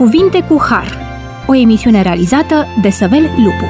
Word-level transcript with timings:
Cuvinte 0.00 0.42
cu 0.48 0.60
Har, 0.60 0.98
o 1.46 1.54
emisiune 1.54 2.02
realizată 2.02 2.66
de 2.82 2.90
Săvel 2.90 3.22
Lupu. 3.22 3.64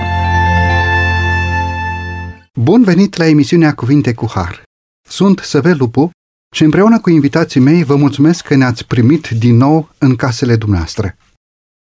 Bun 2.55 2.83
venit 2.83 3.17
la 3.17 3.27
emisiunea 3.27 3.75
Cuvinte 3.75 4.15
cu 4.15 4.27
Har. 4.35 4.63
Sunt 5.09 5.39
Săvel 5.39 5.77
Lupu 5.79 6.11
și 6.55 6.65
împreună 6.65 7.01
cu 7.01 7.11
invitații 7.11 7.61
mei 7.61 7.85
vă 7.85 7.97
mulțumesc 7.97 8.45
că 8.45 8.55
ne-ați 8.57 8.87
primit 8.87 9.29
din 9.29 9.57
nou 9.57 9.89
în 9.99 10.17
casele 10.17 10.57
dumneavoastră. 10.57 11.17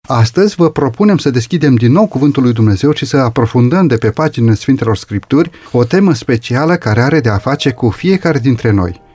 Astăzi 0.08 0.54
vă 0.54 0.70
propunem 0.70 1.18
să 1.18 1.30
deschidem 1.30 1.74
din 1.74 1.92
nou 1.92 2.06
Cuvântul 2.06 2.42
lui 2.42 2.52
Dumnezeu 2.52 2.92
și 2.92 3.06
să 3.06 3.16
aprofundăm 3.16 3.86
de 3.86 3.96
pe 3.96 4.10
paginile 4.10 4.54
Sfintelor 4.54 4.96
Scripturi 4.96 5.50
o 5.72 5.84
temă 5.84 6.14
specială 6.14 6.76
care 6.76 7.00
are 7.00 7.20
de 7.20 7.28
a 7.28 7.38
face 7.38 7.72
cu 7.72 7.90
fiecare 7.90 8.38
dintre 8.38 8.70
noi– 8.70 9.00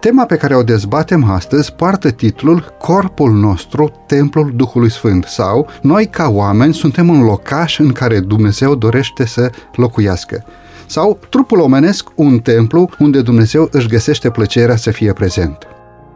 Tema 0.00 0.24
pe 0.24 0.36
care 0.36 0.54
o 0.54 0.62
dezbatem 0.62 1.30
astăzi 1.30 1.72
poartă 1.72 2.10
titlul 2.10 2.74
Corpul 2.78 3.32
nostru, 3.32 3.92
Templul 4.06 4.52
Duhului 4.56 4.90
Sfânt 4.90 5.24
sau 5.24 5.68
Noi 5.82 6.06
ca 6.06 6.28
oameni 6.28 6.74
suntem 6.74 7.08
un 7.08 7.22
locaș 7.22 7.78
în 7.78 7.92
care 7.92 8.20
Dumnezeu 8.20 8.74
dorește 8.74 9.26
să 9.26 9.50
locuiască 9.74 10.44
sau 10.86 11.18
trupul 11.28 11.60
omenesc 11.60 12.08
un 12.14 12.38
templu 12.38 12.90
unde 12.98 13.22
Dumnezeu 13.22 13.68
își 13.72 13.88
găsește 13.88 14.30
plăcerea 14.30 14.76
să 14.76 14.90
fie 14.90 15.12
prezent. 15.12 15.58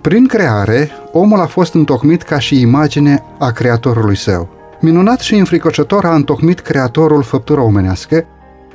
Prin 0.00 0.26
creare, 0.26 0.90
omul 1.12 1.40
a 1.40 1.46
fost 1.46 1.74
întocmit 1.74 2.22
ca 2.22 2.38
și 2.38 2.60
imagine 2.60 3.22
a 3.38 3.50
Creatorului 3.50 4.16
său. 4.16 4.48
Minunat 4.80 5.20
și 5.20 5.34
înfricoșător 5.34 6.04
a 6.04 6.14
întocmit 6.14 6.60
Creatorul 6.60 7.22
făptura 7.22 7.62
omenească, 7.62 8.24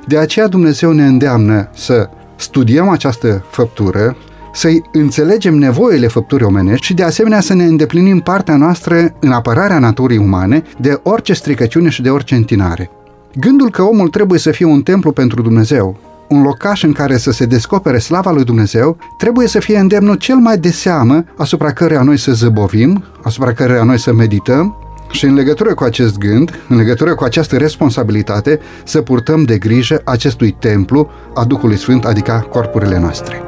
de 0.06 0.18
aceea 0.18 0.48
Dumnezeu 0.48 0.92
ne 0.92 1.06
îndeamnă 1.06 1.68
să 1.74 2.08
studiem 2.36 2.88
această 2.88 3.44
făptură, 3.50 4.16
să 4.56 4.68
înțelegem 4.92 5.54
nevoile 5.54 6.06
făpturii 6.06 6.46
omenești 6.46 6.86
și 6.86 6.94
de 6.94 7.02
asemenea 7.02 7.40
să 7.40 7.54
ne 7.54 7.64
îndeplinim 7.64 8.20
partea 8.20 8.56
noastră 8.56 9.14
în 9.20 9.32
apărarea 9.32 9.78
naturii 9.78 10.18
umane 10.18 10.62
de 10.80 11.00
orice 11.02 11.32
stricăciune 11.32 11.88
și 11.88 12.02
de 12.02 12.10
orice 12.10 12.34
întinare. 12.34 12.90
Gândul 13.34 13.70
că 13.70 13.82
omul 13.82 14.08
trebuie 14.08 14.38
să 14.38 14.50
fie 14.50 14.66
un 14.66 14.82
templu 14.82 15.12
pentru 15.12 15.42
Dumnezeu, 15.42 15.98
un 16.28 16.42
locaș 16.42 16.82
în 16.82 16.92
care 16.92 17.16
să 17.16 17.30
se 17.30 17.44
descopere 17.44 17.98
slava 17.98 18.30
lui 18.30 18.44
Dumnezeu, 18.44 18.96
trebuie 19.18 19.48
să 19.48 19.58
fie 19.58 19.78
îndemnul 19.78 20.14
cel 20.14 20.36
mai 20.36 20.58
de 20.58 20.70
seamă 20.70 21.24
asupra 21.36 21.72
căreia 21.72 22.02
noi 22.02 22.18
să 22.18 22.32
zăbovim, 22.32 23.04
asupra 23.22 23.52
căreia 23.52 23.82
noi 23.82 23.98
să 23.98 24.12
medităm 24.12 24.80
și 25.10 25.24
în 25.24 25.34
legătură 25.34 25.74
cu 25.74 25.84
acest 25.84 26.18
gând, 26.18 26.60
în 26.68 26.76
legătură 26.76 27.14
cu 27.14 27.24
această 27.24 27.56
responsabilitate, 27.56 28.60
să 28.84 29.02
purtăm 29.02 29.42
de 29.42 29.58
grijă 29.58 30.00
acestui 30.04 30.50
templu 30.50 31.10
a 31.34 31.44
Duhului 31.44 31.76
Sfânt, 31.76 32.04
adică 32.04 32.46
corpurile 32.50 32.98
noastre. 32.98 33.42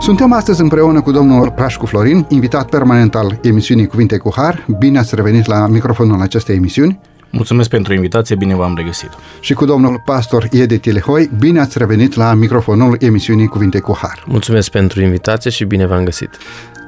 Suntem 0.00 0.32
astăzi 0.32 0.60
împreună 0.60 1.00
cu 1.00 1.10
domnul 1.10 1.50
Prașcu 1.50 1.86
Florin, 1.86 2.26
invitat 2.28 2.68
permanent 2.68 3.14
al 3.14 3.38
emisiunii 3.42 3.86
Cuvinte 3.86 4.16
cu 4.16 4.32
Har. 4.36 4.66
Bine 4.78 4.98
ați 4.98 5.14
revenit 5.14 5.46
la 5.46 5.66
microfonul 5.66 6.20
acestei 6.20 6.56
emisiuni. 6.56 7.00
Mulțumesc 7.30 7.68
pentru 7.68 7.94
invitație, 7.94 8.36
bine 8.36 8.54
v-am 8.54 8.74
regăsit. 8.76 9.08
Și 9.40 9.54
cu 9.54 9.64
domnul 9.64 10.02
pastor 10.04 10.48
Iede 10.50 10.76
Tilehoi, 10.76 11.30
bine 11.38 11.60
ați 11.60 11.78
revenit 11.78 12.14
la 12.14 12.34
microfonul 12.34 12.96
emisiunii 13.00 13.46
Cuvinte 13.46 13.78
cu 13.78 13.96
Har. 14.00 14.24
Mulțumesc 14.26 14.70
pentru 14.70 15.02
invitație 15.02 15.50
și 15.50 15.64
bine 15.64 15.86
v-am 15.86 16.04
găsit. 16.04 16.30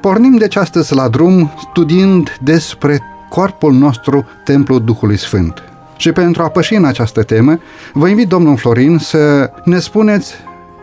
Pornim 0.00 0.36
deci 0.36 0.56
astăzi 0.56 0.94
la 0.94 1.08
drum 1.08 1.52
studiind 1.70 2.36
despre 2.40 3.00
corpul 3.28 3.72
nostru, 3.72 4.26
Templul 4.44 4.84
Duhului 4.84 5.18
Sfânt. 5.18 5.62
Și 5.96 6.12
pentru 6.12 6.42
a 6.42 6.48
păși 6.48 6.74
în 6.74 6.84
această 6.84 7.22
temă, 7.22 7.58
vă 7.92 8.08
invit, 8.08 8.28
domnul 8.28 8.56
Florin, 8.56 8.98
să 8.98 9.50
ne 9.64 9.78
spuneți 9.78 10.34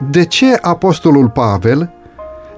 de 0.10 0.26
ce 0.26 0.58
Apostolul 0.62 1.30
Pavel 1.30 1.94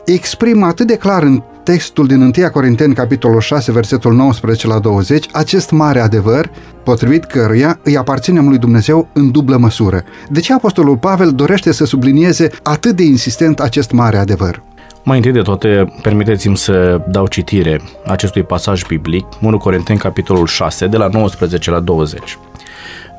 exprimă 0.06 0.66
atât 0.66 0.88
de 0.88 0.96
clar 0.96 1.24
în 1.24 1.44
textul 1.64 2.08
din 2.08 2.22
1 2.22 2.50
Corinteni, 2.52 2.94
capitolul 2.94 3.40
6, 3.40 3.72
versetul 3.72 4.14
19 4.14 4.68
la 4.68 4.80
20, 4.80 5.26
acest 5.32 5.72
mare 5.72 6.00
adevăr, 6.00 6.50
potrivit 6.84 7.24
căruia 7.24 7.80
îi 7.84 7.98
aparținem 7.98 8.48
lui 8.48 8.58
Dumnezeu 8.58 9.08
în 9.14 9.32
dublă 9.32 9.58
măsură. 9.58 10.04
De 10.30 10.40
ce 10.40 10.54
Apostolul 10.54 10.98
Pavel 10.98 11.32
dorește 11.32 11.72
să 11.72 11.86
sublinieze 11.86 12.50
atât 12.64 12.96
de 12.96 13.04
insistent 13.04 13.60
acest 13.60 13.92
mare 13.92 14.18
adevăr? 14.18 14.64
Mai 15.04 15.18
întâi 15.18 15.32
de 15.32 15.42
toate, 15.42 15.94
permiteți-mi 16.02 16.58
să 16.58 17.02
dau 17.10 17.28
citire 17.28 17.82
acestui 18.06 18.44
pasaj 18.44 18.84
biblic, 18.88 19.26
1 19.42 19.58
Corinteni, 19.58 20.00
capitolul 20.00 20.46
6, 20.46 20.88
de 20.88 20.98
la 20.98 21.08
19 21.08 21.72
la 21.72 21.80
20. 21.80 22.38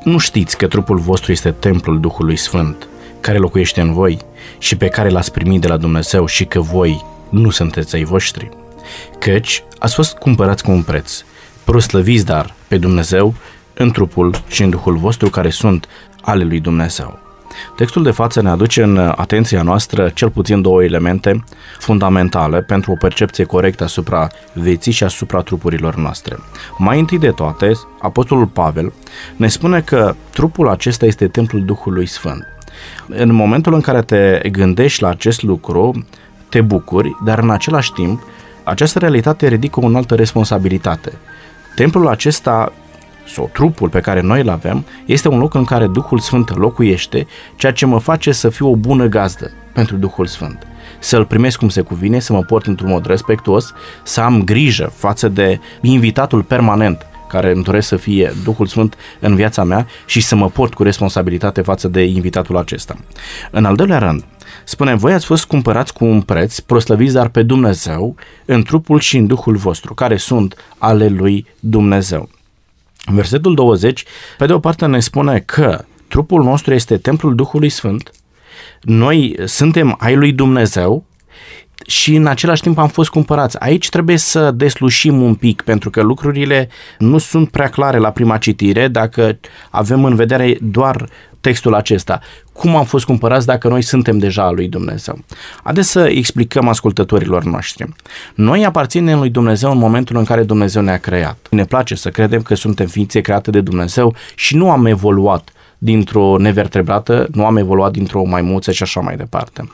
Nu 0.05 0.19
știți 0.19 0.57
că 0.57 0.67
trupul 0.67 0.99
vostru 0.99 1.33
este 1.33 1.51
templul 1.51 2.01
Duhului 2.01 2.37
Sfânt, 2.37 2.89
care 3.23 3.39
locuiește 3.39 3.81
în 3.81 3.93
voi 3.93 4.19
și 4.59 4.77
pe 4.77 4.89
care 4.89 5.09
l-ați 5.09 5.33
primit 5.33 5.61
de 5.61 5.69
la 5.69 5.77
Dumnezeu 5.77 6.27
și 6.27 6.45
că 6.45 6.61
voi 6.61 7.05
nu 7.29 7.51
sunteți 7.51 7.95
ai 7.95 8.05
voștri. 8.05 8.49
Căci 9.19 9.65
ați 9.79 9.95
fost 9.95 10.17
cumpărați 10.17 10.63
cu 10.63 10.71
un 10.71 10.83
preț. 10.83 11.23
Proslăviți 11.65 12.25
dar 12.25 12.55
pe 12.69 12.79
Dumnezeu 12.79 13.35
în 13.75 13.91
trupul 13.91 14.35
și 14.49 14.63
în 14.63 14.71
Duhul 14.71 14.97
vostru 14.97 15.31
care 15.31 15.51
sunt 15.51 15.89
ale 16.21 16.45
lui 16.45 16.61
Dumnezeu. 16.61 17.19
Textul 17.77 18.03
de 18.03 18.11
față 18.11 18.43
ne 18.43 18.49
aduce 18.49 18.83
în 18.83 18.97
atenția 18.99 19.63
noastră 19.63 20.09
cel 20.09 20.31
puțin 20.31 20.63
două 20.63 20.85
elemente 20.85 21.45
fundamentale 21.79 22.63
pentru 22.63 22.93
o 22.93 22.97
percepție 23.01 23.45
corectă 23.45 23.85
asupra 23.85 24.29
vieții 24.53 24.93
și 24.93 25.05
asupra 25.05 25.41
trupurilor 25.41 25.95
noastre. 25.95 26.37
Mai 26.79 26.99
întâi 26.99 27.19
de 27.19 27.31
toate, 27.31 27.73
Apostolul 28.01 28.47
Pavel 28.47 28.93
ne 29.37 29.49
spune 29.49 29.81
că 29.81 30.15
trupul 30.31 30.69
acesta 30.69 31.07
este 31.07 31.29
templul 31.29 31.65
Duhului 31.65 32.07
Sfânt. 32.07 32.52
În 33.17 33.33
momentul 33.33 33.75
în 33.75 33.81
care 33.81 34.03
te 34.03 34.49
gândești 34.51 35.03
la 35.03 35.09
acest 35.09 35.43
lucru, 35.43 36.07
te 36.49 36.61
bucuri, 36.61 37.17
dar 37.25 37.39
în 37.39 37.51
același 37.51 37.93
timp, 37.93 38.23
această 38.65 38.99
realitate 38.99 39.49
ridică 39.49 39.81
o 39.83 39.97
altă 39.97 40.15
responsabilitate. 40.15 41.13
Templul 41.75 42.09
acesta 42.09 42.73
sau 43.27 43.51
trupul 43.53 43.89
pe 43.89 44.01
care 44.01 44.21
noi 44.21 44.41
îl 44.41 44.49
avem 44.49 44.85
este 45.07 45.29
un 45.29 45.39
loc 45.39 45.55
în 45.55 45.65
care 45.65 45.87
Duhul 45.87 46.19
Sfânt 46.19 46.57
locuiește, 46.57 47.27
ceea 47.57 47.73
ce 47.73 47.87
mă 47.87 47.99
face 47.99 48.33
să 48.33 48.49
fiu 48.49 48.71
o 48.71 48.77
bună 48.77 49.07
gazdă 49.07 49.51
pentru 49.73 49.97
Duhul 49.97 50.27
Sfânt. 50.27 50.67
Să-l 50.99 51.25
primesc 51.25 51.59
cum 51.59 51.69
se 51.69 51.81
cuvine, 51.81 52.19
să 52.19 52.33
mă 52.33 52.41
port 52.41 52.67
într-un 52.67 52.89
mod 52.89 53.07
respectuos, 53.07 53.73
să 54.03 54.21
am 54.21 54.43
grijă 54.43 54.93
față 54.95 55.29
de 55.29 55.61
invitatul 55.81 56.43
permanent 56.43 57.07
care 57.33 57.53
îmi 57.53 57.63
doresc 57.63 57.89
să 57.89 57.97
fie 57.97 58.33
Duhul 58.45 58.67
Sfânt 58.67 58.97
în 59.21 59.35
viața 59.35 59.65
mea 59.65 59.87
și 60.07 60.21
să 60.21 60.37
mă 60.37 60.49
port 60.49 60.75
cu 60.75 60.83
responsabilitate 60.83 61.61
față 61.61 61.89
de 61.89 62.03
invitatul 62.03 62.57
acesta. 62.57 62.97
În 63.51 63.65
al 63.65 63.77
doilea 63.77 63.99
rând, 63.99 64.25
spune, 64.65 64.95
voi 64.95 65.13
ați 65.13 65.27
fost 65.27 65.45
cumpărați 65.45 65.93
cu 65.93 66.05
un 66.05 66.21
preț, 66.21 66.59
proslăviți 66.59 67.13
dar 67.13 67.29
pe 67.29 67.43
Dumnezeu, 67.43 68.17
în 68.45 68.63
trupul 68.63 69.01
și 69.01 69.17
în 69.17 69.27
Duhul 69.27 69.57
vostru, 69.57 69.95
care 69.95 70.17
sunt 70.17 70.57
ale 70.79 71.09
lui 71.09 71.47
Dumnezeu. 71.61 72.29
Versetul 73.07 73.55
20, 73.55 74.05
pe 74.39 74.47
de 74.47 74.53
o 74.53 74.59
parte 74.59 74.87
ne 74.87 75.01
spune 75.01 75.39
că 75.39 75.85
trupul 76.09 76.43
nostru 76.43 76.75
este 76.75 76.97
templul 76.97 77.35
Duhului 77.35 77.69
Sfânt, 77.69 78.11
noi 78.81 79.37
suntem 79.45 79.97
ai 79.99 80.17
lui 80.17 80.33
Dumnezeu 80.33 81.05
și 81.87 82.15
în 82.15 82.27
același 82.27 82.63
timp 82.63 82.79
am 82.79 82.89
fost 82.89 83.11
cumpărați. 83.11 83.61
Aici 83.61 83.89
trebuie 83.89 84.17
să 84.17 84.51
deslușim 84.51 85.23
un 85.23 85.35
pic, 85.35 85.63
pentru 85.63 85.91
că 85.91 86.03
lucrurile 86.03 86.69
nu 86.99 87.19
sunt 87.19 87.51
prea 87.51 87.69
clare 87.69 87.99
la 87.99 88.11
prima 88.11 88.39
citire 88.39 88.89
dacă 88.89 89.39
avem 89.71 90.05
în 90.05 90.15
vedere 90.15 90.57
doar 90.61 91.09
textul 91.43 91.75
acesta. 91.75 92.21
Cum 92.53 92.77
am 92.77 92.85
fost 92.85 93.05
cumpărați 93.05 93.47
dacă 93.47 93.69
noi 93.69 93.83
suntem 93.83 94.19
deja 94.19 94.43
al 94.43 94.55
lui 94.55 94.69
Dumnezeu? 94.69 95.25
Haideți 95.63 95.91
să 95.91 96.09
explicăm 96.09 96.69
ascultătorilor 96.69 97.45
noștri. 97.45 97.89
Noi 98.35 98.65
aparținem 98.65 99.19
lui 99.19 99.31
Dumnezeu 99.31 99.71
în 99.71 99.79
momentul 99.79 100.17
în 100.17 100.25
care 100.25 100.43
Dumnezeu 100.43 100.83
ne-a 100.83 100.99
creat. 100.99 101.47
Ne 101.51 101.65
place 101.65 101.95
să 101.95 102.11
credem 102.11 102.43
că 102.43 102.55
suntem 102.55 102.87
ființe 102.87 103.21
create 103.21 103.51
de 103.51 103.61
Dumnezeu 103.61 104.15
și 104.35 104.57
nu 104.57 104.71
am 104.71 104.87
evoluat 104.87 105.53
dintr-o 105.85 106.37
nevertebrată, 106.39 107.29
nu 107.33 107.47
am 107.47 107.57
evoluat 107.57 107.93
dintr-o 107.93 108.25
maimuță 108.25 108.73
și 108.73 108.83
așa 108.83 109.01
mai 109.01 109.17
departe. 109.17 109.71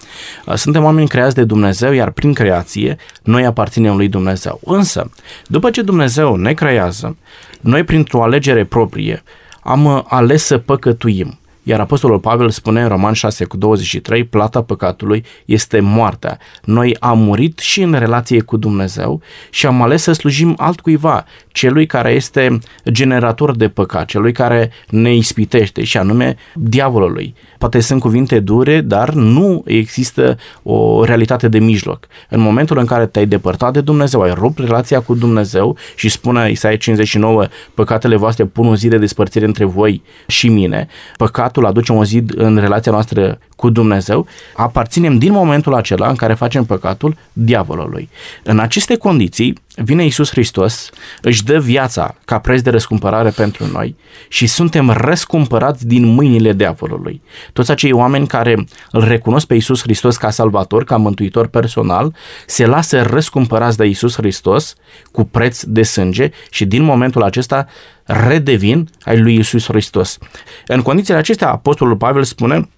Uh, 0.46 0.55
suntem 0.55 0.84
oameni 0.84 1.08
creați 1.08 1.34
de 1.34 1.44
Dumnezeu, 1.44 1.93
iar 1.93 2.10
prin 2.10 2.32
creație 2.32 2.96
noi 3.22 3.44
aparținem 3.44 3.96
lui 3.96 4.08
Dumnezeu. 4.08 4.60
Însă, 4.64 5.10
după 5.46 5.70
ce 5.70 5.82
Dumnezeu 5.82 6.37
ne 6.37 6.52
creează, 6.52 7.16
noi 7.60 7.84
printr-o 7.84 8.22
alegere 8.22 8.64
proprie 8.64 9.22
am 9.60 9.84
uh, 9.84 10.02
ales 10.05 10.44
să 10.44 10.58
păcătuim. 10.58 11.38
Iar 11.69 11.81
Apostolul 11.81 12.19
Pavel 12.19 12.50
spune 12.50 12.82
în 12.82 12.88
Roman 12.88 13.12
6 13.12 13.44
cu 13.44 13.56
23, 13.56 14.25
plata 14.25 14.62
păcatului 14.62 15.25
este 15.44 15.81
moartea. 15.81 16.38
Noi 16.65 16.97
am 17.00 17.19
murit 17.19 17.59
și 17.59 17.82
în 17.82 17.93
relație 17.93 18.41
cu 18.41 18.56
Dumnezeu 18.56 19.23
și 19.50 19.67
am 19.67 19.82
ales 19.82 20.03
să 20.03 20.12
slujim 20.12 20.55
altcuiva, 20.59 21.25
celui 21.53 21.87
care 21.87 22.12
este 22.12 22.59
generator 22.91 23.56
de 23.56 23.69
păcat, 23.69 24.06
celui 24.06 24.32
care 24.32 24.70
ne 24.88 25.15
ispitește 25.15 25.85
și 25.85 25.97
anume 25.97 26.37
diavolului. 26.55 27.35
Poate 27.58 27.81
sunt 27.81 28.00
cuvinte 28.00 28.40
dure, 28.40 28.81
dar 28.81 29.12
nu 29.12 29.62
există 29.66 30.37
o 30.62 31.05
realitate 31.05 31.49
de 31.49 31.58
mijloc. 31.58 32.06
În 32.28 32.40
momentul 32.40 32.78
în 32.78 32.84
care 32.84 33.06
te-ai 33.06 33.26
depărtat 33.26 33.72
de 33.72 33.81
Dumnezeu, 33.81 34.20
ai 34.22 34.32
rupt 34.34 34.58
relația 34.58 35.00
cu 35.00 35.14
Dumnezeu 35.14 35.76
și 35.96 36.08
spune 36.08 36.50
Isaia 36.50 36.76
59, 36.76 37.46
păcatele 37.75 38.16
voastre 38.16 38.44
pun 38.44 38.66
o 38.66 38.76
zi 38.76 38.88
de 38.88 38.99
despărțire 38.99 39.44
între 39.44 39.64
voi 39.64 40.02
și 40.26 40.49
mine, 40.49 40.88
păcatul 41.16 41.66
aduce 41.66 41.93
un 41.93 42.05
zid 42.05 42.32
în 42.37 42.56
relația 42.56 42.93
noastră 42.93 43.38
cu 43.58 43.70
Dumnezeu, 43.70 44.26
aparținem 44.55 45.19
din 45.19 45.32
momentul 45.32 45.75
acela 45.75 46.08
în 46.08 46.14
care 46.14 46.34
facem 46.34 46.64
păcatul 46.64 47.16
diavolului. 47.32 48.08
În 48.43 48.58
aceste 48.58 48.96
condiții, 48.96 49.55
vine 49.75 50.05
Isus 50.05 50.31
Hristos, 50.31 50.90
își 51.22 51.44
dă 51.44 51.58
viața 51.58 52.14
ca 52.25 52.38
preț 52.38 52.60
de 52.60 52.70
răscumpărare 52.70 53.31
pentru 53.31 53.66
noi 53.72 53.96
și 54.28 54.46
suntem 54.46 54.90
răscumpărați 54.90 55.87
din 55.87 56.05
mâinile 56.05 56.52
diavolului. 56.52 57.22
Toți 57.52 57.70
acei 57.70 57.93
oameni 57.93 58.26
care 58.26 58.64
îl 58.90 59.05
recunosc 59.05 59.46
pe 59.46 59.55
Isus 59.55 59.82
Hristos 59.82 60.16
ca 60.16 60.31
salvator, 60.31 60.84
ca 60.84 60.96
mântuitor 60.96 61.46
personal, 61.46 62.14
se 62.46 62.66
lasă 62.66 63.02
răscumpărați 63.02 63.76
de 63.76 63.87
Isus 63.87 64.14
Hristos 64.14 64.75
cu 65.12 65.25
preț 65.25 65.62
de 65.62 65.82
sânge 65.82 66.31
și 66.50 66.64
din 66.64 66.82
momentul 66.82 67.22
acesta 67.22 67.66
redevin 68.04 68.88
ai 69.02 69.19
lui 69.19 69.38
Isus 69.38 69.66
Hristos. 69.66 70.19
În 70.66 70.82
condițiile 70.82 71.19
acestea, 71.19 71.50
Apostolul 71.50 71.96
Pavel 71.96 72.25
spune 72.25 72.69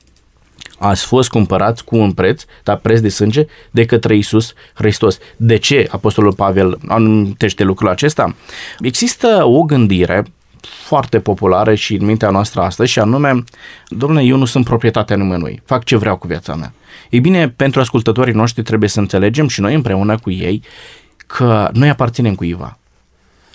ați 0.78 1.04
fost 1.04 1.28
cumpărați 1.28 1.84
cu 1.84 1.96
un 1.96 2.12
preț, 2.12 2.44
dar 2.62 2.76
preț 2.76 3.00
de 3.00 3.08
sânge, 3.08 3.46
de 3.70 3.84
către 3.84 4.16
Isus 4.16 4.52
Hristos. 4.74 5.18
De 5.36 5.56
ce 5.56 5.86
Apostolul 5.90 6.32
Pavel 6.32 6.78
anuntește 6.88 7.64
lucrul 7.64 7.88
acesta? 7.88 8.34
Există 8.78 9.44
o 9.44 9.62
gândire 9.62 10.24
foarte 10.60 11.20
populară 11.20 11.74
și 11.74 11.94
în 11.94 12.04
mintea 12.04 12.30
noastră 12.30 12.60
astăzi 12.60 12.90
și 12.90 12.98
anume, 12.98 13.44
domnule, 13.88 14.24
eu 14.24 14.36
nu 14.36 14.44
sunt 14.44 14.64
proprietatea 14.64 15.16
nimănui, 15.16 15.62
fac 15.64 15.84
ce 15.84 15.96
vreau 15.96 16.16
cu 16.16 16.26
viața 16.26 16.54
mea. 16.54 16.72
Ei 17.10 17.20
bine, 17.20 17.48
pentru 17.48 17.80
ascultătorii 17.80 18.34
noștri 18.34 18.62
trebuie 18.62 18.88
să 18.88 19.00
înțelegem 19.00 19.48
și 19.48 19.60
noi 19.60 19.74
împreună 19.74 20.18
cu 20.18 20.30
ei 20.30 20.62
că 21.16 21.70
noi 21.72 21.88
aparținem 21.88 22.34
cuiva. 22.34 22.78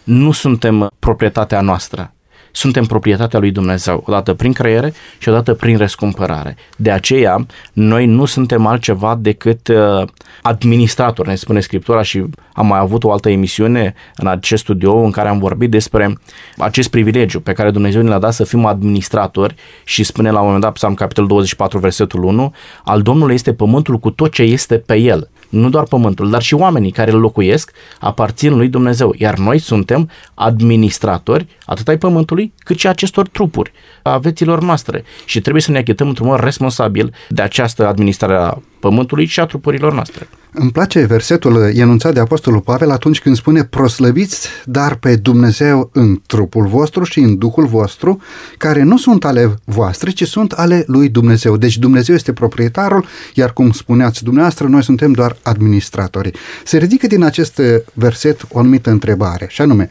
Nu 0.04 0.32
suntem 0.32 0.92
proprietatea 1.00 1.62
noastră 1.62 2.15
suntem 2.56 2.86
proprietatea 2.86 3.40
lui 3.40 3.52
Dumnezeu, 3.52 4.04
odată 4.06 4.34
prin 4.34 4.54
creiere 4.54 4.94
și 5.18 5.30
odată 5.30 5.54
prin 5.54 5.78
răscumpărare. 5.78 6.56
De 6.78 6.92
aceea, 6.92 7.46
noi 7.74 8.06
nu 8.06 8.26
suntem 8.26 8.66
altceva 8.66 9.18
decât 9.20 9.68
uh, 9.68 10.08
administratori, 10.42 11.28
ne 11.28 11.36
spune 11.36 11.60
Scriptura 11.60 12.02
și 12.02 12.24
am 12.54 12.68
mai 12.68 12.80
avut 12.80 13.04
o 13.04 13.12
altă 13.12 13.30
emisiune 13.30 13.94
în 14.16 14.28
acest 14.28 14.64
studio 14.64 14.98
în 14.98 15.12
care 15.12 15.28
am 15.28 15.40
vorbit 15.40 15.72
despre 15.72 16.18
acest 16.58 16.90
privilegiu 16.90 17.40
pe 17.40 17.54
care 17.54 17.72
Dumnezeu 17.72 18.02
ne 18.02 18.10
l-a 18.10 18.20
dat 18.20 18.34
să 18.34 18.44
fim 18.44 18.66
administratori 18.66 19.56
și 19.84 20.04
spune 20.04 20.32
la 20.32 20.40
un 20.40 20.46
moment 20.46 20.64
dat, 20.64 20.74
Psalm 20.74 20.94
capitolul 20.94 21.30
24, 21.30 21.80
versetul 21.80 22.24
1, 22.24 22.54
al 22.84 23.02
Domnului 23.02 23.34
este 23.34 23.54
pământul 23.54 23.98
cu 23.98 24.10
tot 24.10 24.32
ce 24.32 24.42
este 24.42 24.78
pe 24.78 24.96
el 24.96 25.30
nu 25.56 25.70
doar 25.70 25.84
pământul, 25.84 26.30
dar 26.30 26.42
și 26.42 26.54
oamenii 26.54 26.92
care 26.92 27.12
îl 27.12 27.20
locuiesc 27.20 27.72
aparțin 28.00 28.58
lui 28.58 28.68
Dumnezeu, 28.68 29.14
iar 29.18 29.38
noi 29.38 29.60
suntem 29.60 30.10
administratori 30.34 31.48
atât 31.66 31.88
ai 31.88 31.98
pământului 31.98 32.54
cât 32.58 32.80
și 32.80 32.88
acestor 32.88 33.28
trupuri, 33.28 33.72
a 34.02 34.18
vieților 34.18 34.62
noastre. 34.62 35.04
Și 35.26 35.42
trebuie 35.42 35.62
să 35.62 35.72
ne 35.72 35.78
achităm 35.78 36.08
într-un 36.08 36.28
mod 36.28 36.40
responsabil 36.40 37.14
de 37.30 37.42
această 37.42 37.88
administrare 37.88 38.36
a 38.36 38.58
pământului 38.86 39.26
și 39.26 39.40
a 39.40 39.46
trupurilor 39.46 39.94
noastre. 39.94 40.28
Îmi 40.52 40.72
place 40.72 41.06
versetul 41.06 41.72
enunțat 41.74 42.14
de 42.14 42.20
Apostolul 42.20 42.60
Pavel 42.60 42.92
atunci 42.92 43.22
când 43.22 43.36
spune 43.36 43.64
proslăviți 43.64 44.48
dar 44.66 44.96
pe 44.96 45.16
Dumnezeu 45.16 45.90
în 45.94 46.22
trupul 46.26 46.68
vostru 46.68 47.04
și 47.04 47.20
în 47.20 47.38
Duhul 47.38 47.66
vostru, 47.66 48.22
care 48.58 48.84
nu 48.84 48.98
sunt 48.98 49.26
ale 49.26 49.56
voastre, 49.64 50.12
ci 50.12 50.24
sunt 50.28 50.52
ale 50.52 50.84
lui 50.88 51.10
Dumnezeu. 51.10 51.58
Deci 51.58 51.78
Dumnezeu 51.78 52.16
este 52.16 52.34
proprietarul, 52.34 53.06
iar 53.34 53.54
cum 53.54 53.72
spuneați 53.72 54.24
dumneavoastră, 54.24 54.68
noi 54.68 54.84
suntem 54.84 55.12
doar 55.12 55.38
administratorii. 55.44 56.34
Se 56.66 56.78
ridică 56.78 57.08
din 57.08 57.24
acest 57.24 57.62
verset 57.94 58.46
o 58.50 58.60
anumită 58.60 58.90
întrebare, 58.90 59.46
și 59.50 59.62
anume, 59.62 59.90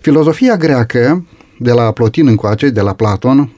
filozofia 0.00 0.56
greacă, 0.56 1.26
de 1.58 1.72
la 1.72 1.92
Plotin 1.92 2.26
încoace, 2.26 2.68
de 2.68 2.80
la 2.80 2.92
Platon, 2.92 3.52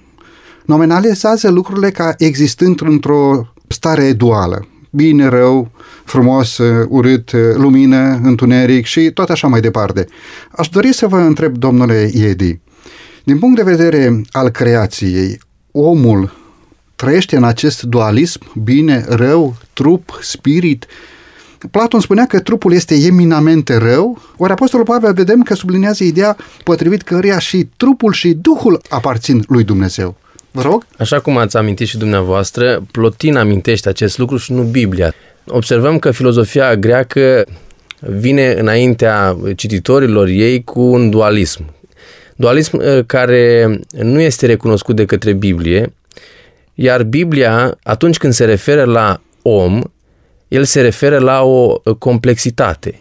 nominalizează 0.65 1.51
lucrurile 1.51 1.91
ca 1.91 2.15
existând 2.19 2.81
într-o 2.81 3.53
stare 3.69 4.13
duală 4.13 4.67
bine, 4.95 5.27
rău, 5.27 5.71
frumos, 6.05 6.59
urât, 6.89 7.33
lumină, 7.55 8.21
întuneric 8.23 8.85
și 8.85 9.11
tot 9.11 9.31
așa 9.31 9.47
mai 9.47 9.61
departe. 9.61 10.07
Aș 10.51 10.69
dori 10.69 10.93
să 10.93 11.07
vă 11.07 11.19
întreb, 11.19 11.57
domnule 11.57 12.11
Iedi, 12.13 12.61
din 13.25 13.39
punct 13.39 13.57
de 13.57 13.71
vedere 13.71 14.23
al 14.31 14.49
creației, 14.49 15.41
omul 15.73 16.33
trăiește 16.97 17.37
în 17.37 17.45
acest 17.45 17.83
dualism, 17.83 18.41
bine, 18.63 19.05
rău, 19.09 19.57
trup, 19.73 20.19
spirit, 20.21 20.87
Platon 21.71 22.01
spunea 22.01 22.27
că 22.27 22.41
trupul 22.41 22.73
este 22.73 22.95
eminamente 22.95 23.77
rău, 23.77 24.23
ori 24.37 24.53
Apostolul 24.53 24.87
Pavel 24.87 25.13
vedem 25.13 25.43
că 25.43 25.55
sublinează 25.55 26.05
ideea 26.05 26.37
potrivit 26.65 27.03
căreia 27.03 27.39
și 27.39 27.69
trupul 27.77 28.13
și 28.13 28.33
Duhul 28.33 28.81
aparțin 28.89 29.45
lui 29.49 29.65
Dumnezeu. 29.65 30.17
Vă 30.53 30.63
rog? 30.63 30.87
Așa 30.99 31.21
cum 31.21 31.37
ați 31.37 31.57
amintit 31.57 31.87
și 31.87 31.97
dumneavoastră, 31.97 32.83
Plotin 32.91 33.37
amintește 33.37 33.89
acest 33.89 34.19
lucru 34.19 34.37
și 34.37 34.53
nu 34.53 34.63
Biblia. 34.63 35.15
Observăm 35.47 35.99
că 35.99 36.11
filozofia 36.11 36.77
greacă 36.77 37.47
vine 38.01 38.53
înaintea 38.53 39.37
cititorilor 39.57 40.27
ei 40.27 40.65
cu 40.65 40.81
un 40.81 41.11
dualism. 41.11 41.75
Dualism 42.37 42.77
uh, 42.77 43.05
care 43.07 43.79
nu 43.91 44.21
este 44.21 44.47
recunoscut 44.47 44.97
de 44.97 45.05
către 45.05 45.33
Biblie, 45.33 45.95
iar 46.75 47.03
Biblia, 47.03 47.79
atunci 47.83 48.17
când 48.17 48.33
se 48.33 48.45
referă 48.45 48.85
la 48.85 49.21
om, 49.43 49.83
el 50.49 50.65
se 50.65 50.81
referă 50.81 51.19
la 51.19 51.43
o 51.43 51.81
complexitate, 51.99 53.01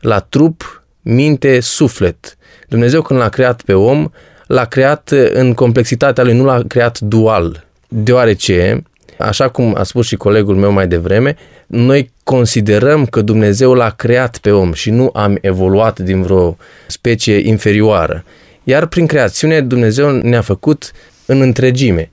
la 0.00 0.18
trup, 0.18 0.82
minte, 1.02 1.60
suflet. 1.60 2.36
Dumnezeu 2.68 3.02
când 3.02 3.20
l-a 3.20 3.28
creat 3.28 3.62
pe 3.62 3.72
om, 3.72 4.10
l-a 4.48 4.64
creat 4.64 5.10
în 5.32 5.54
complexitatea 5.54 6.24
lui, 6.24 6.34
nu 6.34 6.44
l-a 6.44 6.62
creat 6.66 7.00
dual, 7.00 7.66
deoarece, 7.88 8.82
așa 9.18 9.48
cum 9.48 9.74
a 9.78 9.82
spus 9.82 10.06
și 10.06 10.16
colegul 10.16 10.56
meu 10.56 10.70
mai 10.70 10.88
devreme, 10.88 11.36
noi 11.66 12.10
considerăm 12.24 13.06
că 13.06 13.20
Dumnezeu 13.20 13.74
l-a 13.74 13.90
creat 13.90 14.38
pe 14.38 14.50
om 14.50 14.72
și 14.72 14.90
nu 14.90 15.10
am 15.14 15.38
evoluat 15.40 15.98
din 15.98 16.22
vreo 16.22 16.56
specie 16.86 17.48
inferioară. 17.48 18.24
Iar 18.64 18.86
prin 18.86 19.06
creațiune 19.06 19.60
Dumnezeu 19.60 20.10
ne-a 20.10 20.40
făcut 20.40 20.92
în 21.26 21.40
întregime. 21.40 22.10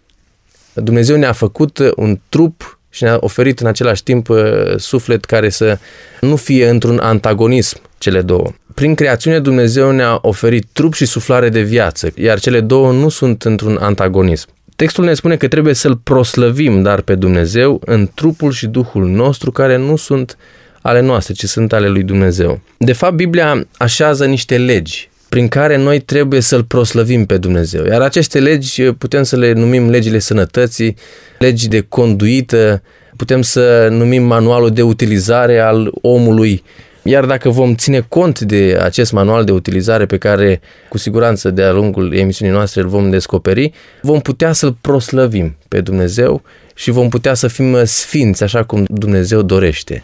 Dumnezeu 0.74 1.16
ne-a 1.18 1.32
făcut 1.32 1.80
un 1.96 2.20
trup 2.30 2.80
și 2.90 3.04
ne-a 3.04 3.18
oferit 3.20 3.60
în 3.60 3.68
același 3.68 4.04
timp 4.04 4.30
uh, 4.30 4.78
suflet 4.78 5.26
care 5.26 5.50
să 5.50 5.78
nu 6.22 6.36
fie 6.36 6.70
într-un 6.70 7.00
antagonism 7.00 7.80
cele 7.98 8.22
două. 8.22 8.54
Prin 8.76 8.96
creațiune 8.96 9.40
Dumnezeu 9.40 9.92
ne-a 9.92 10.18
oferit 10.22 10.66
trup 10.72 10.94
și 10.94 11.06
suflare 11.06 11.50
de 11.50 11.62
viață, 11.62 12.12
iar 12.16 12.40
cele 12.40 12.60
două 12.60 12.92
nu 12.92 13.10
sunt 13.10 13.44
într-un 13.44 13.78
antagonism. 13.82 14.48
Textul 14.76 15.04
ne 15.04 15.14
spune 15.14 15.36
că 15.36 15.48
trebuie 15.48 15.74
să-L 15.74 15.96
proslăvim, 15.96 16.82
dar 16.82 17.02
pe 17.02 17.16
Dumnezeu, 17.16 17.82
în 17.86 18.10
trupul 18.14 18.52
și 18.52 18.68
Duhul 18.68 19.06
nostru, 19.06 19.52
care 19.52 19.78
nu 19.78 19.96
sunt 19.96 20.38
ale 20.82 21.02
noastre, 21.02 21.34
ci 21.34 21.44
sunt 21.44 21.74
ale 21.74 21.88
lui 21.88 22.04
Dumnezeu. 22.04 22.60
De 22.78 22.94
fapt, 22.94 23.14
Biblia 23.14 23.68
așează 23.78 24.26
niște 24.26 24.58
legi 24.58 25.10
prin 25.30 25.48
care 25.48 25.78
noi 25.78 26.00
trebuie 26.00 26.40
să-L 26.40 26.64
proslăvim 26.64 27.26
pe 27.26 27.38
Dumnezeu. 27.38 27.86
Iar 27.86 28.02
aceste 28.02 28.40
legi 28.40 28.84
putem 28.84 29.24
să 29.24 29.36
le 29.36 29.52
numim 29.54 29.90
legile 29.90 30.20
sănătății, 30.20 30.96
legi 31.40 31.68
de 31.68 31.86
conduită, 31.90 32.82
putem 33.16 33.42
să 33.42 33.88
numim 33.92 34.24
manualul 34.24 34.72
de 34.72 34.82
utilizare 34.82 35.60
al 35.60 35.92
omului 36.02 36.64
iar 37.08 37.26
dacă 37.26 37.50
vom 37.50 37.76
ține 37.76 38.00
cont 38.00 38.40
de 38.40 38.78
acest 38.82 39.12
manual 39.12 39.44
de 39.44 39.52
utilizare 39.52 40.06
pe 40.06 40.18
care 40.18 40.62
cu 40.90 40.98
siguranță 40.98 41.50
de-a 41.50 41.72
lungul 41.72 42.14
emisiunii 42.14 42.54
noastre 42.54 42.82
îl 42.82 42.88
vom 42.88 43.10
descoperi, 43.10 43.72
vom 44.02 44.20
putea 44.20 44.52
să-L 44.52 44.78
proslăvim 44.82 45.56
pe 45.68 45.82
Dumnezeu 45.82 46.42
și 46.76 46.92
vom 46.92 47.10
putea 47.10 47.34
să 47.34 47.48
fim 47.48 47.78
sfinți 47.84 48.44
așa 48.44 48.64
cum 48.64 48.86
Dumnezeu 48.90 49.42
dorește. 49.42 50.04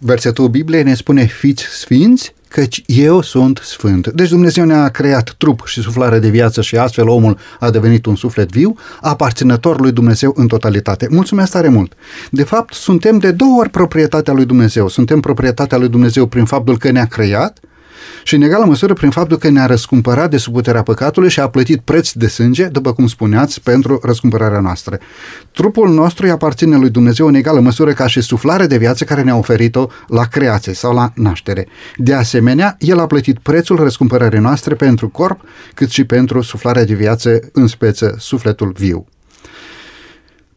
Versetul 0.00 0.48
Bibliei 0.48 0.82
ne 0.82 0.94
spune 0.94 1.24
fiți 1.24 1.64
sfinți 1.64 2.34
căci 2.48 2.82
eu 2.86 3.20
sunt 3.20 3.60
sfânt. 3.62 4.08
Deci 4.08 4.28
Dumnezeu 4.28 4.64
ne-a 4.64 4.88
creat 4.88 5.34
trup 5.38 5.62
și 5.66 5.80
suflare 5.80 6.18
de 6.18 6.28
viață 6.28 6.62
și 6.62 6.76
astfel 6.76 7.08
omul 7.08 7.38
a 7.60 7.70
devenit 7.70 8.06
un 8.06 8.16
suflet 8.16 8.50
viu, 8.50 8.76
aparținător 9.00 9.80
lui 9.80 9.92
Dumnezeu 9.92 10.32
în 10.36 10.46
totalitate. 10.46 11.06
Mulțumesc 11.10 11.50
tare 11.50 11.68
mult! 11.68 11.92
De 12.30 12.42
fapt, 12.42 12.74
suntem 12.74 13.18
de 13.18 13.30
două 13.30 13.58
ori 13.58 13.70
proprietatea 13.70 14.32
lui 14.32 14.44
Dumnezeu. 14.44 14.88
Suntem 14.88 15.20
proprietatea 15.20 15.78
lui 15.78 15.88
Dumnezeu 15.88 16.26
prin 16.26 16.44
faptul 16.44 16.78
că 16.78 16.90
ne-a 16.90 17.06
creat 17.06 17.58
și 18.26 18.34
în 18.34 18.42
egală 18.42 18.64
măsură 18.64 18.92
prin 18.92 19.10
faptul 19.10 19.36
că 19.36 19.48
ne-a 19.48 19.66
răscumpărat 19.66 20.30
de 20.30 20.36
sub 20.36 20.52
puterea 20.52 20.82
păcatului 20.82 21.30
și 21.30 21.40
a 21.40 21.48
plătit 21.48 21.80
preț 21.80 22.12
de 22.12 22.26
sânge, 22.26 22.66
după 22.66 22.92
cum 22.92 23.06
spuneați, 23.06 23.62
pentru 23.62 24.00
răscumpărarea 24.02 24.60
noastră. 24.60 24.98
Trupul 25.52 25.90
nostru 25.90 26.24
îi 26.24 26.32
aparține 26.32 26.76
lui 26.76 26.90
Dumnezeu 26.90 27.26
în 27.26 27.34
egală 27.34 27.60
măsură 27.60 27.92
ca 27.92 28.06
și 28.06 28.20
suflare 28.20 28.66
de 28.66 28.76
viață 28.76 29.04
care 29.04 29.22
ne-a 29.22 29.36
oferit-o 29.36 29.86
la 30.08 30.24
creație 30.24 30.72
sau 30.72 30.94
la 30.94 31.12
naștere. 31.14 31.66
De 31.96 32.14
asemenea, 32.14 32.76
El 32.78 32.98
a 32.98 33.06
plătit 33.06 33.38
prețul 33.38 33.76
răscumpărării 33.76 34.40
noastre 34.40 34.74
pentru 34.74 35.08
corp, 35.08 35.40
cât 35.74 35.90
și 35.90 36.04
pentru 36.04 36.40
suflarea 36.40 36.84
de 36.84 36.94
viață, 36.94 37.40
în 37.52 37.66
speță 37.66 38.14
sufletul 38.18 38.72
viu. 38.76 39.06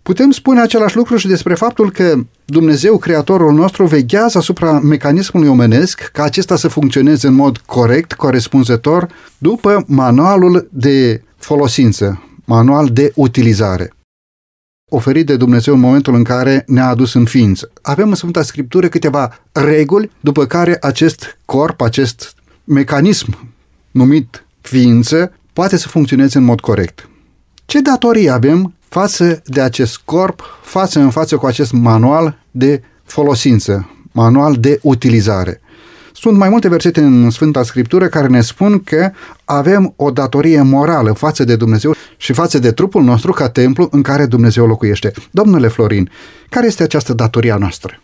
Putem 0.09 0.31
spune 0.31 0.61
același 0.61 0.95
lucru 0.95 1.17
și 1.17 1.27
despre 1.27 1.53
faptul 1.53 1.91
că 1.91 2.19
Dumnezeu, 2.45 2.97
Creatorul 2.97 3.53
nostru, 3.53 3.85
veghează 3.85 4.37
asupra 4.37 4.79
mecanismului 4.79 5.49
omenesc 5.49 6.01
ca 6.01 6.23
acesta 6.23 6.55
să 6.55 6.67
funcționeze 6.67 7.27
în 7.27 7.33
mod 7.33 7.57
corect, 7.57 8.13
corespunzător, 8.13 9.07
după 9.37 9.83
manualul 9.87 10.67
de 10.71 11.23
folosință, 11.37 12.23
manual 12.45 12.87
de 12.87 13.11
utilizare 13.15 13.93
oferit 14.91 15.25
de 15.25 15.35
Dumnezeu 15.35 15.73
în 15.73 15.79
momentul 15.79 16.13
în 16.13 16.23
care 16.23 16.63
ne-a 16.67 16.87
adus 16.87 17.13
în 17.13 17.25
ființă. 17.25 17.71
Avem 17.81 18.09
în 18.09 18.15
Sfânta 18.15 18.41
Scriptură 18.41 18.87
câteva 18.87 19.39
reguli 19.51 20.11
după 20.19 20.45
care 20.45 20.77
acest 20.81 21.37
corp, 21.45 21.81
acest 21.81 22.35
mecanism 22.63 23.53
numit 23.91 24.45
ființă, 24.61 25.33
poate 25.53 25.77
să 25.77 25.87
funcționeze 25.87 26.37
în 26.37 26.43
mod 26.43 26.59
corect. 26.59 27.09
Ce 27.65 27.81
datorii 27.81 28.29
avem 28.29 28.73
față 28.89 29.41
de 29.45 29.61
acest 29.61 30.01
corp, 30.05 30.41
față 30.61 30.99
în 30.99 31.09
față 31.09 31.37
cu 31.37 31.45
acest 31.45 31.71
manual 31.71 32.39
de 32.51 32.81
folosință, 33.03 33.89
manual 34.11 34.55
de 34.55 34.79
utilizare? 34.81 35.61
Sunt 36.13 36.37
mai 36.37 36.49
multe 36.49 36.69
versete 36.69 37.01
în 37.01 37.29
Sfânta 37.29 37.63
Scriptură 37.63 38.07
care 38.07 38.27
ne 38.27 38.41
spun 38.41 38.83
că 38.83 39.11
avem 39.45 39.93
o 39.95 40.11
datorie 40.11 40.61
morală 40.61 41.11
față 41.11 41.43
de 41.43 41.55
Dumnezeu 41.55 41.93
și 42.17 42.33
față 42.33 42.59
de 42.59 42.71
trupul 42.71 43.03
nostru 43.03 43.31
ca 43.31 43.49
templu 43.49 43.87
în 43.91 44.01
care 44.01 44.25
Dumnezeu 44.25 44.67
locuiește. 44.67 45.11
Domnule 45.31 45.67
Florin, 45.67 46.09
care 46.49 46.65
este 46.65 46.83
această 46.83 47.13
datorie 47.13 47.51
a 47.51 47.57
noastră? 47.57 47.99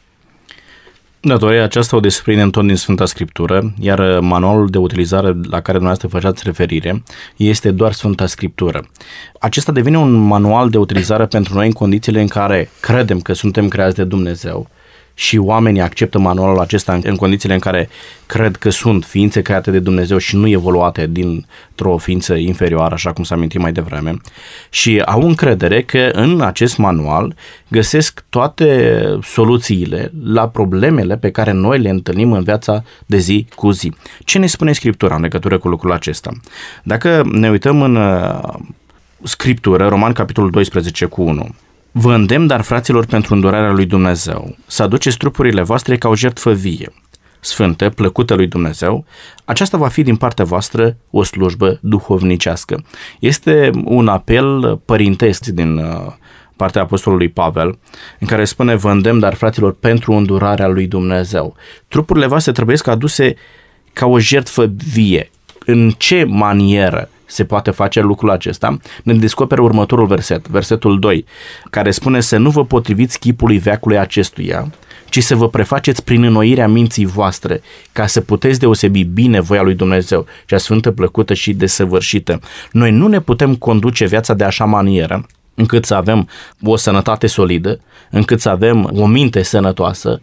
Datoria 1.27 1.63
aceasta 1.63 1.95
o 1.95 1.99
desprindem 1.99 2.49
tot 2.49 2.65
din 2.65 2.75
Sfânta 2.75 3.05
Scriptură, 3.05 3.73
iar 3.79 4.19
manualul 4.19 4.67
de 4.67 4.77
utilizare 4.77 5.27
la 5.27 5.61
care 5.61 5.77
dumneavoastră 5.77 6.07
făceați 6.07 6.41
referire 6.45 7.03
este 7.35 7.71
doar 7.71 7.91
Sfânta 7.91 8.25
Scriptură. 8.25 8.87
Acesta 9.39 9.71
devine 9.71 9.97
un 9.97 10.11
manual 10.11 10.69
de 10.69 10.77
utilizare 10.77 11.25
pentru 11.25 11.53
noi 11.53 11.65
în 11.65 11.71
condițiile 11.71 12.21
în 12.21 12.27
care 12.27 12.69
credem 12.79 13.19
că 13.19 13.33
suntem 13.33 13.67
creați 13.67 13.95
de 13.95 14.03
Dumnezeu, 14.03 14.69
și 15.17 15.37
oamenii 15.37 15.81
acceptă 15.81 16.19
manualul 16.19 16.59
acesta 16.59 16.99
în 17.03 17.15
condițiile 17.15 17.53
în 17.53 17.59
care 17.59 17.89
cred 18.25 18.55
că 18.55 18.69
sunt 18.69 19.05
ființe 19.05 19.41
create 19.41 19.71
de 19.71 19.79
Dumnezeu 19.79 20.17
și 20.17 20.35
nu 20.35 20.47
evoluate 20.47 21.07
dintr-o 21.07 21.97
ființă 21.97 22.33
inferioară, 22.33 22.93
așa 22.93 23.13
cum 23.13 23.23
s-a 23.23 23.35
amintit 23.35 23.59
mai 23.59 23.71
devreme, 23.71 24.17
și 24.69 25.01
au 25.05 25.21
încredere 25.21 25.81
că 25.81 26.09
în 26.13 26.41
acest 26.41 26.77
manual 26.77 27.35
găsesc 27.67 28.25
toate 28.29 29.01
soluțiile 29.23 30.11
la 30.23 30.47
problemele 30.47 31.17
pe 31.17 31.31
care 31.31 31.51
noi 31.51 31.79
le 31.79 31.89
întâlnim 31.89 32.31
în 32.31 32.43
viața 32.43 32.83
de 33.05 33.17
zi 33.17 33.47
cu 33.55 33.71
zi. 33.71 33.93
Ce 34.19 34.37
ne 34.37 34.47
spune 34.47 34.71
Scriptura 34.71 35.15
în 35.15 35.21
legătură 35.21 35.57
cu 35.57 35.67
lucrul 35.67 35.91
acesta? 35.91 36.31
Dacă 36.83 37.21
ne 37.31 37.49
uităm 37.49 37.81
în 37.81 37.95
uh, 37.95 38.39
Scriptură, 39.23 39.87
Roman 39.87 40.13
capitolul 40.13 40.49
12 40.49 41.05
cu 41.05 41.21
1, 41.21 41.55
Vă 41.97 42.13
îndemn, 42.13 42.47
dar 42.47 42.61
fraților, 42.61 43.05
pentru 43.05 43.33
îndurarea 43.33 43.71
lui 43.71 43.85
Dumnezeu, 43.85 44.55
să 44.65 44.83
aduceți 44.83 45.17
trupurile 45.17 45.61
voastre 45.61 45.97
ca 45.97 46.09
o 46.09 46.15
jertfă 46.15 46.51
vie, 46.51 46.93
sfântă, 47.39 47.89
plăcută 47.89 48.33
lui 48.33 48.47
Dumnezeu, 48.47 49.05
aceasta 49.45 49.77
va 49.77 49.87
fi 49.87 50.03
din 50.03 50.15
partea 50.15 50.45
voastră 50.45 50.97
o 51.09 51.23
slujbă 51.23 51.79
duhovnicească. 51.81 52.83
Este 53.19 53.69
un 53.83 54.07
apel 54.07 54.77
părintesc 54.85 55.45
din 55.45 55.77
uh, 55.77 56.11
partea 56.55 56.81
Apostolului 56.81 57.29
Pavel, 57.29 57.77
în 58.19 58.27
care 58.27 58.45
spune, 58.45 58.75
vă 58.75 58.91
îndemn, 58.91 59.19
dar 59.19 59.33
fraților, 59.33 59.73
pentru 59.73 60.13
îndurarea 60.13 60.67
lui 60.67 60.87
Dumnezeu. 60.87 61.55
Trupurile 61.87 62.25
voastre 62.25 62.51
trebuie 62.51 62.77
să 62.77 62.89
aduse 62.89 63.35
ca 63.93 64.05
o 64.05 64.19
jertfă 64.19 64.71
vie. 64.93 65.31
În 65.65 65.89
ce 65.97 66.23
manieră? 66.23 67.09
Se 67.25 67.45
poate 67.45 67.71
face 67.71 68.01
lucrul 68.01 68.29
acesta, 68.29 68.77
ne 69.03 69.13
descoperă 69.13 69.61
următorul 69.61 70.05
verset, 70.05 70.47
versetul 70.47 70.99
2, 70.99 71.25
care 71.69 71.91
spune 71.91 72.19
să 72.19 72.37
nu 72.37 72.49
vă 72.49 72.65
potriviți 72.65 73.19
chipului 73.19 73.57
veacului 73.57 73.97
acestuia, 73.97 74.71
ci 75.09 75.23
să 75.23 75.35
vă 75.35 75.49
prefaceți 75.49 76.03
prin 76.03 76.23
înnoirea 76.23 76.67
minții 76.67 77.05
voastre, 77.05 77.61
ca 77.91 78.07
să 78.07 78.21
puteți 78.21 78.59
deosebi 78.59 79.03
bine 79.03 79.39
voia 79.39 79.61
lui 79.61 79.73
Dumnezeu, 79.73 80.25
cea 80.45 80.57
sfântă, 80.57 80.91
plăcută 80.91 81.33
și 81.33 81.53
desăvârșită. 81.53 82.39
Noi 82.71 82.91
nu 82.91 83.07
ne 83.07 83.19
putem 83.19 83.55
conduce 83.55 84.05
viața 84.05 84.33
de 84.33 84.43
așa 84.43 84.65
manieră 84.65 85.25
încât 85.55 85.85
să 85.85 85.95
avem 85.95 86.29
o 86.63 86.75
sănătate 86.75 87.27
solidă, 87.27 87.79
încât 88.09 88.41
să 88.41 88.49
avem 88.49 88.89
o 88.93 89.05
minte 89.05 89.41
sănătoasă, 89.41 90.21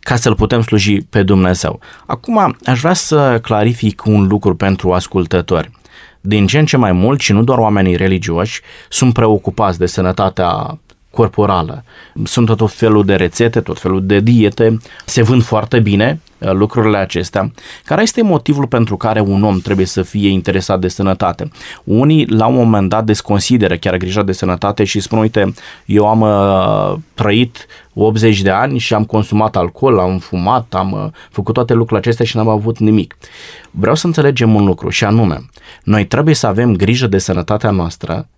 ca 0.00 0.16
să-L 0.16 0.34
putem 0.34 0.62
sluji 0.62 1.00
pe 1.00 1.22
Dumnezeu. 1.22 1.80
Acum, 2.06 2.56
aș 2.64 2.80
vrea 2.80 2.92
să 2.92 3.38
clarific 3.42 4.04
un 4.06 4.26
lucru 4.26 4.54
pentru 4.56 4.92
ascultători 4.92 5.70
din 6.26 6.46
ce 6.46 6.58
în 6.58 6.66
ce 6.66 6.76
mai 6.76 6.92
mult 6.92 7.20
și 7.20 7.32
nu 7.32 7.42
doar 7.42 7.58
oamenii 7.58 7.96
religioși 7.96 8.60
sunt 8.88 9.12
preocupați 9.12 9.78
de 9.78 9.86
sănătatea 9.86 10.78
corporală. 11.10 11.84
Sunt 12.24 12.56
tot 12.56 12.72
felul 12.72 13.04
de 13.04 13.14
rețete, 13.14 13.60
tot 13.60 13.80
felul 13.80 14.06
de 14.06 14.20
diete, 14.20 14.78
se 15.04 15.22
vând 15.22 15.42
foarte 15.42 15.80
bine 15.80 16.20
uh, 16.20 16.33
lucrurile 16.52 16.96
acestea. 16.96 17.52
Care 17.84 18.02
este 18.02 18.22
motivul 18.22 18.66
pentru 18.66 18.96
care 18.96 19.20
un 19.20 19.42
om 19.42 19.58
trebuie 19.58 19.86
să 19.86 20.02
fie 20.02 20.28
interesat 20.28 20.80
de 20.80 20.88
sănătate? 20.88 21.50
Unii 21.84 22.26
la 22.26 22.46
un 22.46 22.54
moment 22.54 22.88
dat 22.88 23.04
desconsideră 23.04 23.76
chiar 23.76 23.96
grija 23.96 24.22
de 24.22 24.32
sănătate 24.32 24.84
și 24.84 25.00
spun, 25.00 25.18
uite, 25.18 25.54
eu 25.86 26.06
am 26.06 26.20
uh, 26.20 26.98
trăit 27.14 27.66
80 27.94 28.42
de 28.42 28.50
ani 28.50 28.78
și 28.78 28.94
am 28.94 29.04
consumat 29.04 29.56
alcool, 29.56 29.98
am 29.98 30.18
fumat, 30.18 30.74
am 30.74 30.92
uh, 30.92 31.06
făcut 31.30 31.54
toate 31.54 31.72
lucrurile 31.72 31.98
acestea 31.98 32.24
și 32.24 32.36
n-am 32.36 32.48
avut 32.48 32.78
nimic. 32.78 33.16
Vreau 33.70 33.94
să 33.94 34.06
înțelegem 34.06 34.54
un 34.54 34.64
lucru 34.64 34.88
și 34.88 35.04
anume, 35.04 35.48
noi 35.82 36.06
trebuie 36.06 36.34
să 36.34 36.46
avem 36.46 36.76
grijă 36.76 37.06
de 37.06 37.18
sănătatea 37.18 37.70
noastră 37.70 38.28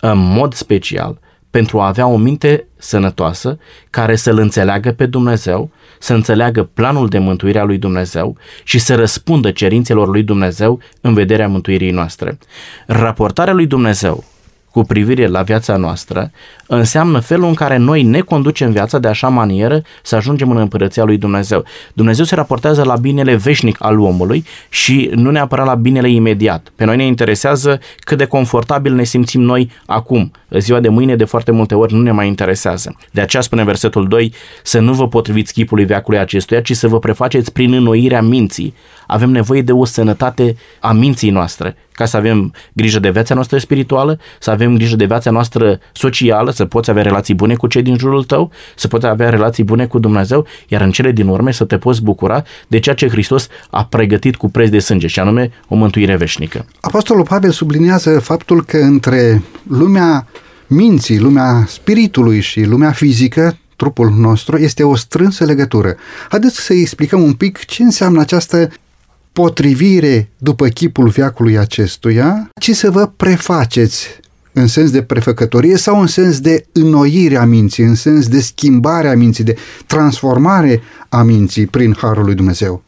în 0.00 0.18
mod 0.18 0.54
special 0.54 1.18
pentru 1.54 1.80
a 1.80 1.86
avea 1.86 2.06
o 2.06 2.16
minte 2.16 2.66
sănătoasă 2.76 3.58
care 3.90 4.16
să-L 4.16 4.38
înțeleagă 4.38 4.92
pe 4.92 5.06
Dumnezeu, 5.06 5.70
să 5.98 6.14
înțeleagă 6.14 6.62
planul 6.62 7.08
de 7.08 7.18
mântuire 7.18 7.58
a 7.58 7.64
lui 7.64 7.78
Dumnezeu 7.78 8.36
și 8.64 8.78
să 8.78 8.94
răspundă 8.94 9.50
cerințelor 9.50 10.08
lui 10.08 10.22
Dumnezeu 10.22 10.80
în 11.00 11.14
vederea 11.14 11.48
mântuirii 11.48 11.90
noastre. 11.90 12.38
Raportarea 12.86 13.52
lui 13.52 13.66
Dumnezeu 13.66 14.24
cu 14.74 14.82
privire 14.82 15.26
la 15.26 15.42
viața 15.42 15.76
noastră 15.76 16.30
înseamnă 16.66 17.18
felul 17.18 17.48
în 17.48 17.54
care 17.54 17.76
noi 17.76 18.02
ne 18.02 18.20
conducem 18.20 18.70
viața 18.70 18.98
de 18.98 19.08
așa 19.08 19.28
manieră 19.28 19.82
să 20.02 20.16
ajungem 20.16 20.50
în 20.50 20.56
împărăția 20.56 21.04
lui 21.04 21.16
Dumnezeu. 21.16 21.64
Dumnezeu 21.92 22.24
se 22.24 22.34
raportează 22.34 22.82
la 22.84 22.96
binele 22.96 23.34
veșnic 23.34 23.76
al 23.78 24.00
omului 24.00 24.44
și 24.68 25.10
nu 25.14 25.30
neapărat 25.30 25.66
la 25.66 25.74
binele 25.74 26.10
imediat. 26.10 26.72
Pe 26.76 26.84
noi 26.84 26.96
ne 26.96 27.06
interesează 27.06 27.80
cât 27.98 28.18
de 28.18 28.24
confortabil 28.24 28.94
ne 28.94 29.04
simțim 29.04 29.40
noi 29.40 29.70
acum. 29.86 30.30
Ziua 30.50 30.80
de 30.80 30.88
mâine 30.88 31.16
de 31.16 31.24
foarte 31.24 31.50
multe 31.50 31.74
ori 31.74 31.94
nu 31.94 32.00
ne 32.00 32.12
mai 32.12 32.26
interesează. 32.26 32.96
De 33.10 33.20
aceea 33.20 33.42
spune 33.42 33.64
versetul 33.64 34.08
2 34.08 34.34
să 34.62 34.78
nu 34.78 34.92
vă 34.92 35.08
potriviți 35.08 35.52
chipului 35.52 35.84
veacului 35.84 36.18
acestuia, 36.18 36.60
ci 36.60 36.72
să 36.72 36.88
vă 36.88 36.98
prefaceți 36.98 37.52
prin 37.52 37.72
înnoirea 37.72 38.22
minții. 38.22 38.74
Avem 39.06 39.30
nevoie 39.30 39.62
de 39.62 39.72
o 39.72 39.84
sănătate 39.84 40.56
a 40.80 40.92
minții 40.92 41.30
noastre 41.30 41.76
ca 41.94 42.04
să 42.04 42.16
avem 42.16 42.52
grijă 42.72 42.98
de 42.98 43.10
viața 43.10 43.34
noastră 43.34 43.58
spirituală, 43.58 44.18
să 44.40 44.50
avem 44.50 44.76
grijă 44.76 44.96
de 44.96 45.04
viața 45.04 45.30
noastră 45.30 45.78
socială, 45.92 46.50
să 46.50 46.64
poți 46.64 46.90
avea 46.90 47.02
relații 47.02 47.34
bune 47.34 47.54
cu 47.54 47.66
cei 47.66 47.82
din 47.82 47.98
jurul 47.98 48.24
tău, 48.24 48.50
să 48.76 48.88
poți 48.88 49.06
avea 49.06 49.28
relații 49.28 49.64
bune 49.64 49.86
cu 49.86 49.98
Dumnezeu, 49.98 50.46
iar 50.68 50.80
în 50.80 50.90
cele 50.90 51.12
din 51.12 51.28
urmă 51.28 51.50
să 51.50 51.64
te 51.64 51.78
poți 51.78 52.02
bucura 52.02 52.42
de 52.66 52.78
ceea 52.78 52.94
ce 52.94 53.08
Hristos 53.08 53.48
a 53.70 53.84
pregătit 53.84 54.36
cu 54.36 54.50
preț 54.50 54.68
de 54.68 54.78
sânge, 54.78 55.06
și 55.06 55.20
anume 55.20 55.50
o 55.68 55.74
mântuire 55.74 56.16
veșnică. 56.16 56.66
Apostolul 56.80 57.24
Pavel 57.24 57.50
subliniază 57.50 58.20
faptul 58.20 58.64
că 58.64 58.76
între 58.76 59.42
lumea 59.68 60.26
minții, 60.66 61.18
lumea 61.18 61.64
spiritului 61.66 62.40
și 62.40 62.62
lumea 62.62 62.90
fizică, 62.90 63.56
trupul 63.76 64.10
nostru, 64.10 64.56
este 64.56 64.82
o 64.82 64.96
strânsă 64.96 65.44
legătură. 65.44 65.94
Haideți 66.28 66.60
să 66.60 66.72
explicăm 66.72 67.22
un 67.22 67.32
pic 67.32 67.64
ce 67.64 67.82
înseamnă 67.82 68.20
această 68.20 68.70
potrivire 69.34 70.28
după 70.38 70.68
chipul 70.68 71.08
veacului 71.08 71.58
acestuia, 71.58 72.48
ci 72.60 72.70
să 72.70 72.90
vă 72.90 73.06
prefaceți 73.16 74.08
în 74.52 74.66
sens 74.66 74.90
de 74.90 75.02
prefăcătorie 75.02 75.76
sau 75.76 76.00
în 76.00 76.06
sens 76.06 76.40
de 76.40 76.66
înnoire 76.72 77.36
a 77.36 77.44
minții, 77.44 77.84
în 77.84 77.94
sens 77.94 78.28
de 78.28 78.40
schimbare 78.40 79.08
a 79.08 79.14
minții, 79.14 79.44
de 79.44 79.56
transformare 79.86 80.80
a 81.08 81.22
minții 81.22 81.66
prin 81.66 81.94
Harul 81.98 82.24
lui 82.24 82.34
Dumnezeu. 82.34 82.82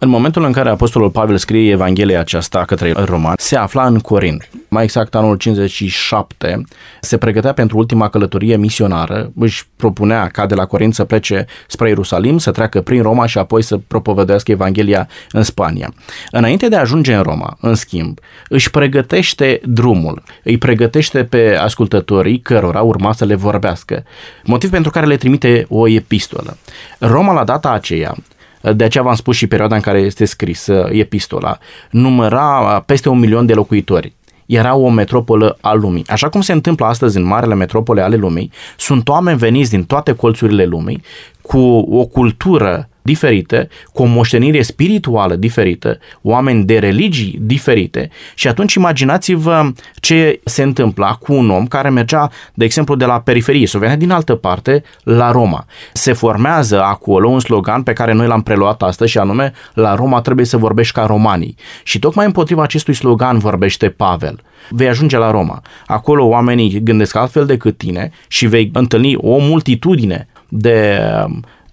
În 0.00 0.08
momentul 0.08 0.44
în 0.44 0.52
care 0.52 0.68
Apostolul 0.68 1.10
Pavel 1.10 1.36
scrie 1.36 1.70
Evanghelia 1.70 2.20
aceasta 2.20 2.64
către 2.64 2.92
roman, 2.92 3.34
se 3.38 3.56
afla 3.56 3.86
în 3.86 3.98
Corint. 3.98 4.48
Mai 4.68 4.82
exact 4.82 5.14
anul 5.14 5.36
57, 5.36 6.64
se 7.00 7.16
pregătea 7.16 7.52
pentru 7.52 7.78
ultima 7.78 8.08
călătorie 8.08 8.56
misionară, 8.56 9.32
își 9.36 9.66
propunea 9.76 10.26
ca 10.26 10.46
de 10.46 10.54
la 10.54 10.66
Corint 10.66 10.94
să 10.94 11.04
plece 11.04 11.46
spre 11.66 11.88
Ierusalim, 11.88 12.38
să 12.38 12.50
treacă 12.50 12.80
prin 12.80 13.02
Roma 13.02 13.26
și 13.26 13.38
apoi 13.38 13.62
să 13.62 13.78
propovădească 13.86 14.50
Evanghelia 14.50 15.08
în 15.30 15.42
Spania. 15.42 15.92
Înainte 16.30 16.68
de 16.68 16.76
a 16.76 16.80
ajunge 16.80 17.14
în 17.14 17.22
Roma, 17.22 17.56
în 17.60 17.74
schimb, 17.74 18.18
își 18.48 18.70
pregătește 18.70 19.60
drumul, 19.64 20.22
îi 20.42 20.58
pregătește 20.58 21.24
pe 21.24 21.56
ascultătorii 21.60 22.40
cărora 22.40 22.80
urma 22.80 23.12
să 23.12 23.24
le 23.24 23.34
vorbească, 23.34 24.04
motiv 24.44 24.70
pentru 24.70 24.90
care 24.90 25.06
le 25.06 25.16
trimite 25.16 25.66
o 25.68 25.88
epistolă. 25.88 26.56
Roma 26.98 27.32
la 27.32 27.44
data 27.44 27.70
aceea 27.70 28.14
de 28.74 28.84
aceea 28.84 29.04
v-am 29.04 29.14
spus 29.14 29.36
și 29.36 29.46
perioada 29.46 29.74
în 29.74 29.80
care 29.80 29.98
este 29.98 30.24
scris 30.24 30.68
epistola, 30.90 31.58
număra 31.90 32.82
peste 32.86 33.08
un 33.08 33.18
milion 33.18 33.46
de 33.46 33.54
locuitori. 33.54 34.16
era 34.46 34.74
o 34.74 34.88
metropolă 34.88 35.58
a 35.60 35.72
lumii. 35.72 36.04
Așa 36.06 36.28
cum 36.28 36.40
se 36.40 36.52
întâmplă 36.52 36.86
astăzi 36.86 37.16
în 37.16 37.24
marele 37.24 37.54
metropole 37.54 38.00
ale 38.00 38.16
lumii, 38.16 38.50
sunt 38.76 39.08
oameni 39.08 39.38
veniți 39.38 39.70
din 39.70 39.84
toate 39.84 40.12
colțurile 40.12 40.64
lumii 40.64 41.02
cu 41.42 41.58
o 41.90 42.04
cultură 42.04 42.88
diferite, 43.08 43.68
cu 43.92 44.02
o 44.02 44.06
moștenire 44.06 44.62
spirituală 44.62 45.34
diferită, 45.34 45.98
oameni 46.22 46.64
de 46.64 46.78
religii 46.78 47.38
diferite 47.42 48.10
și 48.34 48.48
atunci 48.48 48.74
imaginați-vă 48.74 49.72
ce 50.00 50.40
se 50.44 50.62
întâmpla 50.62 51.12
cu 51.12 51.34
un 51.34 51.50
om 51.50 51.66
care 51.66 51.88
mergea, 51.88 52.30
de 52.54 52.64
exemplu, 52.64 52.94
de 52.94 53.04
la 53.04 53.20
periferie 53.20 53.66
sau 53.66 53.80
venea 53.80 53.96
din 53.96 54.10
altă 54.10 54.34
parte 54.34 54.82
la 55.02 55.30
Roma. 55.30 55.66
Se 55.92 56.12
formează 56.12 56.82
acolo 56.82 57.28
un 57.28 57.40
slogan 57.40 57.82
pe 57.82 57.92
care 57.92 58.12
noi 58.12 58.26
l-am 58.26 58.42
preluat 58.42 58.82
astăzi 58.82 59.10
și 59.10 59.18
anume 59.18 59.52
la 59.74 59.94
Roma 59.94 60.20
trebuie 60.20 60.46
să 60.46 60.56
vorbești 60.56 60.94
ca 60.94 61.04
romanii. 61.06 61.56
Și 61.82 61.98
tocmai 61.98 62.26
împotriva 62.26 62.62
acestui 62.62 62.94
slogan 62.94 63.38
vorbește 63.38 63.88
Pavel 63.88 64.42
vei 64.70 64.88
ajunge 64.88 65.16
la 65.16 65.30
Roma. 65.30 65.62
Acolo 65.86 66.24
oamenii 66.24 66.80
gândesc 66.82 67.16
altfel 67.16 67.46
decât 67.46 67.78
tine 67.78 68.10
și 68.28 68.46
vei 68.46 68.70
întâlni 68.72 69.16
o 69.16 69.38
multitudine 69.38 70.28
de 70.48 70.98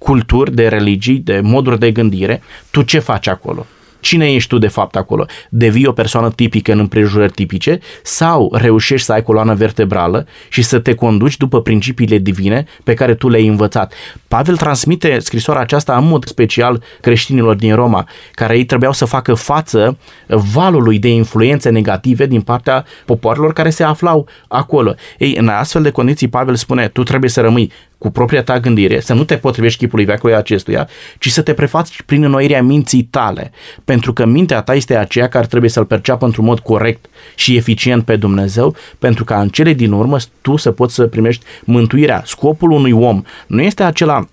culturi, 0.05 0.55
de 0.55 0.67
religii, 0.67 1.17
de 1.17 1.39
moduri 1.43 1.79
de 1.79 1.91
gândire, 1.91 2.41
tu 2.71 2.81
ce 2.81 2.99
faci 2.99 3.27
acolo? 3.27 3.65
Cine 3.99 4.33
ești 4.33 4.49
tu 4.49 4.57
de 4.57 4.67
fapt 4.67 4.95
acolo? 4.95 5.25
Devii 5.49 5.85
o 5.85 5.91
persoană 5.91 6.31
tipică 6.31 6.71
în 6.71 6.79
împrejurări 6.79 7.31
tipice 7.31 7.79
sau 8.03 8.53
reușești 8.55 9.05
să 9.05 9.13
ai 9.13 9.23
coloană 9.23 9.53
vertebrală 9.53 10.27
și 10.49 10.61
să 10.61 10.79
te 10.79 10.93
conduci 10.93 11.37
după 11.37 11.61
principiile 11.61 12.17
divine 12.17 12.65
pe 12.83 12.93
care 12.93 13.15
tu 13.15 13.29
le-ai 13.29 13.47
învățat? 13.47 13.93
Pavel 14.27 14.57
transmite 14.57 15.19
scrisoarea 15.19 15.61
aceasta 15.61 15.97
în 15.97 16.07
mod 16.07 16.25
special 16.25 16.83
creștinilor 17.01 17.55
din 17.55 17.75
Roma, 17.75 18.07
care 18.31 18.57
ei 18.57 18.65
trebuiau 18.65 18.93
să 18.93 19.05
facă 19.05 19.33
față 19.33 19.97
valului 20.27 20.99
de 20.99 21.09
influențe 21.09 21.69
negative 21.69 22.25
din 22.25 22.41
partea 22.41 22.85
popoarelor 23.05 23.53
care 23.53 23.69
se 23.69 23.83
aflau 23.83 24.27
acolo. 24.47 24.95
Ei, 25.17 25.35
în 25.35 25.47
astfel 25.47 25.81
de 25.81 25.89
condiții, 25.89 26.27
Pavel 26.27 26.55
spune, 26.55 26.87
tu 26.87 27.03
trebuie 27.03 27.29
să 27.29 27.41
rămâi 27.41 27.71
cu 27.97 28.09
propria 28.09 28.43
ta 28.43 28.59
gândire, 28.59 28.99
să 28.99 29.13
nu 29.13 29.23
te 29.23 29.37
potrivești 29.37 29.79
chipului 29.79 30.05
veacului 30.05 30.35
acestuia, 30.35 30.87
ci 31.19 31.29
să 31.29 31.41
te 31.41 31.53
prefaci 31.53 32.01
prin 32.01 32.23
înnoirea 32.23 32.63
minții 32.63 33.03
tale, 33.03 33.51
pentru 33.85 34.13
că 34.13 34.25
mintea 34.25 34.61
ta 34.61 34.75
este 34.75 34.97
aceea 34.97 35.27
care 35.27 35.45
trebuie 35.45 35.69
să-L 35.69 35.85
perceapă 35.85 36.25
într-un 36.25 36.45
mod 36.45 36.59
corect 36.59 37.05
și 37.35 37.55
eficient 37.55 38.05
pe 38.05 38.15
Dumnezeu, 38.15 38.75
pentru 38.99 39.23
ca 39.23 39.41
în 39.41 39.49
cele 39.49 39.73
din 39.73 39.91
urmă 39.91 40.17
tu 40.41 40.55
să 40.55 40.71
poți 40.71 40.93
să 40.93 41.07
primești 41.07 41.45
mântuirea. 41.63 42.21
Scopul 42.25 42.71
unui 42.71 42.91
om 42.91 43.23
nu 43.47 43.61
este 43.61 43.83
acela 43.83 44.27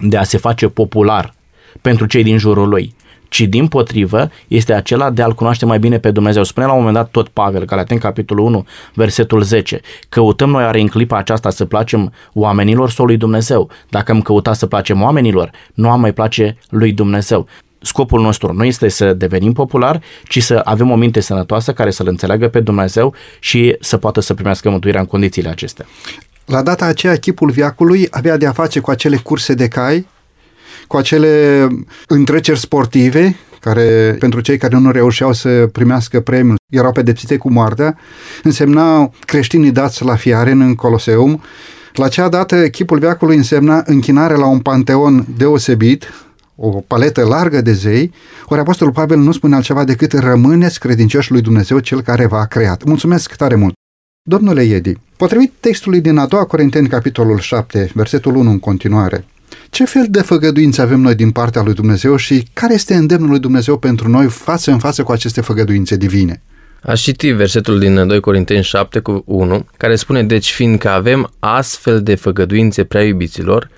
de 0.00 0.16
a 0.16 0.22
se 0.22 0.38
face 0.38 0.68
popular 0.68 1.34
pentru 1.80 2.06
cei 2.06 2.22
din 2.22 2.38
jurul 2.38 2.68
lui, 2.68 2.94
ci 3.34 3.40
din 3.40 3.68
potrivă 3.68 4.30
este 4.48 4.72
acela 4.72 5.10
de 5.10 5.22
a-L 5.22 5.32
cunoaște 5.32 5.64
mai 5.64 5.78
bine 5.78 5.98
pe 5.98 6.10
Dumnezeu. 6.10 6.42
Spune 6.42 6.66
la 6.66 6.72
un 6.72 6.78
moment 6.78 6.96
dat 6.96 7.10
tot 7.10 7.28
Pavel, 7.28 7.64
Galaten 7.64 7.98
capitolul 7.98 8.44
1, 8.44 8.66
versetul 8.94 9.42
10, 9.42 9.80
căutăm 10.08 10.50
noi 10.50 10.64
are 10.64 10.80
în 10.80 10.86
clipa 10.86 11.16
aceasta 11.16 11.50
să 11.50 11.64
placem 11.64 12.12
oamenilor 12.32 12.90
sau 12.90 13.04
lui 13.04 13.16
Dumnezeu. 13.16 13.70
Dacă 13.90 14.12
am 14.12 14.22
căutat 14.22 14.56
să 14.56 14.66
placem 14.66 15.02
oamenilor, 15.02 15.50
nu 15.74 15.90
am 15.90 16.00
mai 16.00 16.12
place 16.12 16.56
lui 16.68 16.92
Dumnezeu 16.92 17.46
scopul 17.80 18.20
nostru 18.20 18.52
nu 18.52 18.64
este 18.64 18.88
să 18.88 19.12
devenim 19.12 19.52
popular, 19.52 20.00
ci 20.28 20.42
să 20.42 20.60
avem 20.64 20.90
o 20.90 20.94
minte 20.94 21.20
sănătoasă 21.20 21.72
care 21.72 21.90
să-L 21.90 22.08
înțeleagă 22.08 22.48
pe 22.48 22.60
Dumnezeu 22.60 23.14
și 23.38 23.76
să 23.80 23.96
poată 23.96 24.20
să 24.20 24.34
primească 24.34 24.70
mântuirea 24.70 25.00
în 25.00 25.06
condițiile 25.06 25.48
acestea. 25.48 25.86
La 26.44 26.62
data 26.62 26.84
aceea, 26.84 27.16
chipul 27.16 27.50
viacului 27.50 28.06
avea 28.10 28.36
de 28.36 28.46
a 28.46 28.52
face 28.52 28.80
cu 28.80 28.90
acele 28.90 29.16
curse 29.16 29.54
de 29.54 29.68
cai 29.68 30.06
cu 30.86 30.96
acele 30.96 31.66
întreceri 32.06 32.58
sportive 32.58 33.36
care 33.60 34.16
pentru 34.18 34.40
cei 34.40 34.58
care 34.58 34.78
nu 34.78 34.90
reușeau 34.90 35.32
să 35.32 35.68
primească 35.72 36.20
premiul 36.20 36.56
erau 36.70 36.92
pedepsite 36.92 37.36
cu 37.36 37.52
moartea, 37.52 37.98
însemnau 38.42 39.14
creștinii 39.24 39.70
dați 39.70 40.04
la 40.04 40.16
fiare 40.16 40.50
în 40.50 40.74
Coloseum. 40.74 41.42
La 41.94 42.04
acea 42.04 42.28
dată, 42.28 42.56
echipul 42.56 42.98
veacului 42.98 43.36
însemna 43.36 43.82
închinare 43.86 44.34
la 44.34 44.46
un 44.46 44.58
panteon 44.58 45.26
deosebit, 45.36 46.12
o 46.56 46.68
paletă 46.68 47.24
largă 47.24 47.60
de 47.60 47.72
zei, 47.72 48.12
ori 48.44 48.60
Apostolul 48.60 48.92
Pavel 48.92 49.18
nu 49.18 49.32
spune 49.32 49.54
altceva 49.54 49.84
decât 49.84 50.12
rămâneți 50.12 50.80
credincioși 50.80 51.30
lui 51.30 51.40
Dumnezeu 51.40 51.78
cel 51.78 52.02
care 52.02 52.26
v-a 52.26 52.44
creat. 52.44 52.84
Mulțumesc 52.84 53.34
tare 53.34 53.54
mult! 53.54 53.74
Domnule 54.28 54.64
Iedi, 54.64 54.92
potrivit 55.16 55.52
textului 55.60 56.00
din 56.00 56.16
a 56.16 56.26
doua 56.26 56.44
Corinteni, 56.44 56.88
capitolul 56.88 57.38
7, 57.38 57.90
versetul 57.94 58.34
1 58.34 58.50
în 58.50 58.58
continuare, 58.58 59.24
ce 59.70 59.84
fel 59.84 60.06
de 60.08 60.20
făgăduințe 60.20 60.82
avem 60.82 61.00
noi 61.00 61.14
din 61.14 61.30
partea 61.30 61.62
lui 61.62 61.74
Dumnezeu 61.74 62.16
și 62.16 62.48
care 62.52 62.74
este 62.74 62.94
îndemnul 62.94 63.30
lui 63.30 63.38
Dumnezeu 63.38 63.78
pentru 63.78 64.08
noi 64.08 64.26
față 64.26 64.70
în 64.70 64.78
față 64.78 65.02
cu 65.02 65.12
aceste 65.12 65.40
făgăduințe 65.40 65.96
divine? 65.96 66.42
Aș 66.82 67.02
citi 67.02 67.30
versetul 67.30 67.78
din 67.78 68.06
2 68.06 68.20
Corinteni 68.20 68.62
7 68.62 68.98
cu 68.98 69.22
1, 69.26 69.66
care 69.76 69.96
spune, 69.96 70.22
Deci 70.22 70.52
fiindcă 70.52 70.90
avem 70.90 71.32
astfel 71.38 72.02
de 72.02 72.14
făgăduințe 72.14 72.84
prea 72.84 73.04
iubiților, 73.04 73.70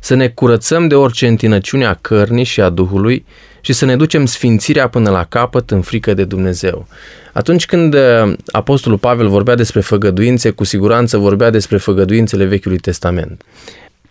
să 0.00 0.14
ne 0.14 0.28
curățăm 0.28 0.88
de 0.88 0.94
orice 0.94 1.26
întinăciune 1.26 1.86
a 1.86 1.94
cărnii 1.94 2.44
și 2.44 2.60
a 2.60 2.68
Duhului 2.68 3.24
și 3.60 3.72
să 3.72 3.84
ne 3.84 3.96
ducem 3.96 4.26
sfințirea 4.26 4.88
până 4.88 5.10
la 5.10 5.24
capăt 5.24 5.70
în 5.70 5.80
frică 5.80 6.14
de 6.14 6.24
Dumnezeu. 6.24 6.86
Atunci 7.32 7.66
când 7.66 7.94
uh, 7.94 8.32
Apostolul 8.46 8.98
Pavel 8.98 9.28
vorbea 9.28 9.54
despre 9.54 9.80
făgăduințe, 9.80 10.50
cu 10.50 10.64
siguranță 10.64 11.16
vorbea 11.16 11.50
despre 11.50 11.76
făgăduințele 11.76 12.44
Vechiului 12.44 12.78
Testament 12.78 13.42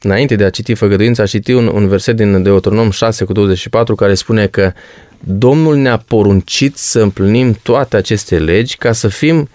înainte 0.02 0.36
de 0.36 0.44
a 0.44 0.50
citi 0.50 0.74
făgăduința, 0.74 1.24
a 1.24 1.26
citi 1.26 1.52
un, 1.52 1.68
un 1.68 1.88
verset 1.88 2.16
din 2.16 2.44
Deuteronom 2.44 2.92
6 2.92 3.26
cu 3.26 3.34
24 3.34 3.96
care 3.96 4.14
spune 4.14 4.48
că 4.48 4.74
Domnul 5.20 5.76
ne-a 5.76 5.98
poruncit 5.98 6.78
să 6.78 7.00
împlinim 7.00 7.54
toate 7.64 7.96
aceste 7.96 8.40
legi 8.40 8.78
ca 8.78 8.92
să 8.92 9.08
fim 9.08 9.50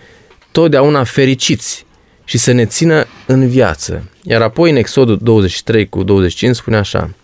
totdeauna 0.52 1.04
fericiți 1.04 1.87
și 2.24 2.38
să 2.38 2.52
ne 2.52 2.64
țină 2.64 3.07
în 3.26 3.48
viață. 3.48 4.11
Iar 4.22 4.42
apoi 4.42 4.70
în 4.70 4.76
Exodul 4.76 5.18
23 5.22 5.88
cu 5.88 6.02
25 6.02 6.57
spune 6.57 6.76
așa, 6.76 7.14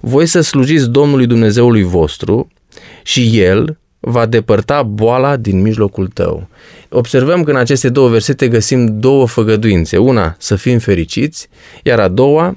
Voi 0.00 0.26
să 0.26 0.40
slujiți 0.40 0.88
Domnului 0.88 1.26
Dumnezeului 1.26 1.82
vostru 1.82 2.48
și 3.02 3.40
El 3.40 3.78
va 4.00 4.26
depărta 4.26 4.82
boala 4.82 5.36
din 5.36 5.60
mijlocul 5.60 6.06
tău. 6.06 6.48
Observăm 6.88 7.42
că 7.42 7.50
în 7.50 7.56
aceste 7.56 7.88
două 7.88 8.08
versete 8.08 8.48
găsim 8.48 8.98
două 9.00 9.26
făgăduințe. 9.26 9.96
Una, 9.96 10.34
să 10.38 10.56
fim 10.56 10.78
fericiți, 10.78 11.48
iar 11.82 12.00
a 12.00 12.08
doua, 12.08 12.56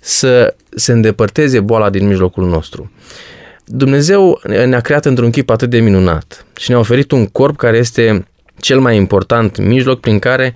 să 0.00 0.54
se 0.74 0.92
îndepărteze 0.92 1.60
boala 1.60 1.90
din 1.90 2.06
mijlocul 2.06 2.46
nostru. 2.46 2.90
Dumnezeu 3.64 4.40
ne-a 4.66 4.80
creat 4.80 5.04
într-un 5.04 5.30
chip 5.30 5.50
atât 5.50 5.70
de 5.70 5.78
minunat 5.78 6.46
și 6.58 6.70
ne-a 6.70 6.78
oferit 6.78 7.10
un 7.10 7.26
corp 7.26 7.56
care 7.56 7.76
este 7.76 8.26
cel 8.56 8.80
mai 8.80 8.96
important 8.96 9.58
mijloc 9.58 10.00
prin 10.00 10.18
care 10.18 10.54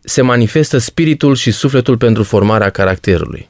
se 0.00 0.22
manifestă 0.22 0.78
spiritul 0.78 1.34
și 1.34 1.50
sufletul 1.50 1.96
pentru 1.96 2.22
formarea 2.22 2.70
caracterului 2.70 3.48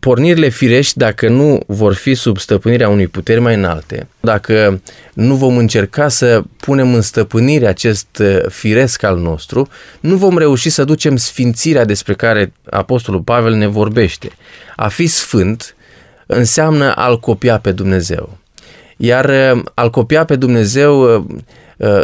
pornirile 0.00 0.48
firești, 0.48 0.98
dacă 0.98 1.28
nu 1.28 1.60
vor 1.66 1.94
fi 1.94 2.14
sub 2.14 2.38
stăpânirea 2.38 2.88
unui 2.88 3.06
puteri 3.06 3.40
mai 3.40 3.54
înalte, 3.54 4.08
dacă 4.20 4.80
nu 5.12 5.34
vom 5.34 5.56
încerca 5.56 6.08
să 6.08 6.42
punem 6.56 6.94
în 6.94 7.00
stăpânire 7.00 7.66
acest 7.66 8.06
uh, 8.20 8.38
firesc 8.48 9.02
al 9.02 9.18
nostru, 9.18 9.68
nu 10.00 10.16
vom 10.16 10.38
reuși 10.38 10.70
să 10.70 10.84
ducem 10.84 11.16
sfințirea 11.16 11.84
despre 11.84 12.14
care 12.14 12.52
Apostolul 12.70 13.20
Pavel 13.20 13.54
ne 13.54 13.66
vorbește. 13.66 14.30
A 14.76 14.88
fi 14.88 15.06
sfânt 15.06 15.76
înseamnă 16.26 16.92
a-L 16.94 17.20
copia 17.20 17.58
pe 17.58 17.72
Dumnezeu. 17.72 18.38
Iar 18.96 19.24
uh, 19.54 19.62
a-L 19.74 19.90
copia 19.90 20.24
pe 20.24 20.36
Dumnezeu 20.36 21.14
uh, 21.14 21.24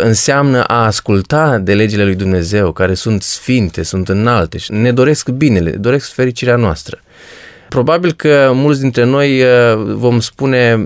înseamnă 0.02 0.62
a 0.62 0.84
asculta 0.84 1.58
de 1.58 1.74
legile 1.74 2.04
lui 2.04 2.14
Dumnezeu, 2.14 2.72
care 2.72 2.94
sunt 2.94 3.22
sfinte, 3.22 3.82
sunt 3.82 4.08
înalte 4.08 4.58
și 4.58 4.72
ne 4.72 4.92
doresc 4.92 5.28
binele, 5.28 5.70
doresc 5.70 6.12
fericirea 6.12 6.56
noastră. 6.56 7.03
Probabil 7.74 8.12
că 8.12 8.50
mulți 8.54 8.80
dintre 8.80 9.04
noi 9.04 9.42
uh, 9.42 9.48
vom 9.76 10.20
spune 10.20 10.84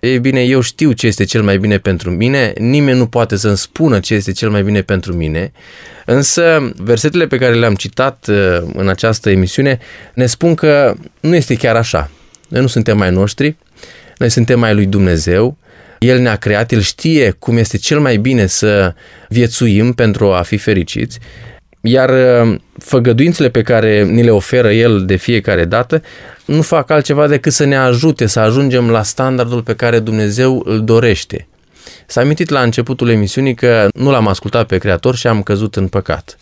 ei 0.00 0.18
bine, 0.18 0.42
eu 0.42 0.60
știu 0.60 0.92
ce 0.92 1.06
este 1.06 1.24
cel 1.24 1.42
mai 1.42 1.58
bine 1.58 1.78
pentru 1.78 2.10
mine, 2.10 2.52
nimeni 2.58 2.98
nu 2.98 3.06
poate 3.06 3.36
să-mi 3.36 3.56
spună 3.56 4.00
ce 4.00 4.14
este 4.14 4.32
cel 4.32 4.50
mai 4.50 4.62
bine 4.62 4.82
pentru 4.82 5.12
mine, 5.12 5.52
însă 6.04 6.72
versetele 6.76 7.26
pe 7.26 7.38
care 7.38 7.54
le-am 7.54 7.74
citat 7.74 8.26
uh, 8.28 8.56
în 8.72 8.88
această 8.88 9.30
emisiune 9.30 9.78
ne 10.14 10.26
spun 10.26 10.54
că 10.54 10.94
nu 11.20 11.34
este 11.34 11.54
chiar 11.54 11.76
așa. 11.76 12.10
Noi 12.48 12.60
nu 12.60 12.66
suntem 12.66 12.96
mai 12.96 13.10
noștri, 13.10 13.56
noi 14.18 14.28
suntem 14.28 14.58
mai 14.58 14.74
lui 14.74 14.86
Dumnezeu, 14.86 15.56
El 15.98 16.18
ne-a 16.18 16.36
creat, 16.36 16.72
El 16.72 16.80
știe 16.80 17.30
cum 17.30 17.56
este 17.56 17.76
cel 17.76 18.00
mai 18.00 18.16
bine 18.16 18.46
să 18.46 18.94
viețuim 19.28 19.92
pentru 19.92 20.32
a 20.32 20.42
fi 20.42 20.56
fericiți 20.56 21.18
iar 21.86 22.10
uh, 22.10 22.58
făgăduințele 22.78 23.48
pe 23.48 23.62
care 23.62 24.04
ni 24.04 24.22
le 24.22 24.30
oferă 24.30 24.72
el 24.72 25.04
de 25.04 25.16
fiecare 25.16 25.64
dată 25.64 26.02
nu 26.44 26.62
fac 26.62 26.90
altceva 26.90 27.26
decât 27.26 27.52
să 27.52 27.64
ne 27.64 27.76
ajute 27.76 28.26
să 28.26 28.40
ajungem 28.40 28.90
la 28.90 29.02
standardul 29.02 29.62
pe 29.62 29.74
care 29.74 29.98
Dumnezeu 29.98 30.62
îl 30.66 30.84
dorește. 30.84 31.46
S-a 32.06 32.20
amintit 32.20 32.48
la 32.48 32.60
începutul 32.60 33.08
emisiunii 33.08 33.54
că 33.54 33.88
nu 33.94 34.10
l-am 34.10 34.28
ascultat 34.28 34.66
pe 34.66 34.78
Creator 34.78 35.16
și 35.16 35.26
am 35.26 35.42
căzut 35.42 35.76
în 35.76 35.88
păcat. 35.88 36.38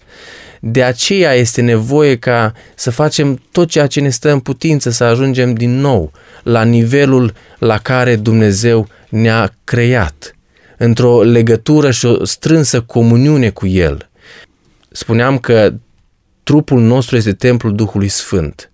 De 0.60 0.82
aceea 0.82 1.32
este 1.32 1.60
nevoie 1.60 2.16
ca 2.16 2.52
să 2.74 2.90
facem 2.90 3.42
tot 3.52 3.68
ceea 3.68 3.86
ce 3.86 4.00
ne 4.00 4.08
stă 4.08 4.32
în 4.32 4.38
putință 4.38 4.90
să 4.90 5.04
ajungem 5.04 5.54
din 5.54 5.80
nou 5.80 6.12
la 6.42 6.62
nivelul 6.62 7.32
la 7.58 7.78
care 7.78 8.16
Dumnezeu 8.16 8.88
ne-a 9.08 9.54
creat 9.64 10.36
într-o 10.76 11.22
legătură 11.22 11.90
și 11.90 12.06
o 12.06 12.24
strânsă 12.24 12.80
comuniune 12.80 13.50
cu 13.50 13.66
El. 13.66 14.10
Spuneam 14.92 15.38
că 15.38 15.74
trupul 16.42 16.80
nostru 16.80 17.16
este 17.16 17.32
templul 17.32 17.74
Duhului 17.74 18.08
Sfânt. 18.08 18.70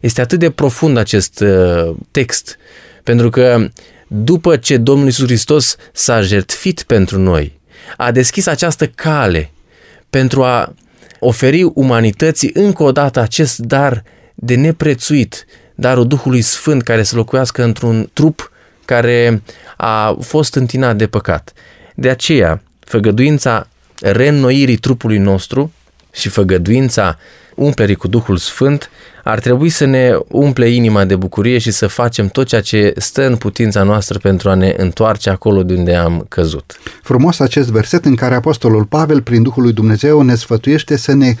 Este 0.00 0.20
atât 0.20 0.38
de 0.38 0.50
profund 0.50 0.96
acest 0.96 1.40
uh, 1.40 1.94
text, 2.10 2.56
pentru 3.02 3.30
că 3.30 3.68
după 4.08 4.56
ce 4.56 4.76
Domnul 4.76 5.06
Iisus 5.06 5.24
Hristos 5.26 5.76
s-a 5.92 6.20
jertfit 6.20 6.82
pentru 6.82 7.18
noi, 7.18 7.60
a 7.96 8.10
deschis 8.10 8.46
această 8.46 8.86
cale 8.86 9.50
pentru 10.10 10.42
a 10.42 10.74
oferi 11.20 11.62
umanității 11.62 12.50
încă 12.54 12.82
o 12.82 12.92
dată 12.92 13.20
acest 13.20 13.58
dar 13.58 14.02
de 14.34 14.54
neprețuit, 14.54 15.44
darul 15.74 16.06
Duhului 16.06 16.42
Sfânt 16.42 16.82
care 16.82 17.02
să 17.02 17.16
locuiască 17.16 17.62
într-un 17.62 18.10
trup 18.12 18.52
care 18.84 19.42
a 19.76 20.16
fost 20.20 20.54
întinat 20.54 20.96
de 20.96 21.06
păcat. 21.06 21.52
De 21.94 22.08
aceea, 22.08 22.62
făgăduința 22.80 23.68
reînnoirii 24.00 24.76
trupului 24.76 25.18
nostru 25.18 25.72
și 26.12 26.28
făgăduința 26.28 27.18
umplerii 27.54 27.94
cu 27.94 28.08
Duhul 28.08 28.36
Sfânt 28.36 28.90
ar 29.24 29.38
trebui 29.38 29.68
să 29.68 29.84
ne 29.84 30.18
umple 30.28 30.68
inima 30.68 31.04
de 31.04 31.16
bucurie 31.16 31.58
și 31.58 31.70
să 31.70 31.86
facem 31.86 32.28
tot 32.28 32.46
ceea 32.46 32.60
ce 32.60 32.92
stă 32.96 33.26
în 33.26 33.36
putința 33.36 33.82
noastră 33.82 34.18
pentru 34.18 34.50
a 34.50 34.54
ne 34.54 34.74
întoarce 34.76 35.30
acolo 35.30 35.62
de 35.62 35.74
unde 35.74 35.94
am 35.94 36.26
căzut. 36.28 36.80
Frumos 37.02 37.38
acest 37.38 37.68
verset 37.70 38.04
în 38.04 38.14
care 38.14 38.34
Apostolul 38.34 38.84
Pavel, 38.84 39.22
prin 39.22 39.42
Duhul 39.42 39.62
lui 39.62 39.72
Dumnezeu, 39.72 40.22
ne 40.22 40.34
sfătuiește 40.34 40.96
să 40.96 41.14
ne 41.14 41.34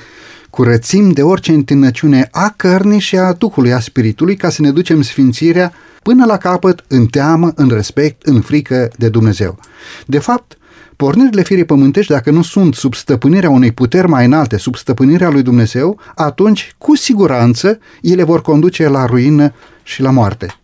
curățim 0.50 1.10
de 1.10 1.22
orice 1.22 1.52
întinăciune 1.52 2.28
a 2.30 2.54
cărnii 2.56 2.98
și 2.98 3.16
a 3.16 3.32
Duhului, 3.32 3.72
a 3.72 3.80
Spiritului, 3.80 4.36
ca 4.36 4.50
să 4.50 4.62
ne 4.62 4.70
ducem 4.70 5.02
sfințirea 5.02 5.72
până 6.02 6.24
la 6.24 6.36
capăt 6.36 6.84
în 6.88 7.06
teamă, 7.06 7.52
în 7.54 7.68
respect, 7.68 8.22
în 8.22 8.40
frică 8.40 8.90
de 8.96 9.08
Dumnezeu. 9.08 9.58
De 10.06 10.18
fapt, 10.18 10.57
Pornirile 10.98 11.42
firii 11.42 11.64
pământești, 11.64 12.12
dacă 12.12 12.30
nu 12.30 12.42
sunt 12.42 12.74
sub 12.74 12.94
stăpânirea 12.94 13.50
unei 13.50 13.72
puteri 13.72 14.08
mai 14.08 14.24
înalte, 14.24 14.56
sub 14.56 14.76
stăpânirea 14.76 15.28
lui 15.28 15.42
Dumnezeu, 15.42 16.00
atunci, 16.14 16.74
cu 16.78 16.96
siguranță, 16.96 17.78
ele 18.02 18.22
vor 18.22 18.42
conduce 18.42 18.88
la 18.88 19.04
ruină 19.04 19.52
și 19.82 20.02
la 20.02 20.10
moarte. 20.10 20.54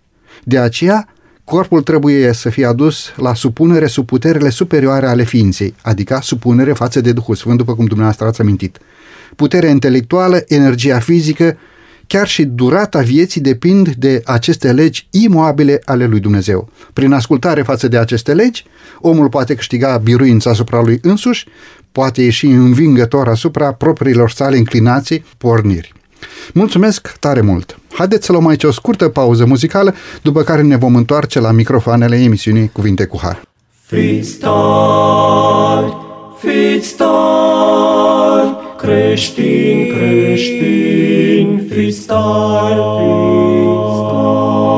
De 0.44 0.58
aceea, 0.58 1.08
corpul 1.44 1.82
trebuie 1.82 2.32
să 2.32 2.50
fie 2.50 2.66
adus 2.66 3.12
la 3.16 3.34
supunere 3.34 3.86
sub 3.86 4.06
puterile 4.06 4.48
superioare 4.48 5.06
ale 5.06 5.24
ființei, 5.24 5.74
adică 5.82 6.18
supunere 6.22 6.72
față 6.72 7.00
de 7.00 7.12
Duhul 7.12 7.34
Sfânt, 7.34 7.56
după 7.58 7.74
cum 7.74 7.84
dumneavoastră 7.84 8.26
ați 8.26 8.40
amintit. 8.40 8.78
Puterea 9.36 9.70
intelectuală, 9.70 10.44
energia 10.48 10.98
fizică, 10.98 11.56
Chiar 12.06 12.26
și 12.26 12.44
durata 12.44 13.00
vieții 13.00 13.40
depind 13.40 13.88
de 13.88 14.22
aceste 14.24 14.72
legi 14.72 15.06
imoabile 15.10 15.80
ale 15.84 16.06
lui 16.06 16.20
Dumnezeu. 16.20 16.68
Prin 16.92 17.12
ascultare 17.12 17.62
față 17.62 17.88
de 17.88 17.98
aceste 17.98 18.34
legi, 18.34 18.64
omul 19.00 19.28
poate 19.28 19.54
câștiga 19.54 19.96
biruința 19.96 20.50
asupra 20.50 20.82
lui 20.82 20.98
însuși, 21.02 21.46
poate 21.92 22.22
ieși 22.22 22.46
învingător 22.46 23.28
asupra 23.28 23.72
propriilor 23.72 24.30
sale 24.30 24.56
inclinații, 24.56 25.24
porniri. 25.38 25.92
Mulțumesc 26.52 27.16
tare 27.18 27.40
mult! 27.40 27.78
Haideți 27.92 28.26
să 28.26 28.32
luăm 28.32 28.46
aici 28.46 28.64
o 28.64 28.70
scurtă 28.72 29.08
pauză 29.08 29.44
muzicală, 29.44 29.94
după 30.22 30.42
care 30.42 30.62
ne 30.62 30.76
vom 30.76 30.96
întoarce 30.96 31.40
la 31.40 31.50
microfoanele 31.50 32.16
emisiunii 32.16 32.70
Cuvinte 32.72 33.04
cu 33.04 33.18
Har. 33.22 33.42
Fiți 33.86 34.38
tari, 34.38 35.96
fiți 36.38 36.94
tari, 36.96 38.63
creștini, 38.84 39.86
creștini, 39.86 41.62
fiți 41.70 42.06
tari, 42.06 42.80
fiți 42.98 44.02
tari. 44.10 44.74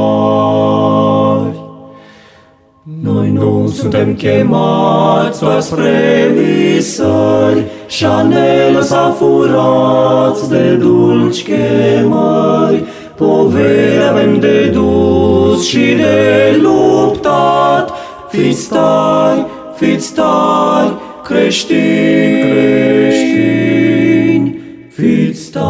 Noi 3.02 3.30
nu 3.30 3.72
suntem 3.74 4.14
chemați 4.14 5.40
doar 5.40 5.60
spre 5.60 6.30
visări 6.34 7.64
și 7.86 8.04
a 8.04 8.22
ne 8.22 8.70
lăsa 8.72 9.16
furați 9.18 10.50
de 10.50 10.74
dulci 10.74 11.42
chemări. 11.42 12.84
Poveri 13.16 14.08
avem 14.08 14.38
de 14.38 14.70
dus 14.72 15.68
și 15.68 15.94
de 15.96 16.58
luptat, 16.60 17.92
fiți 18.30 18.68
tari, 18.68 19.46
fiți 19.76 20.14
tari, 20.14 20.92
creștini, 21.24 22.40
creștini, 22.40 23.65
fiți 24.96 25.50
tari. 25.50 25.66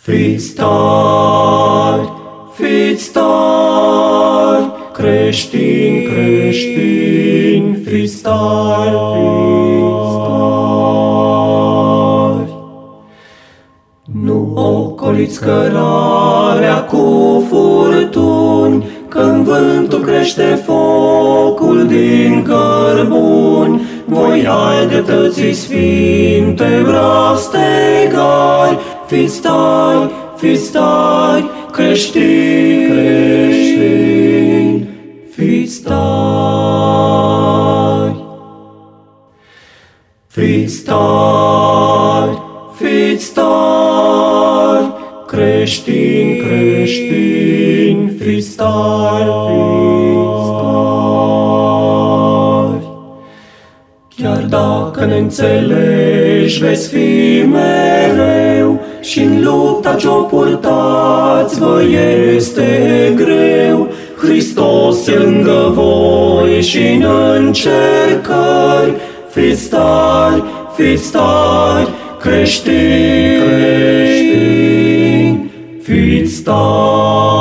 Fiți 0.00 0.54
tari, 0.54 2.12
fiți 2.52 3.12
tari, 3.12 4.64
creștini, 4.92 6.02
creștini, 6.02 7.74
fiți 7.74 8.22
tari, 8.22 8.96
fiți 9.14 10.16
tari. 10.26 11.42
Nu 14.24 14.52
ocoliți 14.54 15.40
cărarea 15.40 16.82
cu 16.84 17.44
furtuni, 17.48 18.86
când 19.08 19.44
vântul 19.44 20.00
crește 20.00 20.62
focul 20.64 21.86
din 21.86 22.42
cărbuni, 22.42 23.80
voi 24.06 24.46
ai 24.46 24.86
dreptății 24.86 25.52
sfinte, 25.52 26.82
brav 26.82 27.36
stegari, 27.36 28.78
fiți 29.06 29.40
tari, 29.40 30.10
fiți 30.36 30.72
tari, 30.72 31.44
creștini, 31.72 32.88
creștini, 32.88 34.88
fiți 35.30 35.82
tari. 35.82 36.02
Fiți 40.26 40.82
tari, 40.82 42.42
fiți 42.74 43.32
tari, 43.32 44.92
creștini, 45.26 46.36
creștini, 46.36 47.23
dacă 55.04 55.16
ne 55.16 55.22
înțelegi, 55.22 56.58
veți 56.58 56.88
fi 56.88 57.44
mereu 57.46 58.80
și 59.00 59.20
în 59.20 59.42
lupta 59.44 59.94
ce-o 59.94 60.22
purtați 60.22 61.58
vă 61.58 61.82
este 62.34 63.12
greu. 63.16 63.88
Hristos 64.16 65.06
e 65.06 65.12
lângă 65.12 65.72
voi 65.74 66.62
și 66.62 66.78
în 66.78 67.04
încercări, 67.36 68.94
fiți 69.30 69.68
tari, 69.68 70.44
fiți 70.76 71.10
tari, 71.10 71.88
creștini, 72.20 73.38
creștini, 73.46 74.70
fiți 75.82 76.42
tari. 76.42 77.33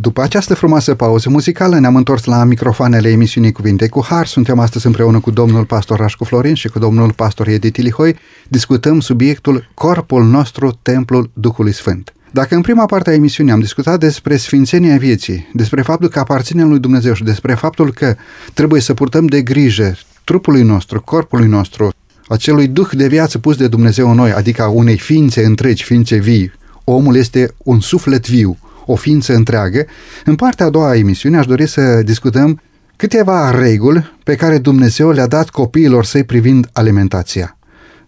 După 0.00 0.22
această 0.22 0.54
frumoasă 0.54 0.94
pauză 0.94 1.30
muzicală 1.30 1.78
ne-am 1.78 1.96
întors 1.96 2.24
la 2.24 2.44
microfoanele 2.44 3.08
emisiunii 3.08 3.52
Cuvinte 3.52 3.88
cu 3.88 4.04
Har. 4.04 4.26
Suntem 4.26 4.58
astăzi 4.58 4.86
împreună 4.86 5.20
cu 5.20 5.30
domnul 5.30 5.64
pastor 5.64 5.98
Rașcu 5.98 6.24
Florin 6.24 6.54
și 6.54 6.68
cu 6.68 6.78
domnul 6.78 7.12
pastor 7.12 7.48
Edith 7.48 7.78
Ilihoi. 7.78 8.16
Discutăm 8.48 9.00
subiectul 9.00 9.70
Corpul 9.74 10.24
nostru, 10.24 10.78
Templul 10.82 11.30
Duhului 11.32 11.72
Sfânt. 11.72 12.12
Dacă 12.30 12.54
în 12.54 12.60
prima 12.60 12.86
parte 12.86 13.10
a 13.10 13.12
emisiunii 13.12 13.52
am 13.52 13.60
discutat 13.60 13.98
despre 13.98 14.36
sfințenia 14.36 14.96
vieții, 14.96 15.48
despre 15.52 15.82
faptul 15.82 16.08
că 16.08 16.18
aparținem 16.18 16.68
lui 16.68 16.78
Dumnezeu 16.78 17.14
și 17.14 17.22
despre 17.22 17.54
faptul 17.54 17.92
că 17.92 18.16
trebuie 18.54 18.80
să 18.80 18.94
purtăm 18.94 19.26
de 19.26 19.42
grijă 19.42 19.96
trupului 20.24 20.62
nostru, 20.62 21.00
corpului 21.00 21.48
nostru, 21.48 21.92
acelui 22.28 22.68
duh 22.68 22.88
de 22.92 23.06
viață 23.08 23.38
pus 23.38 23.56
de 23.56 23.68
Dumnezeu 23.68 24.10
în 24.10 24.16
noi, 24.16 24.32
adică 24.32 24.62
a 24.62 24.68
unei 24.68 24.98
ființe 24.98 25.44
întregi, 25.44 25.84
ființe 25.84 26.16
vii. 26.16 26.52
Omul 26.84 27.16
este 27.16 27.54
un 27.58 27.80
suflet 27.80 28.28
viu, 28.28 28.58
o 28.90 28.94
ființă 28.94 29.34
întreagă. 29.34 29.86
În 30.24 30.34
partea 30.34 30.66
a 30.66 30.70
doua 30.70 30.88
a 30.88 30.96
emisiunii 30.96 31.38
aș 31.38 31.46
dori 31.46 31.66
să 31.66 32.02
discutăm 32.02 32.60
câteva 32.96 33.50
reguli 33.50 34.16
pe 34.24 34.34
care 34.34 34.58
Dumnezeu 34.58 35.10
le-a 35.10 35.26
dat 35.26 35.48
copiilor 35.50 36.04
săi 36.04 36.24
privind 36.24 36.68
alimentația. 36.72 37.56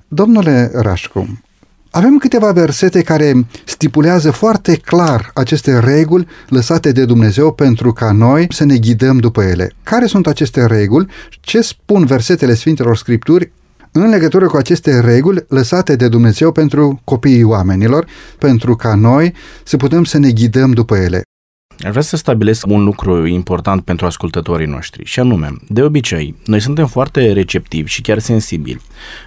Domnule 0.08 0.70
Rașcu, 0.74 1.40
avem 1.90 2.18
câteva 2.18 2.52
versete 2.52 3.02
care 3.02 3.46
stipulează 3.64 4.30
foarte 4.30 4.76
clar 4.76 5.30
aceste 5.34 5.78
reguli 5.78 6.26
lăsate 6.48 6.92
de 6.92 7.04
Dumnezeu 7.04 7.52
pentru 7.52 7.92
ca 7.92 8.12
noi 8.12 8.46
să 8.50 8.64
ne 8.64 8.76
ghidăm 8.76 9.18
după 9.18 9.42
ele. 9.42 9.72
Care 9.82 10.06
sunt 10.06 10.26
aceste 10.26 10.66
reguli? 10.66 11.06
Ce 11.40 11.60
spun 11.60 12.04
versetele 12.04 12.54
Sfintelor 12.54 12.96
Scripturi 12.96 13.52
în 13.92 14.08
legătură 14.08 14.46
cu 14.46 14.56
aceste 14.56 15.00
reguli 15.00 15.44
lăsate 15.48 15.96
de 15.96 16.08
Dumnezeu 16.08 16.52
pentru 16.52 17.00
copiii 17.04 17.42
oamenilor, 17.42 18.06
pentru 18.38 18.76
ca 18.76 18.94
noi 18.94 19.34
să 19.64 19.76
putem 19.76 20.04
să 20.04 20.18
ne 20.18 20.30
ghidăm 20.30 20.72
după 20.72 20.96
ele. 20.96 21.22
Aș 21.84 21.90
vrea 21.90 22.02
să 22.02 22.16
stabilesc 22.16 22.66
un 22.66 22.84
lucru 22.84 23.26
important 23.26 23.84
pentru 23.84 24.06
ascultătorii 24.06 24.66
noștri 24.66 25.04
și 25.04 25.20
anume, 25.20 25.52
de 25.68 25.82
obicei, 25.82 26.34
noi 26.44 26.60
suntem 26.60 26.86
foarte 26.86 27.32
receptivi 27.32 27.90
și 27.90 28.00
chiar 28.00 28.18
sensibili 28.18 28.80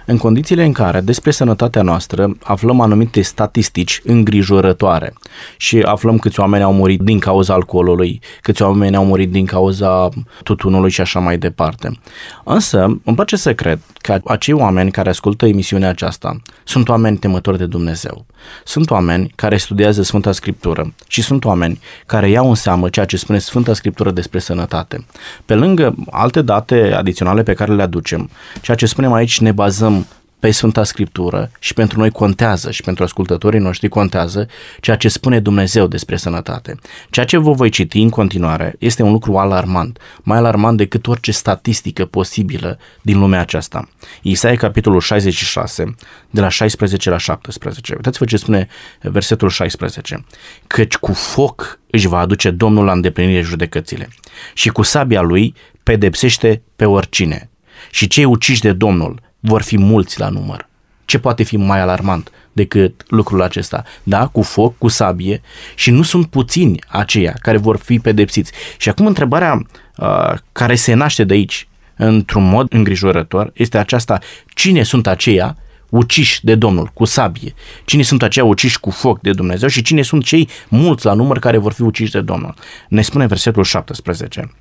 în 0.06 0.16
condițiile 0.16 0.64
în 0.64 0.72
care 0.72 1.00
despre 1.00 1.30
sănătatea 1.30 1.82
noastră 1.82 2.36
aflăm 2.42 2.80
anumite 2.80 3.22
statistici 3.22 4.00
îngrijorătoare 4.04 5.12
și 5.56 5.78
aflăm 5.78 6.18
câți 6.18 6.40
oameni 6.40 6.62
au 6.62 6.72
murit 6.72 7.00
din 7.00 7.18
cauza 7.18 7.54
alcoolului, 7.54 8.20
câți 8.40 8.62
oameni 8.62 8.96
au 8.96 9.04
murit 9.04 9.30
din 9.30 9.46
cauza 9.46 10.08
tutunului 10.42 10.90
și 10.90 11.00
așa 11.00 11.18
mai 11.18 11.38
departe. 11.38 12.00
Însă, 12.44 12.82
îmi 13.04 13.16
place 13.16 13.36
să 13.36 13.54
cred 13.54 13.80
că 14.00 14.20
acei 14.24 14.54
oameni 14.54 14.90
care 14.90 15.08
ascultă 15.08 15.46
emisiunea 15.46 15.88
aceasta 15.88 16.36
sunt 16.64 16.88
oameni 16.88 17.16
temători 17.16 17.58
de 17.58 17.66
Dumnezeu. 17.66 18.26
Sunt 18.64 18.90
oameni 18.90 19.32
care 19.34 19.56
studiază 19.56 20.02
Sfânta 20.02 20.32
Scriptură 20.32 20.94
și 21.06 21.22
sunt 21.22 21.44
oameni 21.44 21.80
care 22.06 22.30
iau 22.30 22.43
în 22.48 22.54
seamă 22.54 22.88
ceea 22.88 23.06
ce 23.06 23.16
spune 23.16 23.38
Sfânta 23.38 23.74
Scriptură 23.74 24.10
despre 24.10 24.38
sănătate. 24.38 25.06
Pe 25.44 25.54
lângă 25.54 25.94
alte 26.10 26.42
date 26.42 26.92
adiționale 26.96 27.42
pe 27.42 27.52
care 27.52 27.74
le 27.74 27.82
aducem, 27.82 28.30
ceea 28.60 28.76
ce 28.76 28.86
spunem 28.86 29.12
aici 29.12 29.40
ne 29.40 29.52
bazăm 29.52 30.06
pe 30.44 30.50
Sfânta 30.50 30.84
Scriptură 30.84 31.50
și 31.58 31.74
pentru 31.74 31.98
noi 31.98 32.10
contează 32.10 32.70
și 32.70 32.82
pentru 32.82 33.04
ascultătorii 33.04 33.60
noștri 33.60 33.88
contează 33.88 34.48
ceea 34.80 34.96
ce 34.96 35.08
spune 35.08 35.40
Dumnezeu 35.40 35.86
despre 35.86 36.16
sănătate. 36.16 36.74
Ceea 37.10 37.26
ce 37.26 37.36
vă 37.36 37.52
voi 37.52 37.68
citi 37.68 38.00
în 38.00 38.08
continuare 38.08 38.74
este 38.78 39.02
un 39.02 39.12
lucru 39.12 39.36
alarmant, 39.36 39.98
mai 40.22 40.38
alarmant 40.38 40.76
decât 40.76 41.06
orice 41.06 41.32
statistică 41.32 42.04
posibilă 42.04 42.78
din 43.02 43.18
lumea 43.18 43.40
aceasta. 43.40 43.88
Isaia 44.22 44.56
capitolul 44.56 45.00
66, 45.00 45.94
de 46.30 46.40
la 46.40 46.48
16 46.48 47.10
la 47.10 47.18
17. 47.18 47.94
Uitați-vă 47.94 48.24
ce 48.24 48.36
spune 48.36 48.68
versetul 49.00 49.48
16. 49.48 50.24
Căci 50.66 50.96
cu 50.96 51.12
foc 51.12 51.78
își 51.90 52.08
va 52.08 52.18
aduce 52.18 52.50
Domnul 52.50 52.84
la 52.84 52.92
îndeplinire 52.92 53.40
judecățile 53.40 54.08
și 54.54 54.68
cu 54.68 54.82
sabia 54.82 55.20
lui 55.20 55.54
pedepsește 55.82 56.62
pe 56.76 56.84
oricine. 56.84 57.50
Și 57.90 58.06
cei 58.06 58.24
uciși 58.24 58.60
de 58.60 58.72
Domnul 58.72 59.32
vor 59.46 59.62
fi 59.62 59.78
mulți 59.78 60.18
la 60.18 60.28
număr. 60.28 60.68
Ce 61.04 61.18
poate 61.18 61.42
fi 61.42 61.56
mai 61.56 61.80
alarmant 61.80 62.30
decât 62.52 63.04
lucrul 63.08 63.42
acesta? 63.42 63.84
Da, 64.02 64.26
cu 64.26 64.42
foc, 64.42 64.78
cu 64.78 64.88
sabie 64.88 65.40
și 65.74 65.90
nu 65.90 66.02
sunt 66.02 66.26
puțini 66.26 66.78
aceia 66.88 67.34
care 67.40 67.56
vor 67.56 67.76
fi 67.76 67.98
pedepsiți. 67.98 68.52
Și 68.76 68.88
acum 68.88 69.06
întrebarea 69.06 69.66
uh, 69.96 70.34
care 70.52 70.74
se 70.74 70.94
naște 70.94 71.24
de 71.24 71.34
aici, 71.34 71.68
într-un 71.96 72.48
mod 72.48 72.72
îngrijorător, 72.72 73.50
este 73.54 73.78
aceasta, 73.78 74.18
cine 74.54 74.82
sunt 74.82 75.06
aceia 75.06 75.56
uciși 75.88 76.44
de 76.44 76.54
Domnul 76.54 76.90
cu 76.94 77.04
sabie, 77.04 77.54
cine 77.84 78.02
sunt 78.02 78.22
aceia 78.22 78.44
uciși 78.44 78.80
cu 78.80 78.90
foc 78.90 79.20
de 79.20 79.30
Dumnezeu 79.30 79.68
și 79.68 79.82
cine 79.82 80.02
sunt 80.02 80.24
cei 80.24 80.48
mulți 80.68 81.04
la 81.04 81.12
număr 81.12 81.38
care 81.38 81.58
vor 81.58 81.72
fi 81.72 81.82
uciși 81.82 82.12
de 82.12 82.20
Domnul. 82.20 82.54
Ne 82.88 83.02
spune 83.02 83.26
versetul 83.26 83.64
17. 83.64 84.52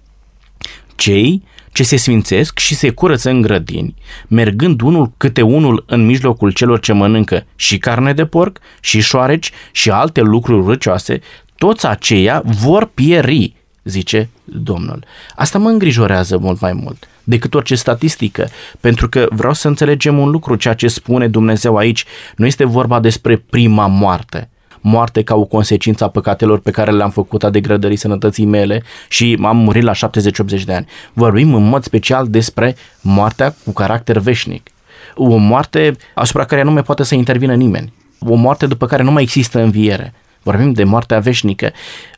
Cei 0.96 1.43
ce 1.74 1.84
se 1.84 1.96
sfințesc 1.96 2.60
și 2.60 2.76
se 2.76 2.90
curăță 2.90 3.30
în 3.30 3.42
grădini, 3.42 3.96
mergând 4.28 4.82
unul 4.82 5.12
câte 5.18 5.42
unul 5.42 5.84
în 5.88 6.06
mijlocul 6.06 6.52
celor 6.52 6.80
ce 6.80 6.94
mănâncă 6.94 7.46
și 7.56 7.78
carne 7.78 8.14
de 8.14 8.26
porc, 8.26 8.60
și 8.80 9.02
șoareci, 9.02 9.52
și 9.72 9.90
alte 9.90 10.22
lucruri 10.22 10.68
răcioase, 10.68 11.20
toți 11.56 11.88
aceia 11.88 12.42
vor 12.46 12.86
pieri, 12.86 13.56
zice 13.84 14.30
Domnul. 14.44 15.04
Asta 15.36 15.58
mă 15.58 15.70
îngrijorează 15.70 16.38
mult 16.38 16.60
mai 16.60 16.74
mult 16.74 17.08
decât 17.24 17.54
orice 17.54 17.76
statistică, 17.76 18.50
pentru 18.80 19.10
că 19.10 19.28
vreau 19.30 19.54
să 19.54 19.68
înțelegem 19.68 20.20
un 20.20 20.30
lucru, 20.30 20.56
ceea 20.56 20.74
ce 20.74 20.88
spune 20.88 21.28
Dumnezeu 21.28 21.76
aici, 21.76 22.06
nu 22.36 22.46
este 22.46 22.66
vorba 22.66 23.00
despre 23.00 23.38
prima 23.38 23.88
moarte, 23.88 24.50
moarte 24.84 25.24
ca 25.24 25.36
o 25.36 25.46
consecință 25.46 26.04
a 26.04 26.08
păcatelor 26.08 26.60
pe 26.60 26.72
care 26.72 26.91
le-am 26.91 27.10
făcut, 27.10 27.43
a 27.43 27.50
degradării 27.50 27.98
sănătății 27.98 28.46
mele 28.46 28.84
și 29.10 29.39
am 29.43 29.58
murit 29.58 29.84
la 29.84 29.91
70-80 29.93 30.63
de 30.65 30.74
ani. 30.74 30.88
Vorbim 31.13 31.54
în 31.54 31.67
mod 31.67 31.84
special 31.84 32.28
despre 32.28 32.76
moartea 33.02 33.56
cu 33.65 33.72
caracter 33.72 34.17
veșnic. 34.17 34.69
O 35.15 35.36
moarte 35.36 35.96
asupra 36.15 36.46
care 36.46 36.62
nu 36.62 36.72
mai 36.72 36.84
poate 36.84 37.04
să 37.04 37.15
intervină 37.15 37.56
nimeni. 37.56 37.93
O 38.19 38.36
moarte 38.36 38.65
după 38.65 38.86
care 38.86 39.04
nu 39.04 39.12
mai 39.12 39.22
există 39.22 39.60
înviere. 39.60 40.13
Vorbim 40.43 40.74
de 40.74 40.84
moartea 40.84 41.19
veșnică. 41.19 41.72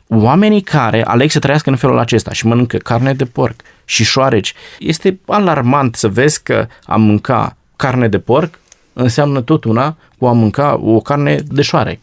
Oamenii 0.08 0.60
care 0.60 1.04
aleg 1.04 1.30
să 1.30 1.38
trăiască 1.38 1.70
în 1.70 1.76
felul 1.76 1.98
acesta 1.98 2.32
și 2.32 2.46
mănâncă 2.46 2.76
carne 2.76 3.12
de 3.12 3.24
porc 3.24 3.60
și 3.84 4.04
șoareci, 4.04 4.54
este 4.78 5.20
alarmant 5.26 5.94
să 5.94 6.08
vezi 6.08 6.42
că 6.42 6.66
a 6.84 6.96
mânca 6.96 7.56
carne 7.76 8.08
de 8.08 8.18
porc 8.18 8.58
înseamnă 8.92 9.40
tot 9.40 9.64
una 9.64 9.96
cu 10.18 10.26
a 10.26 10.32
mânca 10.32 10.80
o 10.82 11.00
carne 11.00 11.42
de 11.48 11.62
șoarec. 11.62 11.98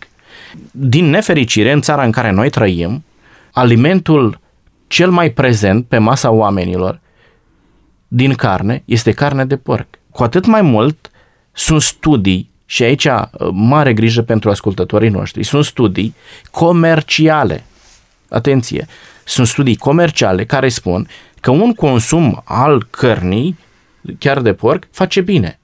Din 0.72 1.10
nefericire, 1.10 1.72
în 1.72 1.82
țara 1.82 2.04
în 2.04 2.12
care 2.12 2.32
noi 2.32 2.50
trăim, 2.50 3.04
alimentul 3.52 4.39
cel 4.88 5.10
mai 5.12 5.30
prezent 5.30 5.86
pe 5.86 5.98
masa 5.98 6.32
oamenilor 6.32 7.00
din 8.08 8.34
carne 8.34 8.82
este 8.86 9.12
carne 9.12 9.46
de 9.46 9.58
porc. 9.58 9.88
Cu 10.12 10.24
atât 10.24 10.46
mai 10.46 10.62
mult 10.62 11.12
sunt 11.52 11.82
studii 11.82 12.52
și 12.66 12.84
aici 12.84 13.06
uh, 13.06 13.26
mare 13.52 13.94
grijă 13.94 14.22
pentru 14.22 14.50
ascultătorii 14.50 15.10
noștri, 15.10 15.44
sunt 15.44 15.66
studii 15.66 16.16
comerciale. 16.52 17.63
Atenție, 18.30 18.88
sunt 19.24 19.48
studii 19.48 19.76
comerciale 19.76 20.46
care 20.46 20.70
spun 20.70 21.08
că 21.39 21.52
un 21.52 21.74
consum 21.74 22.42
al 22.44 22.88
cărnii, 22.89 23.58
chiar 24.20 24.42
de 24.42 24.54
porc, 24.54 24.88
face 24.92 25.22
bine. 25.22 25.60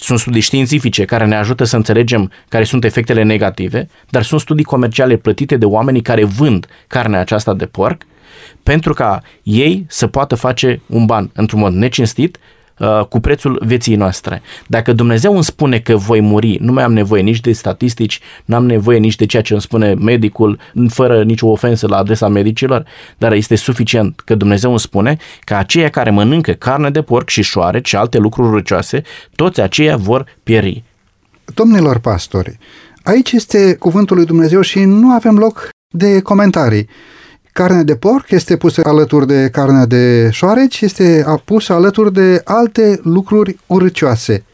Sunt 0.00 0.18
studii 0.18 0.40
științifice 0.40 1.04
care 1.04 1.26
ne 1.26 1.36
ajută 1.36 1.64
să 1.64 1.76
înțelegem 1.76 2.30
care 2.48 2.64
sunt 2.64 2.84
efectele 2.84 3.22
negative, 3.22 3.88
dar 4.08 4.22
sunt 4.22 4.40
studii 4.40 4.64
comerciale 4.64 5.16
plătite 5.16 5.56
de 5.56 5.64
oamenii 5.64 6.02
care 6.02 6.24
vând 6.24 6.66
carnea 6.86 7.20
aceasta 7.20 7.54
de 7.54 7.66
porc 7.66 8.02
pentru 8.62 8.92
ca 8.92 9.22
ei 9.42 9.84
să 9.88 10.06
poată 10.06 10.34
face 10.34 10.80
un 10.86 11.06
ban 11.06 11.30
într-un 11.34 11.60
mod 11.60 11.72
necinstit 11.72 12.38
Uh, 12.80 13.04
cu 13.08 13.20
prețul 13.20 13.62
vieții 13.66 13.94
noastre. 13.94 14.42
Dacă 14.66 14.92
Dumnezeu 14.92 15.34
îmi 15.34 15.44
spune 15.44 15.78
că 15.78 15.96
voi 15.96 16.20
muri, 16.20 16.58
nu 16.60 16.72
mai 16.72 16.84
am 16.84 16.92
nevoie 16.92 17.22
nici 17.22 17.40
de 17.40 17.52
statistici, 17.52 18.20
nu 18.44 18.56
am 18.56 18.66
nevoie 18.66 18.98
nici 18.98 19.16
de 19.16 19.26
ceea 19.26 19.42
ce 19.42 19.52
îmi 19.52 19.62
spune 19.62 19.94
medicul, 19.94 20.58
fără 20.88 21.22
nicio 21.22 21.46
ofensă 21.46 21.86
la 21.86 21.96
adresa 21.96 22.28
medicilor, 22.28 22.84
dar 23.18 23.32
este 23.32 23.54
suficient 23.54 24.20
că 24.20 24.34
Dumnezeu 24.34 24.70
îmi 24.70 24.78
spune 24.78 25.16
că 25.40 25.54
aceia 25.54 25.88
care 25.88 26.10
mănâncă 26.10 26.52
carne 26.52 26.90
de 26.90 27.02
porc 27.02 27.28
și 27.28 27.42
șoare 27.42 27.80
și 27.84 27.96
alte 27.96 28.18
lucruri 28.18 28.54
răcioase, 28.54 29.02
toți 29.34 29.60
aceia 29.60 29.96
vor 29.96 30.36
pieri. 30.42 30.82
Domnilor 31.54 31.98
pastori, 31.98 32.58
aici 33.02 33.32
este 33.32 33.74
cuvântul 33.74 34.16
lui 34.16 34.26
Dumnezeu 34.26 34.60
și 34.60 34.84
nu 34.84 35.10
avem 35.10 35.38
loc 35.38 35.68
de 35.88 36.20
comentarii. 36.20 36.88
Carnea 37.52 37.82
de 37.82 37.96
porc 37.96 38.30
este 38.30 38.56
pusă 38.56 38.80
alături 38.84 39.26
de 39.26 39.48
carnea 39.52 39.86
de 39.86 40.28
șoareci, 40.30 40.80
este 40.80 41.24
pusă 41.44 41.72
alături 41.72 42.12
de 42.12 42.40
alte 42.44 43.00
lucruri 43.02 43.56
urcioase. 43.66 44.44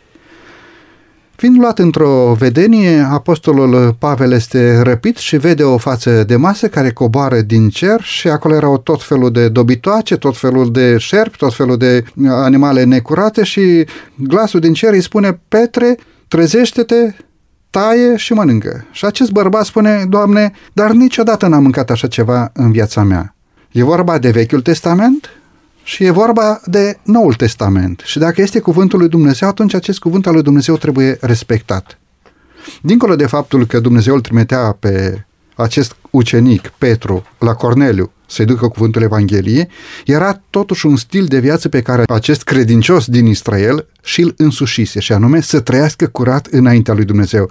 Fiind 1.36 1.58
luat 1.58 1.78
într-o 1.78 2.34
vedenie, 2.38 2.98
apostolul 3.10 3.96
Pavel 3.98 4.32
este 4.32 4.80
răpit 4.82 5.16
și 5.16 5.36
vede 5.36 5.62
o 5.62 5.78
față 5.78 6.24
de 6.24 6.36
masă 6.36 6.68
care 6.68 6.90
coboară 6.90 7.40
din 7.40 7.68
cer 7.68 8.00
și 8.02 8.28
acolo 8.28 8.54
erau 8.54 8.78
tot 8.78 9.02
felul 9.02 9.32
de 9.32 9.48
dobitoace, 9.48 10.16
tot 10.16 10.36
felul 10.36 10.72
de 10.72 10.96
șerpi, 10.98 11.36
tot 11.36 11.54
felul 11.54 11.76
de 11.76 12.04
animale 12.28 12.84
necurate 12.84 13.44
și 13.44 13.86
glasul 14.14 14.60
din 14.60 14.72
cer 14.72 14.92
îi 14.92 15.02
spune, 15.02 15.40
Petre, 15.48 15.96
trezește-te, 16.28 17.14
taie 17.76 18.16
și 18.16 18.32
mănâncă. 18.32 18.86
Și 18.90 19.04
acest 19.04 19.30
bărbat 19.30 19.64
spune, 19.64 20.04
Doamne, 20.08 20.52
dar 20.72 20.90
niciodată 20.90 21.46
n-am 21.46 21.62
mâncat 21.62 21.90
așa 21.90 22.06
ceva 22.06 22.50
în 22.52 22.72
viața 22.72 23.02
mea. 23.02 23.34
E 23.70 23.82
vorba 23.82 24.18
de 24.18 24.30
Vechiul 24.30 24.60
Testament 24.60 25.30
și 25.82 26.04
e 26.04 26.10
vorba 26.10 26.60
de 26.64 26.98
Noul 27.02 27.34
Testament. 27.34 28.02
Și 28.04 28.18
dacă 28.18 28.40
este 28.40 28.60
cuvântul 28.60 28.98
lui 28.98 29.08
Dumnezeu, 29.08 29.48
atunci 29.48 29.74
acest 29.74 29.98
cuvânt 29.98 30.26
al 30.26 30.32
lui 30.32 30.42
Dumnezeu 30.42 30.76
trebuie 30.76 31.18
respectat. 31.20 31.98
Dincolo 32.82 33.16
de 33.16 33.26
faptul 33.26 33.66
că 33.66 33.80
Dumnezeu 33.80 34.14
îl 34.14 34.20
trimitea 34.20 34.76
pe 34.80 35.24
acest 35.54 35.96
ucenic, 36.10 36.72
Petru, 36.78 37.24
la 37.38 37.54
Corneliu, 37.54 38.12
să-i 38.26 38.44
ducă 38.44 38.68
cuvântul 38.68 39.02
Evangheliei, 39.02 39.68
era 40.06 40.42
totuși 40.50 40.86
un 40.86 40.96
stil 40.96 41.24
de 41.24 41.38
viață 41.38 41.68
pe 41.68 41.82
care 41.82 42.02
acest 42.06 42.42
credincios 42.42 43.06
din 43.06 43.26
Israel 43.26 43.86
și-l 44.02 44.34
însușise, 44.36 45.00
și 45.00 45.12
anume 45.12 45.40
să 45.40 45.60
trăiască 45.60 46.06
curat 46.06 46.46
înaintea 46.46 46.94
lui 46.94 47.04
Dumnezeu. 47.04 47.50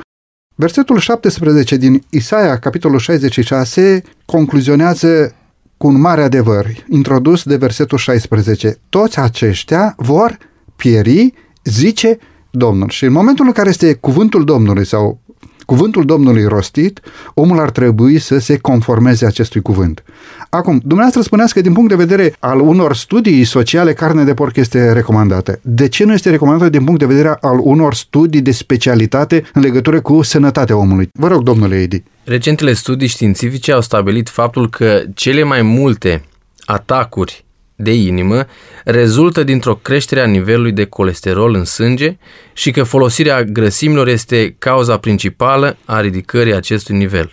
Versetul 0.57 0.97
17 0.97 1.75
din 1.75 2.03
Isaia, 2.09 2.59
capitolul 2.59 2.99
66, 2.99 4.03
concluzionează 4.25 5.35
cu 5.77 5.87
un 5.87 5.99
mare 5.99 6.21
adevăr, 6.21 6.65
introdus 6.89 7.43
de 7.43 7.55
versetul 7.55 7.97
16. 7.97 8.77
Toți 8.89 9.19
aceștia 9.19 9.93
vor 9.97 10.37
pieri, 10.75 11.33
zice 11.63 12.17
Domnul. 12.51 12.89
Și 12.89 13.05
în 13.05 13.11
momentul 13.11 13.45
în 13.45 13.51
care 13.51 13.69
este 13.69 13.93
cuvântul 13.93 14.43
Domnului 14.43 14.85
sau 14.85 15.19
cuvântul 15.65 16.05
Domnului 16.05 16.45
rostit, 16.45 16.99
omul 17.33 17.59
ar 17.59 17.69
trebui 17.69 18.19
să 18.19 18.37
se 18.37 18.57
conformeze 18.57 19.25
acestui 19.25 19.61
cuvânt. 19.61 20.03
Acum, 20.49 20.77
dumneavoastră 20.79 21.21
spuneați 21.21 21.53
că 21.53 21.61
din 21.61 21.73
punct 21.73 21.89
de 21.89 21.95
vedere 21.95 22.35
al 22.39 22.59
unor 22.59 22.95
studii 22.95 23.43
sociale, 23.43 23.93
carne 23.93 24.23
de 24.23 24.33
porc 24.33 24.55
este 24.55 24.91
recomandată. 24.91 25.59
De 25.61 25.87
ce 25.87 26.03
nu 26.03 26.13
este 26.13 26.29
recomandată 26.29 26.69
din 26.69 26.83
punct 26.83 26.99
de 26.99 27.05
vedere 27.05 27.37
al 27.41 27.59
unor 27.61 27.93
studii 27.93 28.41
de 28.41 28.51
specialitate 28.51 29.43
în 29.53 29.61
legătură 29.61 30.01
cu 30.01 30.21
sănătatea 30.21 30.77
omului? 30.77 31.09
Vă 31.13 31.27
rog, 31.27 31.43
domnule 31.43 31.81
Edi. 31.81 32.03
Recentele 32.23 32.73
studii 32.73 33.07
științifice 33.07 33.71
au 33.71 33.81
stabilit 33.81 34.29
faptul 34.29 34.69
că 34.69 35.03
cele 35.13 35.43
mai 35.43 35.61
multe 35.61 36.23
atacuri 36.65 37.44
de 37.75 37.93
inimă 37.93 38.45
rezultă 38.83 39.43
dintr-o 39.43 39.75
creștere 39.75 40.21
a 40.21 40.25
nivelului 40.25 40.71
de 40.71 40.85
colesterol 40.85 41.53
în 41.53 41.65
sânge 41.65 42.17
și 42.53 42.71
că 42.71 42.83
folosirea 42.83 43.43
grăsimilor 43.43 44.07
este 44.07 44.55
cauza 44.59 44.97
principală 44.97 45.77
a 45.85 45.99
ridicării 45.99 46.53
acestui 46.53 46.95
nivel. 46.97 47.29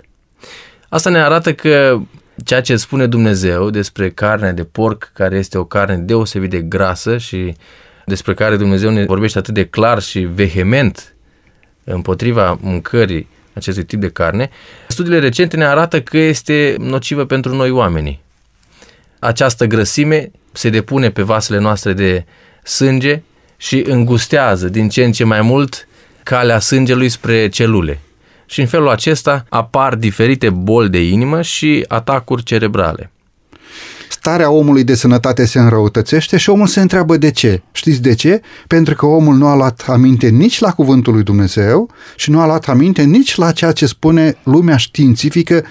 Asta 0.89 1.11
ne 1.11 1.23
arată 1.23 1.55
că 1.55 2.01
ceea 2.45 2.61
ce 2.61 2.77
spune 2.77 3.07
Dumnezeu 3.07 3.71
despre 3.71 4.11
carnea 4.11 4.53
de 4.53 4.65
porc, 4.65 5.11
care 5.15 5.37
este 5.37 5.59
o 5.59 5.65
carne 5.65 5.97
deosebit 5.97 6.51
de 6.51 6.61
grasă 6.61 7.19
și 7.19 7.55
despre 8.07 8.35
care 8.35 8.57
Dumnezeu 8.57 8.91
ne 8.91 9.05
vorbește 9.05 9.39
atât 9.39 9.55
de 9.55 9.65
clar 9.65 10.03
și 10.03 10.21
vehement 10.21 11.15
împotriva 11.85 12.59
mâncării 12.61 13.29
acestui 13.55 13.85
tip 13.85 14.01
de 14.01 14.09
carne, 14.09 14.51
studiile 14.89 15.19
recente 15.19 15.57
ne 15.57 15.65
arată 15.65 16.03
că 16.03 16.17
este 16.17 16.77
nocivă 16.79 17.25
pentru 17.25 17.55
noi 17.55 17.71
oamenii 17.71 18.21
această 19.25 19.65
grăsime 19.67 20.31
se 20.53 20.69
depune 20.69 21.11
pe 21.11 21.23
vasele 21.23 21.59
noastre 21.59 21.93
de 21.93 22.25
sânge 22.65 23.23
și 23.57 23.85
îngustează 23.87 24.69
din 24.69 24.89
ce 24.89 25.05
în 25.05 25.13
ce 25.13 25.25
mai 25.25 25.41
mult 25.41 25.89
calea 26.23 26.59
sângelui 26.59 27.09
spre 27.09 27.49
celule. 27.49 28.01
Și 28.47 28.61
în 28.61 28.67
felul 28.67 28.89
acesta 28.89 29.45
apar 29.49 29.95
diferite 29.95 30.51
boli 30.51 30.91
de 30.91 31.05
inimă 31.05 31.43
și 31.43 31.85
atacuri 31.89 32.43
cerebrale. 32.43 33.11
Starea 34.09 34.51
omului 34.51 34.85
de 34.85 34.95
sănătate 34.95 35.45
se 35.45 35.59
înrăutățește 35.59 36.37
și 36.37 36.51
omul 36.51 36.67
se 36.67 36.81
întreabă 36.81 37.17
de 37.17 37.31
ce. 37.31 37.63
Știți 37.73 38.03
de 38.03 38.15
ce? 38.15 38.41
Pentru 38.67 38.95
că 38.95 39.07
omul 39.07 39.37
nu 39.37 39.47
a 39.47 39.57
luat 39.57 39.85
aminte 39.87 40.29
nici 40.29 40.61
la 40.61 40.73
cuvântul 40.73 41.13
lui 41.13 41.23
Dumnezeu 41.23 41.91
și 42.17 42.31
nu 42.31 42.41
a 42.41 42.47
luat 42.47 42.69
aminte 42.69 43.03
nici 43.03 43.37
la 43.37 43.53
ceea 43.53 43.73
ce 43.73 43.87
spune 43.87 44.37
lumea 44.43 44.77
științifică 44.77 45.65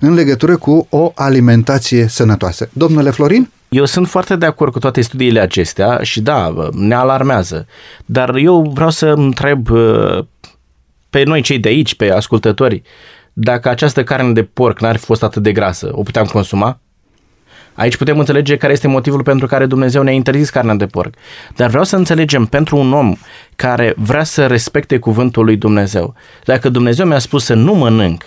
în 0.00 0.14
legătură 0.14 0.56
cu 0.56 0.86
o 0.90 1.12
alimentație 1.14 2.06
sănătoasă. 2.06 2.68
Domnule 2.72 3.10
Florin? 3.10 3.50
Eu 3.68 3.84
sunt 3.84 4.08
foarte 4.08 4.36
de 4.36 4.46
acord 4.46 4.72
cu 4.72 4.78
toate 4.78 5.00
studiile 5.00 5.40
acestea 5.40 5.98
și 6.02 6.20
da, 6.20 6.54
ne 6.72 6.94
alarmează. 6.94 7.66
Dar 8.04 8.34
eu 8.34 8.70
vreau 8.74 8.90
să 8.90 9.06
întreb 9.06 9.70
uh, 9.70 10.24
pe 11.10 11.22
noi 11.22 11.40
cei 11.40 11.58
de 11.58 11.68
aici, 11.68 11.94
pe 11.94 12.10
ascultători, 12.10 12.82
dacă 13.32 13.68
această 13.68 14.04
carne 14.04 14.32
de 14.32 14.42
porc 14.42 14.80
n-ar 14.80 14.96
fi 14.96 15.04
fost 15.04 15.22
atât 15.22 15.42
de 15.42 15.52
grasă, 15.52 15.88
o 15.92 16.02
puteam 16.02 16.26
consuma? 16.26 16.80
Aici 17.74 17.96
putem 17.96 18.18
înțelege 18.18 18.56
care 18.56 18.72
este 18.72 18.88
motivul 18.88 19.22
pentru 19.22 19.46
care 19.46 19.66
Dumnezeu 19.66 20.02
ne-a 20.02 20.12
interzis 20.12 20.50
carnea 20.50 20.74
de 20.74 20.86
porc. 20.86 21.14
Dar 21.56 21.68
vreau 21.68 21.84
să 21.84 21.96
înțelegem 21.96 22.44
pentru 22.44 22.76
un 22.76 22.92
om 22.92 23.16
care 23.56 23.94
vrea 23.96 24.24
să 24.24 24.46
respecte 24.46 24.98
cuvântul 24.98 25.44
lui 25.44 25.56
Dumnezeu. 25.56 26.14
Dacă 26.44 26.68
Dumnezeu 26.68 27.06
mi-a 27.06 27.18
spus 27.18 27.44
să 27.44 27.54
nu 27.54 27.74
mănânc 27.74 28.22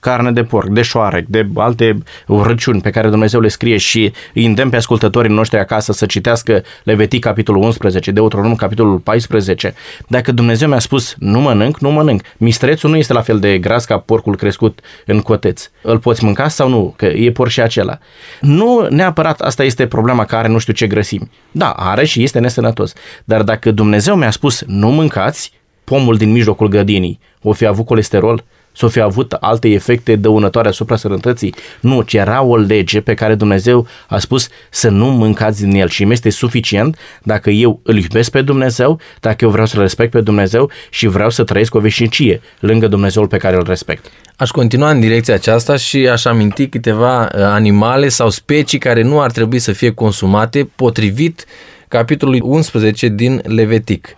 carne 0.00 0.32
de 0.32 0.42
porc, 0.42 0.68
de 0.68 0.82
șoarec, 0.82 1.26
de 1.26 1.48
alte 1.54 2.02
răciuni 2.26 2.80
pe 2.80 2.90
care 2.90 3.08
Dumnezeu 3.08 3.40
le 3.40 3.48
scrie 3.48 3.76
și 3.76 4.12
îi 4.34 4.44
îndemn 4.44 4.70
pe 4.70 4.76
ascultătorii 4.76 5.30
noștri 5.30 5.58
acasă 5.58 5.92
să 5.92 6.06
citească 6.06 6.62
Levitic 6.84 7.20
capitolul 7.20 7.62
11, 7.62 8.10
Deuteronom 8.10 8.54
capitolul 8.54 8.98
14. 8.98 9.74
Dacă 10.08 10.32
Dumnezeu 10.32 10.68
mi-a 10.68 10.78
spus 10.78 11.14
nu 11.18 11.40
mănânc, 11.40 11.78
nu 11.78 11.90
mănânc. 11.90 12.22
Mistrețul 12.36 12.90
nu 12.90 12.96
este 12.96 13.12
la 13.12 13.20
fel 13.20 13.38
de 13.38 13.58
gras 13.58 13.84
ca 13.84 13.98
porcul 13.98 14.36
crescut 14.36 14.80
în 15.06 15.20
coteț. 15.20 15.70
Îl 15.82 15.98
poți 15.98 16.24
mânca 16.24 16.48
sau 16.48 16.68
nu? 16.68 16.94
Că 16.96 17.06
e 17.06 17.30
porc 17.30 17.50
și 17.50 17.60
acela. 17.60 17.98
Nu 18.40 18.86
neapărat 18.90 19.40
asta 19.40 19.64
este 19.64 19.86
problema 19.86 20.24
care 20.24 20.48
nu 20.48 20.58
știu 20.58 20.72
ce 20.72 20.86
grăsimi. 20.86 21.30
Da, 21.50 21.70
are 21.70 22.04
și 22.04 22.22
este 22.22 22.38
nesănătos. 22.38 22.92
Dar 23.24 23.42
dacă 23.42 23.70
Dumnezeu 23.70 24.16
mi-a 24.16 24.30
spus 24.30 24.62
nu 24.66 24.90
mâncați, 24.90 25.52
pomul 25.84 26.16
din 26.16 26.32
mijlocul 26.32 26.68
grădinii 26.68 27.20
o 27.42 27.52
fi 27.52 27.66
avut 27.66 27.86
colesterol, 27.86 28.44
să 28.72 28.86
fi 28.86 29.00
avut 29.00 29.32
alte 29.32 29.68
efecte 29.68 30.16
dăunătoare 30.16 30.68
asupra 30.68 30.96
sănătății. 30.96 31.54
Nu, 31.80 32.02
ci 32.02 32.14
era 32.14 32.42
o 32.42 32.56
lege 32.56 33.00
pe 33.00 33.14
care 33.14 33.34
Dumnezeu 33.34 33.86
a 34.08 34.18
spus 34.18 34.48
să 34.70 34.88
nu 34.88 35.06
mâncați 35.06 35.62
din 35.64 35.74
el 35.74 35.88
și 35.88 36.04
mi 36.04 36.12
este 36.12 36.30
suficient 36.30 36.98
dacă 37.22 37.50
eu 37.50 37.80
îl 37.82 37.96
iubesc 37.96 38.30
pe 38.30 38.42
Dumnezeu, 38.42 39.00
dacă 39.20 39.44
eu 39.44 39.50
vreau 39.50 39.66
să-L 39.66 39.80
respect 39.80 40.10
pe 40.10 40.20
Dumnezeu 40.20 40.70
și 40.90 41.06
vreau 41.06 41.30
să 41.30 41.44
trăiesc 41.44 41.74
o 41.74 41.80
veșnicie 41.80 42.40
lângă 42.60 42.86
Dumnezeul 42.88 43.26
pe 43.26 43.36
care 43.36 43.56
îl 43.56 43.64
respect. 43.66 44.06
Aș 44.36 44.50
continua 44.50 44.90
în 44.90 45.00
direcția 45.00 45.34
aceasta 45.34 45.76
și 45.76 46.08
aș 46.08 46.24
aminti 46.24 46.68
câteva 46.68 47.22
uh, 47.22 47.28
animale 47.40 48.08
sau 48.08 48.30
specii 48.30 48.78
care 48.78 49.02
nu 49.02 49.20
ar 49.20 49.30
trebui 49.30 49.58
să 49.58 49.72
fie 49.72 49.92
consumate 49.92 50.70
potrivit 50.76 51.44
capitolului 51.88 52.40
11 52.44 53.08
din 53.08 53.40
Levitic 53.44 54.16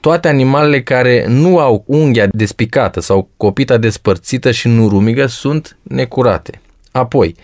toate 0.00 0.28
animalele 0.28 0.82
care 0.82 1.24
nu 1.28 1.58
au 1.58 1.84
unghia 1.86 2.26
despicată 2.30 3.00
sau 3.00 3.28
copita 3.36 3.76
despărțită 3.76 4.50
și 4.50 4.68
nu 4.68 4.88
rumigă 4.88 5.26
sunt 5.26 5.76
necurate. 5.82 6.60
Apoi, 6.92 7.34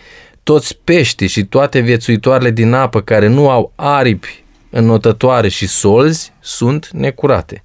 toți 0.43 0.77
peștii 0.83 1.27
și 1.27 1.45
toate 1.45 1.79
viețuitoarele 1.79 2.51
din 2.51 2.73
apă 2.73 3.01
care 3.01 3.27
nu 3.27 3.49
au 3.49 3.71
aripi 3.75 4.43
înnotătoare 4.69 5.47
și 5.47 5.67
solzi 5.67 6.33
sunt 6.39 6.89
necurate. 6.91 7.63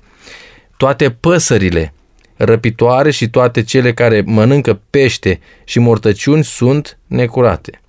Toate 0.77 1.11
păsările 1.11 1.93
răpitoare 2.37 3.11
și 3.11 3.29
toate 3.29 3.63
cele 3.63 3.93
care 3.93 4.23
mănâncă 4.27 4.81
pește 4.91 5.41
și 5.65 5.79
mortăciuni 5.79 6.45
sunt 6.45 6.99
necurate. 7.07 7.81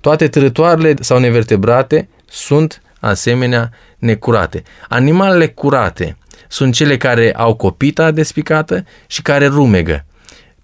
Toate 0.00 0.28
trătoarele 0.28 0.94
sau 1.00 1.18
nevertebrate 1.18 2.08
sunt 2.24 2.82
asemenea 3.00 3.70
necurate. 3.98 4.62
Animalele 4.88 5.48
curate 5.48 6.16
sunt 6.54 6.74
cele 6.74 6.96
care 6.96 7.32
au 7.32 7.54
copita 7.54 8.10
despicată 8.10 8.84
și 9.06 9.22
care 9.22 9.46
rumegă. 9.46 10.04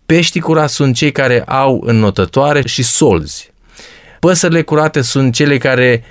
Peștii 0.06 0.40
curați 0.40 0.74
sunt 0.74 0.94
cei 0.94 1.12
care 1.12 1.42
au 1.42 1.82
înnotătoare 1.86 2.66
și 2.66 2.82
solzi. 2.82 3.50
Păsările 4.20 4.62
curate 4.62 5.00
sunt 5.00 5.34
cele 5.34 5.58
care 5.58 6.04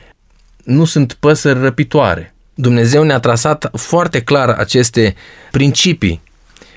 nu 0.64 0.86
sunt 0.86 1.14
păsări 1.14 1.60
răpitoare. 1.60 2.34
Dumnezeu 2.54 3.04
ne-a 3.04 3.20
trasat 3.20 3.70
foarte 3.74 4.22
clar 4.22 4.50
aceste 4.50 5.16
principii 5.52 6.22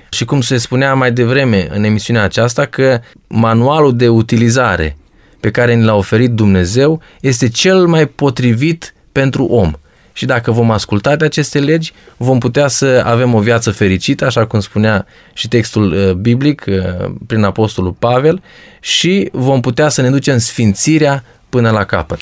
și 0.09 0.25
cum 0.25 0.41
se 0.41 0.57
spunea 0.57 0.93
mai 0.93 1.11
devreme 1.11 1.67
în 1.71 1.83
emisiunea 1.83 2.23
aceasta 2.23 2.65
că 2.65 2.99
manualul 3.27 3.95
de 3.95 4.07
utilizare 4.07 4.97
pe 5.39 5.51
care 5.51 5.73
ni 5.73 5.83
l-a 5.83 5.95
oferit 5.95 6.31
Dumnezeu 6.31 7.01
este 7.21 7.49
cel 7.49 7.85
mai 7.85 8.05
potrivit 8.07 8.93
pentru 9.11 9.45
om 9.45 9.73
și 10.13 10.25
dacă 10.25 10.51
vom 10.51 10.71
asculta 10.71 11.15
de 11.15 11.25
aceste 11.25 11.59
legi, 11.59 11.93
vom 12.17 12.39
putea 12.39 12.67
să 12.67 13.03
avem 13.05 13.33
o 13.33 13.39
viață 13.39 13.71
fericită, 13.71 14.25
așa 14.25 14.45
cum 14.45 14.59
spunea 14.59 15.05
și 15.33 15.47
textul 15.47 15.91
uh, 15.91 16.11
biblic 16.11 16.63
uh, 16.67 17.11
prin 17.27 17.43
Apostolul 17.43 17.95
Pavel, 17.99 18.41
și 18.79 19.29
vom 19.31 19.61
putea 19.61 19.89
să 19.89 20.01
ne 20.01 20.09
ducem 20.09 20.37
sfințirea 20.37 21.23
până 21.49 21.69
la 21.69 21.83
capăt. 21.83 22.19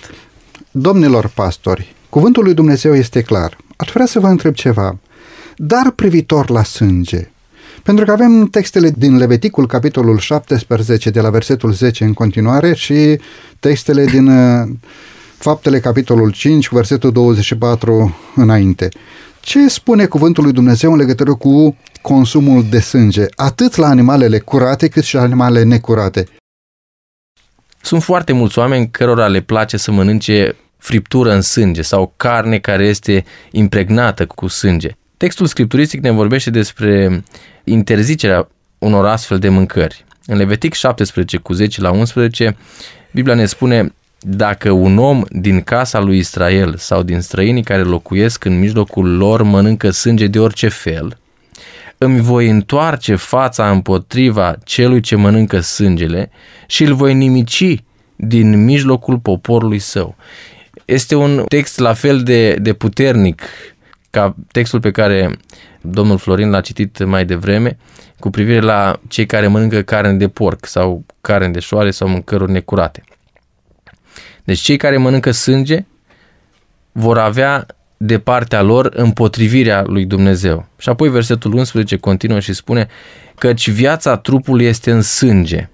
Domnilor 0.71 1.31
pastori, 1.33 1.95
cuvântul 2.09 2.43
lui 2.43 2.53
Dumnezeu 2.53 2.95
este 2.95 3.21
clar. 3.21 3.57
Aș 3.75 3.89
vrea 3.93 4.05
să 4.05 4.19
vă 4.19 4.27
întreb 4.27 4.53
ceva. 4.53 4.99
Dar 5.55 5.91
privitor 5.91 6.49
la 6.49 6.63
sânge, 6.63 7.31
pentru 7.83 8.05
că 8.05 8.11
avem 8.11 8.45
textele 8.45 8.93
din 8.97 9.17
Leviticul, 9.17 9.67
capitolul 9.67 10.19
17, 10.19 11.09
de 11.09 11.21
la 11.21 11.29
versetul 11.29 11.71
10 11.71 12.03
în 12.03 12.13
continuare 12.13 12.73
și 12.73 13.19
textele 13.59 14.05
din 14.05 14.27
uh, 14.27 14.69
Faptele, 15.41 15.79
capitolul 15.79 16.31
5, 16.31 16.69
versetul 16.69 17.11
24 17.11 18.15
înainte. 18.35 18.89
Ce 19.39 19.67
spune 19.67 20.05
cuvântul 20.05 20.43
lui 20.43 20.53
Dumnezeu 20.53 20.91
în 20.91 20.97
legătură 20.97 21.33
cu 21.33 21.77
consumul 22.01 22.63
de 22.69 22.79
sânge, 22.79 23.25
atât 23.35 23.75
la 23.75 23.87
animalele 23.87 24.39
curate 24.39 24.87
cât 24.87 25.03
și 25.03 25.15
la 25.15 25.21
animalele 25.21 25.63
necurate? 25.63 26.27
Sunt 27.81 28.03
foarte 28.03 28.33
mulți 28.33 28.59
oameni 28.59 28.89
cărora 28.89 29.27
le 29.27 29.41
place 29.41 29.77
să 29.77 29.91
mănânce 29.91 30.55
friptură 30.77 31.33
în 31.33 31.41
sânge 31.41 31.81
sau 31.81 32.13
carne 32.17 32.59
care 32.59 32.85
este 32.85 33.25
impregnată 33.51 34.25
cu 34.25 34.47
sânge. 34.47 34.89
Textul 35.17 35.45
scripturistic 35.45 36.01
ne 36.01 36.11
vorbește 36.11 36.49
despre 36.49 37.23
interzicerea 37.63 38.47
unor 38.77 39.05
astfel 39.05 39.39
de 39.39 39.49
mâncări. 39.49 40.05
În 40.25 40.37
Levitic 40.37 40.73
17 40.73 41.37
cu 41.37 41.53
10 41.53 41.81
la 41.81 41.91
11, 41.91 42.57
Biblia 43.11 43.35
ne 43.35 43.45
spune 43.45 43.93
dacă 44.23 44.71
un 44.71 44.97
om 44.97 45.23
din 45.29 45.61
casa 45.61 45.99
lui 45.99 46.17
Israel 46.17 46.75
sau 46.77 47.03
din 47.03 47.21
străinii 47.21 47.63
care 47.63 47.81
locuiesc 47.81 48.45
în 48.45 48.59
mijlocul 48.59 49.17
lor 49.17 49.41
mănâncă 49.41 49.89
sânge 49.89 50.27
de 50.27 50.39
orice 50.39 50.67
fel, 50.67 51.17
îmi 51.97 52.21
voi 52.21 52.49
întoarce 52.49 53.15
fața 53.15 53.69
împotriva 53.69 54.55
celui 54.63 55.01
ce 55.01 55.15
mănâncă 55.15 55.59
sângele 55.59 56.31
și 56.67 56.83
îl 56.83 56.93
voi 56.93 57.13
nimici 57.13 57.83
din 58.15 58.63
mijlocul 58.63 59.19
poporului 59.19 59.79
său. 59.79 60.15
Este 60.85 61.15
un 61.15 61.43
text 61.47 61.79
la 61.79 61.93
fel 61.93 62.23
de, 62.23 62.53
de 62.53 62.73
puternic 62.73 63.41
ca 64.09 64.35
textul 64.51 64.79
pe 64.79 64.91
care 64.91 65.37
domnul 65.81 66.17
Florin 66.17 66.49
l-a 66.49 66.61
citit 66.61 67.05
mai 67.05 67.25
devreme, 67.25 67.77
cu 68.19 68.29
privire 68.29 68.59
la 68.59 68.99
cei 69.07 69.25
care 69.25 69.47
mănâncă 69.47 69.81
carne 69.81 70.13
de 70.13 70.27
porc 70.27 70.65
sau 70.65 71.03
carne 71.21 71.49
de 71.49 71.59
șoare 71.59 71.91
sau 71.91 72.07
mâncăruri 72.07 72.51
necurate. 72.51 73.03
Deci 74.43 74.59
cei 74.59 74.77
care 74.77 74.97
mănâncă 74.97 75.31
sânge 75.31 75.85
vor 76.91 77.17
avea 77.17 77.65
de 77.97 78.19
partea 78.19 78.61
lor 78.61 78.91
împotrivirea 78.93 79.83
lui 79.85 80.05
Dumnezeu. 80.05 80.67
Și 80.77 80.89
apoi 80.89 81.09
versetul 81.09 81.53
11 81.53 81.97
continuă 81.97 82.39
și 82.39 82.53
spune 82.53 82.87
căci 83.37 83.69
viața 83.69 84.17
trupului 84.17 84.65
este 84.65 84.91
în 84.91 85.01
sânge. 85.01 85.69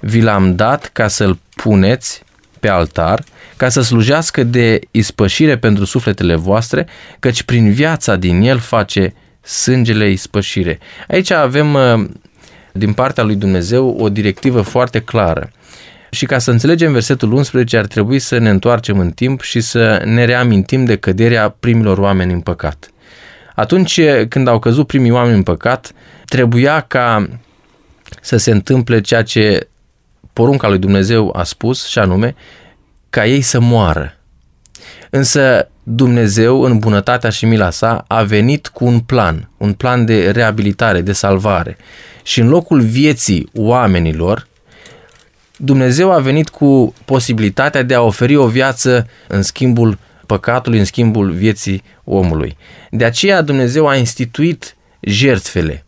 Vi 0.00 0.20
l-am 0.20 0.54
dat 0.54 0.90
ca 0.92 1.08
să-l 1.08 1.38
puneți 1.54 2.22
pe 2.60 2.68
altar, 2.68 3.24
ca 3.56 3.68
să 3.68 3.80
slujească 3.80 4.42
de 4.42 4.80
ispășire 4.90 5.58
pentru 5.58 5.84
sufletele 5.84 6.34
voastre, 6.34 6.86
căci 7.18 7.42
prin 7.42 7.72
viața 7.72 8.16
din 8.16 8.40
el 8.40 8.58
face 8.58 9.14
sângele 9.40 10.10
ispășire. 10.10 10.78
Aici 11.08 11.30
avem 11.30 11.74
uh, 11.74 12.08
din 12.72 12.92
partea 12.92 13.24
lui 13.24 13.36
Dumnezeu 13.36 13.96
o 13.98 14.08
directivă 14.08 14.60
foarte 14.60 15.00
clară. 15.00 15.50
Și 16.10 16.26
ca 16.26 16.38
să 16.38 16.50
înțelegem 16.50 16.92
versetul 16.92 17.32
11 17.32 17.76
ar 17.76 17.86
trebui 17.86 18.18
să 18.18 18.38
ne 18.38 18.50
întoarcem 18.50 18.98
în 18.98 19.10
timp 19.10 19.40
și 19.40 19.60
să 19.60 20.02
ne 20.04 20.24
reamintim 20.24 20.84
de 20.84 20.96
căderea 20.96 21.48
primilor 21.48 21.98
oameni 21.98 22.32
în 22.32 22.40
păcat. 22.40 22.90
Atunci 23.54 24.00
când 24.28 24.48
au 24.48 24.58
căzut 24.58 24.86
primii 24.86 25.10
oameni 25.10 25.36
în 25.36 25.42
păcat, 25.42 25.92
trebuia 26.24 26.80
ca 26.80 27.28
să 28.20 28.36
se 28.36 28.50
întâmple 28.50 29.00
ceea 29.00 29.22
ce 29.22 29.68
porunca 30.32 30.68
lui 30.68 30.78
Dumnezeu 30.78 31.34
a 31.36 31.42
spus, 31.42 31.86
și 31.86 31.98
anume, 31.98 32.34
ca 33.10 33.26
ei 33.26 33.40
să 33.40 33.60
moară. 33.60 34.16
Însă 35.10 35.68
Dumnezeu, 35.82 36.62
în 36.62 36.78
bunătatea 36.78 37.30
și 37.30 37.44
mila 37.44 37.70
sa, 37.70 38.04
a 38.08 38.22
venit 38.22 38.68
cu 38.68 38.84
un 38.84 39.00
plan, 39.00 39.50
un 39.56 39.72
plan 39.72 40.04
de 40.04 40.30
reabilitare, 40.30 41.00
de 41.00 41.12
salvare. 41.12 41.76
Și 42.22 42.40
în 42.40 42.48
locul 42.48 42.80
vieții 42.80 43.48
oamenilor, 43.54 44.47
Dumnezeu 45.60 46.12
a 46.12 46.18
venit 46.18 46.48
cu 46.48 46.94
posibilitatea 47.04 47.82
de 47.82 47.94
a 47.94 48.00
oferi 48.00 48.36
o 48.36 48.46
viață 48.46 49.06
în 49.28 49.42
schimbul 49.42 49.98
păcatului, 50.26 50.78
în 50.78 50.84
schimbul 50.84 51.30
vieții 51.30 51.82
omului. 52.04 52.56
De 52.90 53.04
aceea 53.04 53.42
Dumnezeu 53.42 53.86
a 53.86 53.96
instituit 53.96 54.76
jertfele 55.00 55.84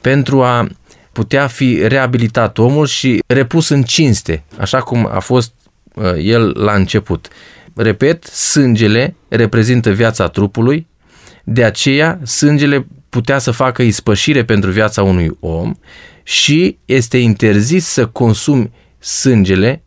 pentru 0.00 0.42
a 0.42 0.68
putea 1.12 1.46
fi 1.46 1.80
reabilitat 1.86 2.58
omul 2.58 2.86
și 2.86 3.22
repus 3.26 3.68
în 3.68 3.82
cinste, 3.82 4.44
așa 4.58 4.80
cum 4.80 5.08
a 5.12 5.18
fost 5.18 5.52
uh, 5.94 6.12
el 6.18 6.52
la 6.64 6.72
început. 6.72 7.28
Repet, 7.74 8.24
sângele 8.24 9.14
reprezintă 9.28 9.90
viața 9.90 10.28
trupului, 10.28 10.86
de 11.44 11.64
aceea 11.64 12.20
sângele 12.24 12.86
putea 13.08 13.38
să 13.38 13.50
facă 13.50 13.82
ispășire 13.82 14.44
pentru 14.44 14.70
viața 14.70 15.02
unui 15.02 15.36
om 15.40 15.74
și 16.22 16.78
este 16.84 17.18
interzis 17.18 17.86
să 17.86 18.06
consumi 18.06 18.70
sângele 18.98 19.82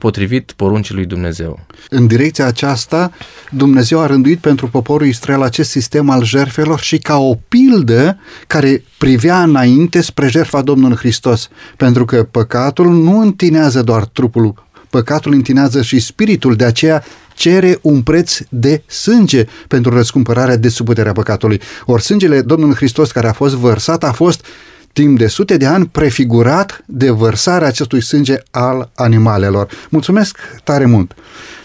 potrivit 0.00 0.52
poruncii 0.56 0.94
lui 0.94 1.06
Dumnezeu. 1.06 1.60
În 1.88 2.06
direcția 2.06 2.46
aceasta, 2.46 3.12
Dumnezeu 3.50 4.00
a 4.00 4.06
rânduit 4.06 4.38
pentru 4.38 4.68
poporul 4.68 5.06
Israel 5.06 5.42
acest 5.42 5.70
sistem 5.70 6.10
al 6.10 6.24
jertfelor 6.24 6.80
și 6.80 6.98
ca 6.98 7.18
o 7.18 7.34
pildă 7.48 8.18
care 8.46 8.84
privea 8.98 9.42
înainte 9.42 10.00
spre 10.00 10.28
jertfa 10.28 10.62
Domnului 10.62 10.96
Hristos, 10.96 11.48
pentru 11.76 12.04
că 12.04 12.22
păcatul 12.30 12.88
nu 12.88 13.20
întinează 13.20 13.82
doar 13.82 14.04
trupul, 14.04 14.66
păcatul 14.90 15.32
întinează 15.32 15.82
și 15.82 15.98
spiritul, 15.98 16.56
de 16.56 16.64
aceea 16.64 17.04
cere 17.34 17.78
un 17.82 18.02
preț 18.02 18.38
de 18.48 18.82
sânge 18.86 19.44
pentru 19.68 19.94
răscumpărarea 19.94 20.56
de 20.56 20.68
sub 20.68 20.86
puterea 20.86 21.12
păcatului. 21.12 21.60
Ori 21.84 22.02
sângele 22.02 22.40
Domnului 22.40 22.74
Hristos 22.74 23.10
care 23.10 23.28
a 23.28 23.32
fost 23.32 23.54
vărsat 23.54 24.04
a 24.04 24.12
fost 24.12 24.44
timp 24.92 25.18
de 25.18 25.26
sute 25.26 25.56
de 25.56 25.66
ani 25.66 25.86
prefigurat 25.86 26.84
de 26.86 27.10
vărsarea 27.10 27.68
acestui 27.68 28.02
sânge 28.02 28.42
al 28.50 28.90
animalelor. 28.94 29.68
Mulțumesc 29.90 30.38
tare 30.64 30.84
mult! 30.84 31.14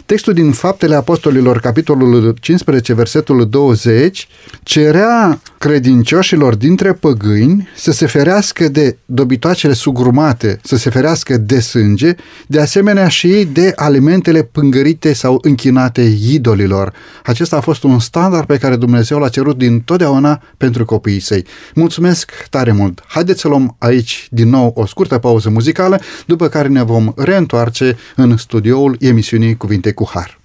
Textul 0.06 0.34
din 0.34 0.52
Faptele 0.52 0.96
Apostolilor, 0.96 1.60
capitolul 1.60 2.36
15, 2.40 2.94
versetul 2.94 3.50
20, 3.50 4.28
cerea 4.64 5.40
credincioșilor 5.66 6.56
dintre 6.56 6.94
păgâini 6.94 7.68
să 7.76 7.92
se 7.92 8.06
ferească 8.06 8.68
de 8.68 8.98
dobitoacele 9.06 9.74
sugrumate, 9.74 10.60
să 10.64 10.76
se 10.76 10.90
ferească 10.90 11.38
de 11.38 11.60
sânge, 11.60 12.16
de 12.48 12.60
asemenea 12.60 13.08
și 13.08 13.48
de 13.52 13.74
alimentele 13.76 14.44
pângărite 14.44 15.14
sau 15.14 15.38
închinate 15.42 16.16
idolilor. 16.30 16.94
Acesta 17.24 17.56
a 17.56 17.60
fost 17.60 17.84
un 17.84 18.00
standard 18.00 18.46
pe 18.46 18.58
care 18.58 18.76
Dumnezeu 18.76 19.20
l-a 19.20 19.30
cerut 19.30 19.58
din 19.58 19.80
totdeauna 19.80 20.42
pentru 20.58 20.86
copiii 20.86 21.20
săi. 21.20 21.46
Mulțumesc 21.76 22.32
tare 22.50 22.72
mult! 22.72 23.04
Haideți 23.08 23.40
să 23.40 23.48
luăm 23.48 23.76
aici 23.80 24.28
din 24.32 24.50
nou 24.50 24.72
o 24.76 24.86
scurtă 24.86 25.18
pauză 25.18 25.50
muzicală, 25.50 26.00
după 26.26 26.48
care 26.48 26.68
ne 26.68 26.84
vom 26.84 27.14
reîntoarce 27.16 27.98
în 28.16 28.38
studioul 28.38 28.98
emisiunii 29.00 29.58
Cuvinte 29.58 29.92
cu 29.92 30.10
Har. 30.14 30.40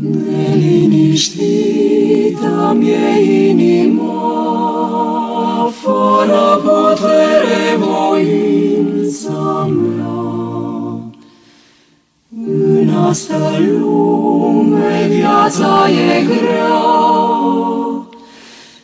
Neliniștită 0.00 2.76
mi-e 2.78 3.48
inima, 3.48 4.15
fără 5.86 6.60
putere 6.64 7.76
voința 7.78 9.64
mea. 9.64 10.20
În 12.46 12.88
asta 13.08 13.58
lume 13.58 15.06
viața 15.10 15.88
e 15.88 16.24
grea, 16.24 16.82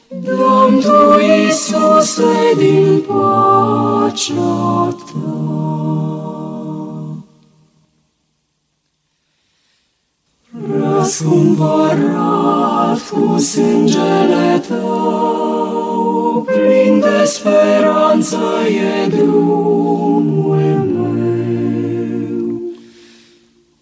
Dăm 0.09 0.79
Tu, 0.81 1.21
Iisuse, 1.21 2.55
din 2.57 3.05
pacea 3.07 4.95
Ta. 5.07 5.41
Răscumpărat 10.79 13.01
cu 13.11 13.39
sângele 13.39 14.63
tău, 14.69 16.22
plin 16.53 17.01
de 17.01 17.25
speranță 17.25 18.39
e 18.67 19.07
drumul 19.07 20.91
meu. 20.95 22.61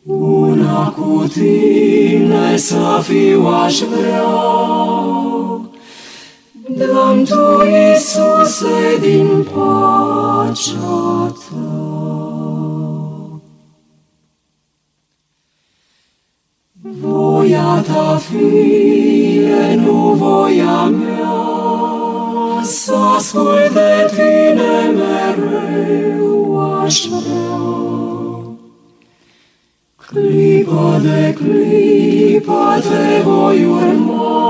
Una 0.05 0.95
cu 0.97 1.25
tine 1.33 2.57
să 2.57 3.01
fiu 3.03 3.47
aș 3.47 3.79
vrea, 3.79 4.29
Dăm 6.77 7.25
Tu, 7.25 7.65
Iisuse, 7.67 8.99
din 9.01 9.47
pacea 9.53 11.33
Ta. 11.49 12.01
Voia 17.01 17.85
ta 17.87 18.17
fie, 18.17 19.75
nu 19.75 20.15
voia 20.19 20.85
mea, 20.85 21.60
să 22.63 22.95
ascult 22.95 23.73
de 23.73 24.11
tine 24.11 24.93
mereu 24.95 26.59
aș 26.83 27.07
vrea. 27.07 27.59
Clipă 30.07 31.01
de 31.03 31.35
clipă 31.39 32.83
te 32.83 33.23
voi 33.23 33.65
urma, 33.65 34.49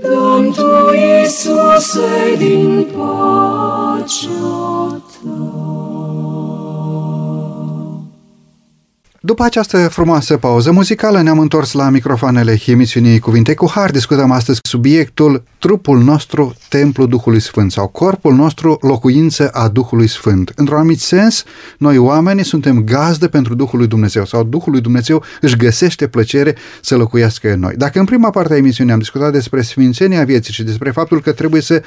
Dăm 0.00 0.52
Tu, 0.52 0.94
Iisuse, 0.94 2.34
din 2.38 2.86
pacea 2.96 4.34
După 9.26 9.44
această 9.44 9.88
frumoasă 9.88 10.36
pauză 10.36 10.72
muzicală 10.72 11.22
ne-am 11.22 11.38
întors 11.38 11.72
la 11.72 11.88
microfoanele 11.88 12.58
emisiunii 12.66 13.18
Cuvinte 13.18 13.54
cu 13.54 13.70
Har. 13.70 13.90
Discutăm 13.90 14.30
astăzi 14.30 14.60
subiectul 14.62 15.42
trupul 15.58 15.98
nostru, 15.98 16.54
templul 16.68 17.08
Duhului 17.08 17.40
Sfânt 17.40 17.72
sau 17.72 17.88
corpul 17.88 18.34
nostru, 18.34 18.78
locuință 18.80 19.48
a 19.48 19.68
Duhului 19.68 20.06
Sfânt. 20.06 20.52
Într-un 20.56 20.76
anumit 20.76 21.00
sens, 21.00 21.44
noi 21.78 21.98
oamenii 21.98 22.44
suntem 22.44 22.84
gazdă 22.84 23.28
pentru 23.28 23.54
Duhul 23.54 23.78
lui 23.78 23.88
Dumnezeu 23.88 24.24
sau 24.24 24.42
Duhul 24.42 24.72
lui 24.72 24.80
Dumnezeu 24.80 25.22
își 25.40 25.56
găsește 25.56 26.06
plăcere 26.06 26.56
să 26.80 26.96
locuiască 26.96 27.52
în 27.52 27.60
noi. 27.60 27.74
Dacă 27.76 27.98
în 27.98 28.04
prima 28.04 28.30
parte 28.30 28.52
a 28.52 28.56
emisiunii 28.56 28.92
am 28.92 28.98
discutat 28.98 29.32
despre 29.32 29.62
sfințenia 29.62 30.24
vieții 30.24 30.52
și 30.52 30.62
despre 30.62 30.90
faptul 30.90 31.20
că 31.20 31.32
trebuie 31.32 31.60
să 31.60 31.82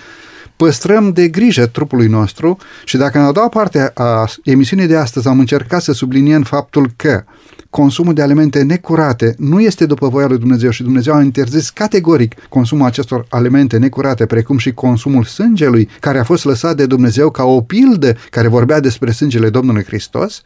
păstrăm 0.57 1.11
de 1.11 1.27
grijă 1.27 1.65
trupului 1.65 2.07
nostru 2.07 2.57
și 2.85 2.97
dacă 2.97 3.17
în 3.17 3.23
a 3.23 3.31
doua 3.31 3.49
parte 3.49 3.91
a 3.93 4.25
emisiunii 4.43 4.87
de 4.87 4.95
astăzi 4.95 5.27
am 5.27 5.39
încercat 5.39 5.81
să 5.81 5.91
subliniem 5.91 6.43
faptul 6.43 6.91
că 6.95 7.23
consumul 7.69 8.13
de 8.13 8.21
alimente 8.21 8.61
necurate 8.61 9.35
nu 9.37 9.59
este 9.61 9.85
după 9.85 10.07
voia 10.07 10.27
lui 10.27 10.37
Dumnezeu 10.37 10.69
și 10.69 10.83
Dumnezeu 10.83 11.13
a 11.13 11.21
interzis 11.21 11.69
categoric 11.69 12.33
consumul 12.49 12.85
acestor 12.85 13.25
alimente 13.29 13.77
necurate, 13.77 14.25
precum 14.25 14.57
și 14.57 14.71
consumul 14.71 15.23
sângelui, 15.23 15.89
care 15.99 16.19
a 16.19 16.23
fost 16.23 16.45
lăsat 16.45 16.75
de 16.75 16.85
Dumnezeu 16.85 17.29
ca 17.29 17.43
o 17.43 17.61
pildă 17.61 18.15
care 18.29 18.47
vorbea 18.47 18.79
despre 18.79 19.11
sângele 19.11 19.49
Domnului 19.49 19.83
Hristos, 19.83 20.41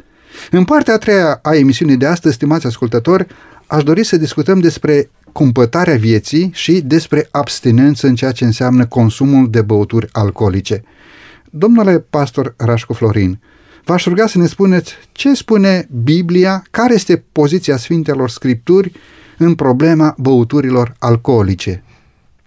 în 0.51 0.64
partea 0.64 0.93
a 0.93 0.97
treia 0.97 1.39
a 1.41 1.55
emisiunii 1.55 1.97
de 1.97 2.05
astăzi, 2.05 2.36
stimați 2.36 2.66
ascultători, 2.66 3.28
aș 3.68 3.84
dori 3.84 4.03
să 4.03 4.18
discutăm 4.18 4.59
despre 4.59 5.09
cumpătarea 5.34 5.95
vieții 5.95 6.51
și 6.53 6.82
despre 6.82 7.27
abstinență 7.32 8.07
în 8.07 8.15
ceea 8.15 8.32
ce 8.32 8.45
înseamnă 8.45 8.86
consumul 8.86 9.49
de 9.49 9.61
băuturi 9.61 10.07
alcoolice. 10.11 10.84
Domnule 11.49 11.99
pastor 11.99 12.53
Rașcu 12.57 12.93
Florin, 12.93 13.39
v-aș 13.84 14.05
ruga 14.05 14.27
să 14.27 14.38
ne 14.38 14.47
spuneți 14.47 14.93
ce 15.11 15.34
spune 15.34 15.88
Biblia, 16.03 16.63
care 16.71 16.93
este 16.93 17.23
poziția 17.32 17.77
Sfintelor 17.77 18.29
Scripturi 18.29 18.91
în 19.38 19.55
problema 19.55 20.15
băuturilor 20.17 20.95
alcoolice. 20.99 21.84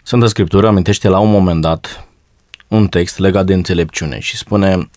Sfânta 0.02 0.26
Scriptură 0.26 0.66
amintește 0.66 1.08
la 1.08 1.18
un 1.18 1.30
moment 1.30 1.60
dat 1.60 2.08
un 2.68 2.88
text 2.88 3.18
legat 3.18 3.46
de 3.46 3.54
înțelepciune 3.54 4.18
și 4.18 4.36
spune 4.36 4.90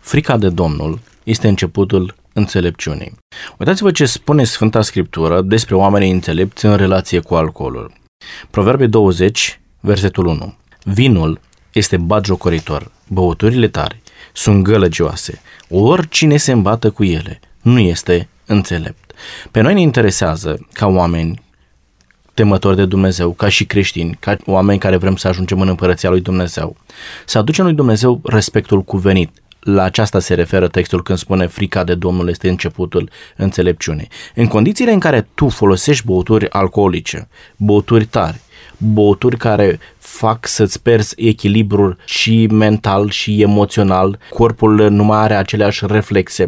Frica 0.00 0.36
de 0.36 0.48
Domnul 0.48 1.00
este 1.24 1.48
începutul 1.48 2.14
înțelepciunii. 2.34 3.12
Uitați-vă 3.58 3.90
ce 3.90 4.04
spune 4.04 4.44
Sfânta 4.44 4.82
Scriptură 4.82 5.40
despre 5.42 5.74
oamenii 5.74 6.10
înțelepți 6.10 6.64
în 6.64 6.76
relație 6.76 7.20
cu 7.20 7.34
alcoolul. 7.34 7.92
Proverbe 8.50 8.86
20, 8.86 9.60
versetul 9.80 10.26
1. 10.26 10.54
Vinul 10.84 11.40
este 11.72 11.96
batjocoritor, 11.96 12.90
băuturile 13.08 13.68
tare 13.68 14.02
sunt 14.32 14.62
gălăgioase. 14.62 15.40
Oricine 15.68 16.36
se 16.36 16.52
îmbată 16.52 16.90
cu 16.90 17.04
ele 17.04 17.40
nu 17.64 17.78
este 17.78 18.28
înțelept. 18.46 19.12
Pe 19.50 19.60
noi 19.60 19.74
ne 19.74 19.80
interesează, 19.80 20.66
ca 20.72 20.86
oameni 20.86 21.42
temători 22.34 22.76
de 22.76 22.84
Dumnezeu, 22.84 23.30
ca 23.30 23.48
și 23.48 23.64
creștini, 23.64 24.16
ca 24.20 24.36
oameni 24.46 24.78
care 24.78 24.96
vrem 24.96 25.16
să 25.16 25.28
ajungem 25.28 25.60
în 25.60 25.68
împărăția 25.68 26.10
lui 26.10 26.20
Dumnezeu, 26.20 26.76
să 27.24 27.38
aducem 27.38 27.64
lui 27.64 27.74
Dumnezeu 27.74 28.20
respectul 28.24 28.82
cuvenit. 28.82 29.42
La 29.64 29.82
aceasta 29.82 30.18
se 30.18 30.34
referă 30.34 30.68
textul 30.68 31.02
când 31.02 31.18
spune 31.18 31.46
frica 31.46 31.84
de 31.84 31.94
Domnul 31.94 32.28
este 32.28 32.48
începutul 32.48 33.10
înțelepciunii. 33.36 34.08
În 34.34 34.46
condițiile 34.46 34.92
în 34.92 34.98
care 34.98 35.28
tu 35.34 35.48
folosești 35.48 36.06
băuturi 36.06 36.50
alcoolice, 36.50 37.28
băuturi 37.56 38.04
tari, 38.04 38.40
băuturi 38.78 39.36
care 39.36 39.78
fac 39.98 40.46
să-ți 40.46 40.82
perzi 40.82 41.14
echilibrul 41.16 41.96
și 42.04 42.46
mental 42.46 43.10
și 43.10 43.42
emoțional, 43.42 44.18
corpul 44.30 44.90
nu 44.90 45.04
mai 45.04 45.18
are 45.18 45.34
aceleași 45.34 45.86
reflexe, 45.86 46.44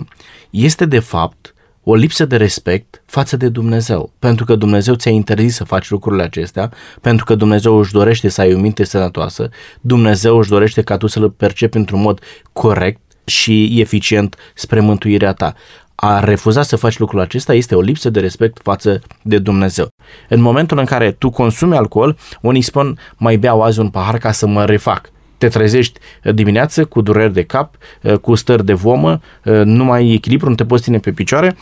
este 0.51 0.85
de 0.85 0.99
fapt 0.99 1.55
o 1.83 1.95
lipsă 1.95 2.25
de 2.25 2.37
respect 2.37 3.03
față 3.07 3.37
de 3.37 3.49
Dumnezeu. 3.49 4.13
Pentru 4.19 4.45
că 4.45 4.55
Dumnezeu 4.55 4.95
ți-a 4.95 5.11
interzis 5.11 5.55
să 5.55 5.65
faci 5.65 5.91
lucrurile 5.91 6.23
acestea, 6.23 6.73
pentru 7.01 7.25
că 7.25 7.35
Dumnezeu 7.35 7.79
își 7.79 7.93
dorește 7.93 8.29
să 8.29 8.41
ai 8.41 8.55
o 8.55 8.59
minte 8.59 8.85
sănătoasă, 8.85 9.49
Dumnezeu 9.81 10.39
își 10.39 10.49
dorește 10.49 10.83
ca 10.83 10.97
tu 10.97 11.07
să-L 11.07 11.31
percepi 11.31 11.77
într-un 11.77 12.01
mod 12.01 12.21
corect 12.53 13.01
și 13.27 13.81
eficient 13.81 14.37
spre 14.55 14.81
mântuirea 14.81 15.33
ta. 15.33 15.55
A 15.95 16.21
refuza 16.25 16.63
să 16.63 16.77
faci 16.77 16.99
lucrul 16.99 17.21
acesta 17.21 17.55
este 17.55 17.75
o 17.75 17.81
lipsă 17.81 18.11
de 18.11 18.21
respect 18.21 18.59
față 18.63 19.01
de 19.23 19.39
Dumnezeu. 19.39 19.89
În 20.29 20.41
momentul 20.41 20.79
în 20.79 20.85
care 20.85 21.13
tu 21.13 21.31
consumi 21.31 21.77
alcool, 21.77 22.17
unii 22.41 22.63
spun 22.63 22.99
mai 23.17 23.37
beau 23.37 23.63
azi 23.63 23.81
un 23.81 23.89
pahar 23.89 24.19
ca 24.19 24.33
să 24.33 24.47
mă 24.47 24.65
refac 24.65 25.11
te 25.39 25.49
trezești 25.49 26.01
dimineață 26.35 26.85
cu 26.85 27.01
dureri 27.01 27.33
de 27.33 27.43
cap, 27.43 27.75
cu 28.21 28.35
stări 28.35 28.65
de 28.65 28.73
vomă, 28.73 29.21
nu 29.65 29.85
mai 29.85 29.99
ai 29.99 30.13
echilibru, 30.13 30.49
nu 30.49 30.55
te 30.55 30.65
poți 30.65 30.83
ține 30.83 30.99
pe 30.99 31.11
picioare 31.11 31.57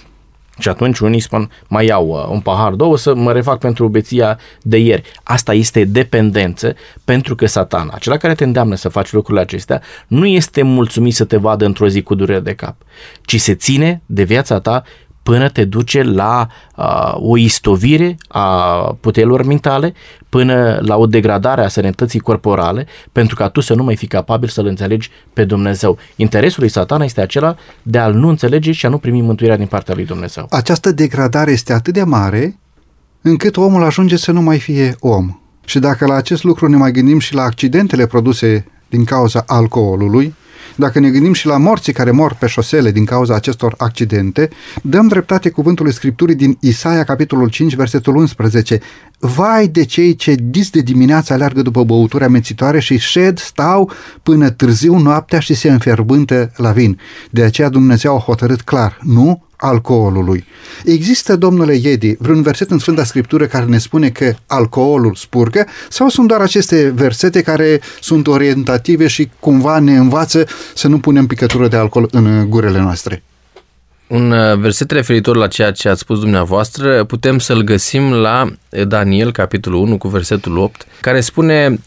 și 0.58 0.68
atunci 0.68 0.98
unii 0.98 1.20
spun, 1.20 1.50
mai 1.68 1.86
iau 1.86 2.08
uh, 2.08 2.26
un 2.30 2.40
pahar, 2.40 2.72
două 2.72 2.96
să 2.96 3.14
mă 3.14 3.32
refac 3.32 3.58
pentru 3.58 3.88
beția 3.88 4.38
de 4.62 4.78
ieri. 4.78 5.02
Asta 5.22 5.54
este 5.54 5.84
dependență 5.84 6.74
pentru 7.04 7.34
că 7.34 7.46
satana, 7.46 7.92
acela 7.94 8.16
care 8.16 8.34
te 8.34 8.44
îndeamnă 8.44 8.74
să 8.74 8.88
faci 8.88 9.12
lucrurile 9.12 9.42
acestea, 9.42 9.82
nu 10.06 10.26
este 10.26 10.62
mulțumit 10.62 11.14
să 11.14 11.24
te 11.24 11.36
vadă 11.36 11.64
într-o 11.64 11.88
zi 11.88 12.02
cu 12.02 12.14
durere 12.14 12.40
de 12.40 12.54
cap, 12.54 12.76
ci 13.22 13.40
se 13.40 13.54
ține 13.54 14.02
de 14.06 14.22
viața 14.22 14.60
ta 14.60 14.82
până 15.24 15.48
te 15.48 15.64
duce 15.64 16.02
la 16.02 16.48
uh, 16.76 17.14
o 17.14 17.36
istovire 17.36 18.16
a 18.28 18.46
puterilor 19.00 19.44
mentale, 19.44 19.94
până 20.28 20.78
la 20.82 20.96
o 20.96 21.06
degradare 21.06 21.64
a 21.64 21.68
sănătății 21.68 22.20
corporale, 22.20 22.86
pentru 23.12 23.34
ca 23.34 23.48
tu 23.48 23.60
să 23.60 23.74
nu 23.74 23.82
mai 23.82 23.96
fii 23.96 24.08
capabil 24.08 24.48
să-L 24.48 24.66
înțelegi 24.66 25.10
pe 25.32 25.44
Dumnezeu. 25.44 25.98
Interesul 26.16 26.60
lui 26.60 26.70
satana 26.70 27.04
este 27.04 27.20
acela 27.20 27.56
de 27.82 27.98
a-L 27.98 28.14
nu 28.14 28.28
înțelege 28.28 28.72
și 28.72 28.86
a 28.86 28.88
nu 28.88 28.98
primi 28.98 29.20
mântuirea 29.20 29.56
din 29.56 29.66
partea 29.66 29.94
lui 29.94 30.04
Dumnezeu. 30.04 30.46
Această 30.50 30.92
degradare 30.92 31.50
este 31.50 31.72
atât 31.72 31.94
de 31.94 32.02
mare 32.02 32.58
încât 33.22 33.56
omul 33.56 33.82
ajunge 33.82 34.16
să 34.16 34.32
nu 34.32 34.42
mai 34.42 34.58
fie 34.58 34.96
om. 35.00 35.38
Și 35.64 35.78
dacă 35.78 36.06
la 36.06 36.14
acest 36.14 36.42
lucru 36.42 36.68
ne 36.68 36.76
mai 36.76 36.92
gândim 36.92 37.18
și 37.18 37.34
la 37.34 37.42
accidentele 37.42 38.06
produse 38.06 38.66
din 38.88 39.04
cauza 39.04 39.44
alcoolului, 39.46 40.34
dacă 40.76 40.98
ne 40.98 41.10
gândim 41.10 41.32
și 41.32 41.46
la 41.46 41.56
morții 41.56 41.92
care 41.92 42.10
mor 42.10 42.34
pe 42.34 42.46
șosele 42.46 42.90
din 42.90 43.04
cauza 43.04 43.34
acestor 43.34 43.74
accidente, 43.78 44.48
dăm 44.82 45.08
dreptate 45.08 45.50
cuvântului 45.50 45.92
Scripturii 45.92 46.34
din 46.34 46.56
Isaia, 46.60 47.04
capitolul 47.04 47.48
5, 47.48 47.74
versetul 47.74 48.16
11. 48.16 48.80
Vai 49.18 49.68
de 49.68 49.84
cei 49.84 50.14
ce 50.14 50.34
dis 50.42 50.70
de 50.70 50.80
dimineață 50.80 51.32
aleargă 51.32 51.62
după 51.62 51.84
băuturi 51.84 52.24
amețitoare 52.24 52.80
și 52.80 52.98
șed, 52.98 53.38
stau 53.38 53.90
până 54.22 54.50
târziu 54.50 54.96
noaptea 54.98 55.38
și 55.38 55.54
se 55.54 55.70
înferbântă 55.70 56.52
la 56.56 56.70
vin. 56.70 57.00
De 57.30 57.42
aceea 57.42 57.68
Dumnezeu 57.68 58.16
a 58.16 58.18
hotărât 58.18 58.60
clar, 58.62 58.98
nu 59.02 59.42
alcoolului. 59.56 60.44
Există, 60.84 61.36
domnule 61.36 61.76
Iedi, 61.76 62.16
vreun 62.18 62.42
verset 62.42 62.70
în 62.70 62.78
Sfânta 62.78 63.04
Scriptură 63.04 63.46
care 63.46 63.64
ne 63.64 63.78
spune 63.78 64.08
că 64.08 64.34
alcoolul 64.46 65.14
spurcă 65.14 65.66
sau 65.88 66.08
sunt 66.08 66.28
doar 66.28 66.40
aceste 66.40 66.92
versete 66.94 67.42
care 67.42 67.80
sunt 68.00 68.26
orientative 68.26 69.06
și 69.06 69.28
cumva 69.40 69.78
ne 69.78 69.96
învață 69.96 70.46
să 70.74 70.88
nu 70.88 70.98
punem 70.98 71.26
picătură 71.26 71.68
de 71.68 71.76
alcool 71.76 72.08
în 72.10 72.46
gurile 72.48 72.80
noastre? 72.80 73.22
Un 74.06 74.30
uh, 74.30 74.58
verset 74.58 74.90
referitor 74.90 75.36
la 75.36 75.46
ceea 75.46 75.70
ce 75.70 75.88
ați 75.88 76.00
spus 76.00 76.18
dumneavoastră 76.18 77.04
putem 77.04 77.38
să-l 77.38 77.62
găsim 77.62 78.12
la 78.12 78.46
Daniel, 78.86 79.32
capitolul 79.32 79.80
1, 79.80 79.98
cu 79.98 80.08
versetul 80.08 80.58
8, 80.58 80.86
care 81.00 81.20
spune 81.20 81.78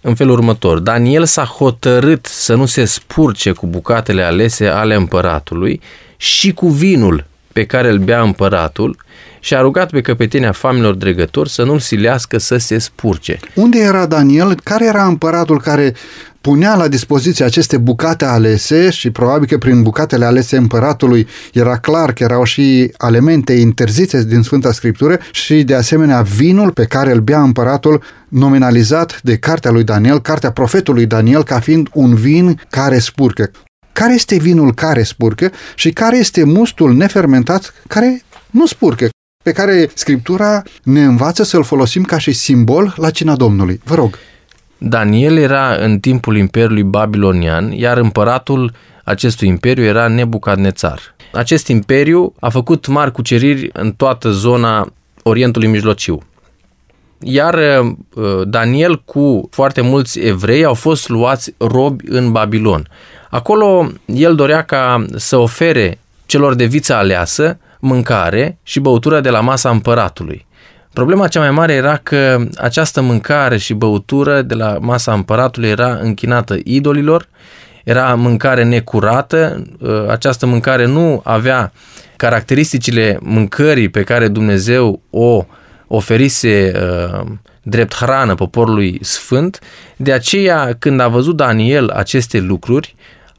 în 0.00 0.14
felul 0.14 0.32
următor. 0.32 0.78
Daniel 0.78 1.24
s-a 1.24 1.44
hotărât 1.44 2.26
să 2.26 2.54
nu 2.54 2.66
se 2.66 2.84
spurce 2.84 3.52
cu 3.52 3.66
bucatele 3.66 4.22
alese 4.22 4.66
ale 4.66 4.94
împăratului 4.94 5.80
și 6.16 6.52
cu 6.52 6.68
vinul 6.68 7.24
pe 7.52 7.64
care 7.64 7.90
îl 7.90 7.98
bea 7.98 8.22
împăratul 8.22 8.96
și 9.40 9.54
a 9.54 9.60
rugat 9.60 9.90
pe 9.90 10.00
căpetenia 10.00 10.52
familor 10.52 10.94
dregători 10.94 11.50
să 11.50 11.62
nu-l 11.62 11.78
silească 11.78 12.38
să 12.38 12.56
se 12.56 12.78
spurce. 12.78 13.38
Unde 13.54 13.78
era 13.78 14.06
Daniel? 14.06 14.60
Care 14.64 14.86
era 14.86 15.04
împăratul 15.04 15.60
care 15.60 15.94
punea 16.40 16.74
la 16.74 16.88
dispoziție 16.88 17.44
aceste 17.44 17.76
bucate 17.76 18.24
alese 18.24 18.90
și 18.90 19.10
probabil 19.10 19.48
că 19.48 19.58
prin 19.58 19.82
bucatele 19.82 20.24
alese 20.24 20.56
împăratului 20.56 21.26
era 21.52 21.76
clar 21.76 22.12
că 22.12 22.22
erau 22.22 22.44
și 22.44 22.92
elemente 22.98 23.52
interzise 23.52 24.24
din 24.24 24.42
Sfânta 24.42 24.72
Scriptură 24.72 25.18
și 25.30 25.62
de 25.62 25.74
asemenea 25.74 26.22
vinul 26.22 26.70
pe 26.70 26.84
care 26.84 27.12
îl 27.12 27.20
bea 27.20 27.42
împăratul 27.42 28.02
nominalizat 28.30 29.20
de 29.22 29.36
cartea 29.36 29.70
lui 29.70 29.84
Daniel, 29.84 30.20
cartea 30.20 30.50
profetului 30.50 31.06
Daniel 31.06 31.44
ca 31.44 31.60
fiind 31.60 31.88
un 31.92 32.14
vin 32.14 32.60
care 32.70 32.98
spurcă. 32.98 33.50
Care 33.92 34.14
este 34.14 34.36
vinul 34.36 34.74
care 34.74 35.02
spurcă 35.02 35.50
și 35.74 35.90
care 35.90 36.16
este 36.16 36.44
mustul 36.44 36.94
nefermentat 36.94 37.74
care 37.86 38.22
nu 38.50 38.66
spurcă, 38.66 39.08
pe 39.44 39.52
care 39.52 39.90
Scriptura 39.94 40.62
ne 40.82 41.04
învață 41.04 41.42
să-l 41.42 41.64
folosim 41.64 42.02
ca 42.02 42.18
și 42.18 42.32
simbol 42.32 42.94
la 42.96 43.10
cina 43.10 43.36
Domnului. 43.36 43.80
Vă 43.84 43.94
rog. 43.94 44.18
Daniel 44.78 45.36
era 45.36 45.74
în 45.74 45.98
timpul 45.98 46.36
Imperiului 46.36 46.82
Babilonian, 46.82 47.70
iar 47.72 47.96
împăratul 47.96 48.72
acestui 49.04 49.48
imperiu 49.48 49.84
era 49.84 50.08
Nebucadnețar. 50.08 51.00
Acest 51.32 51.68
imperiu 51.68 52.34
a 52.40 52.48
făcut 52.48 52.86
mari 52.86 53.12
cuceriri 53.12 53.70
în 53.72 53.92
toată 53.92 54.30
zona 54.30 54.92
Orientului 55.22 55.68
Mijlociu. 55.68 56.22
Iar 57.22 57.54
uh, 57.54 58.40
Daniel 58.44 59.02
cu 59.04 59.48
foarte 59.50 59.80
mulți 59.80 60.18
evrei 60.18 60.64
au 60.64 60.74
fost 60.74 61.08
luați 61.08 61.54
robi 61.58 62.04
în 62.08 62.32
Babilon. 62.32 62.88
Acolo 63.30 63.90
el 64.06 64.34
dorea 64.34 64.62
ca 64.62 65.04
să 65.16 65.36
ofere 65.36 65.98
celor 66.26 66.54
de 66.54 66.64
viță 66.64 66.94
aleasă 66.94 67.58
mâncare 67.80 68.58
și 68.62 68.80
băutură 68.80 69.20
de 69.20 69.30
la 69.30 69.40
masa 69.40 69.70
împăratului. 69.70 70.46
Problema 70.92 71.28
cea 71.28 71.40
mai 71.40 71.50
mare 71.50 71.72
era 71.72 71.96
că 71.96 72.44
această 72.56 73.00
mâncare 73.00 73.56
și 73.56 73.74
băutură 73.74 74.42
de 74.42 74.54
la 74.54 74.78
masa 74.80 75.12
împăratului 75.12 75.68
era 75.68 75.98
închinată 76.00 76.56
idolilor, 76.64 77.28
era 77.84 78.14
mâncare 78.14 78.64
necurată, 78.64 79.62
ă, 79.82 80.06
această 80.10 80.46
mâncare 80.46 80.86
nu 80.86 81.20
avea 81.24 81.72
caracteristicile 82.16 83.18
mâncării 83.20 83.88
pe 83.88 84.02
care 84.02 84.28
Dumnezeu 84.28 85.00
o 85.10 85.46
oferise 85.92 86.72
uh, 86.74 87.26
drept 87.62 87.94
hrană 87.94 88.34
poporului 88.34 88.98
sfânt, 89.02 89.58
de 89.96 90.12
aceea 90.12 90.76
când 90.78 91.00
a 91.00 91.08
văzut 91.08 91.36
Daniel 91.36 91.88
aceste 91.88 92.38
lucruri, 92.38 92.94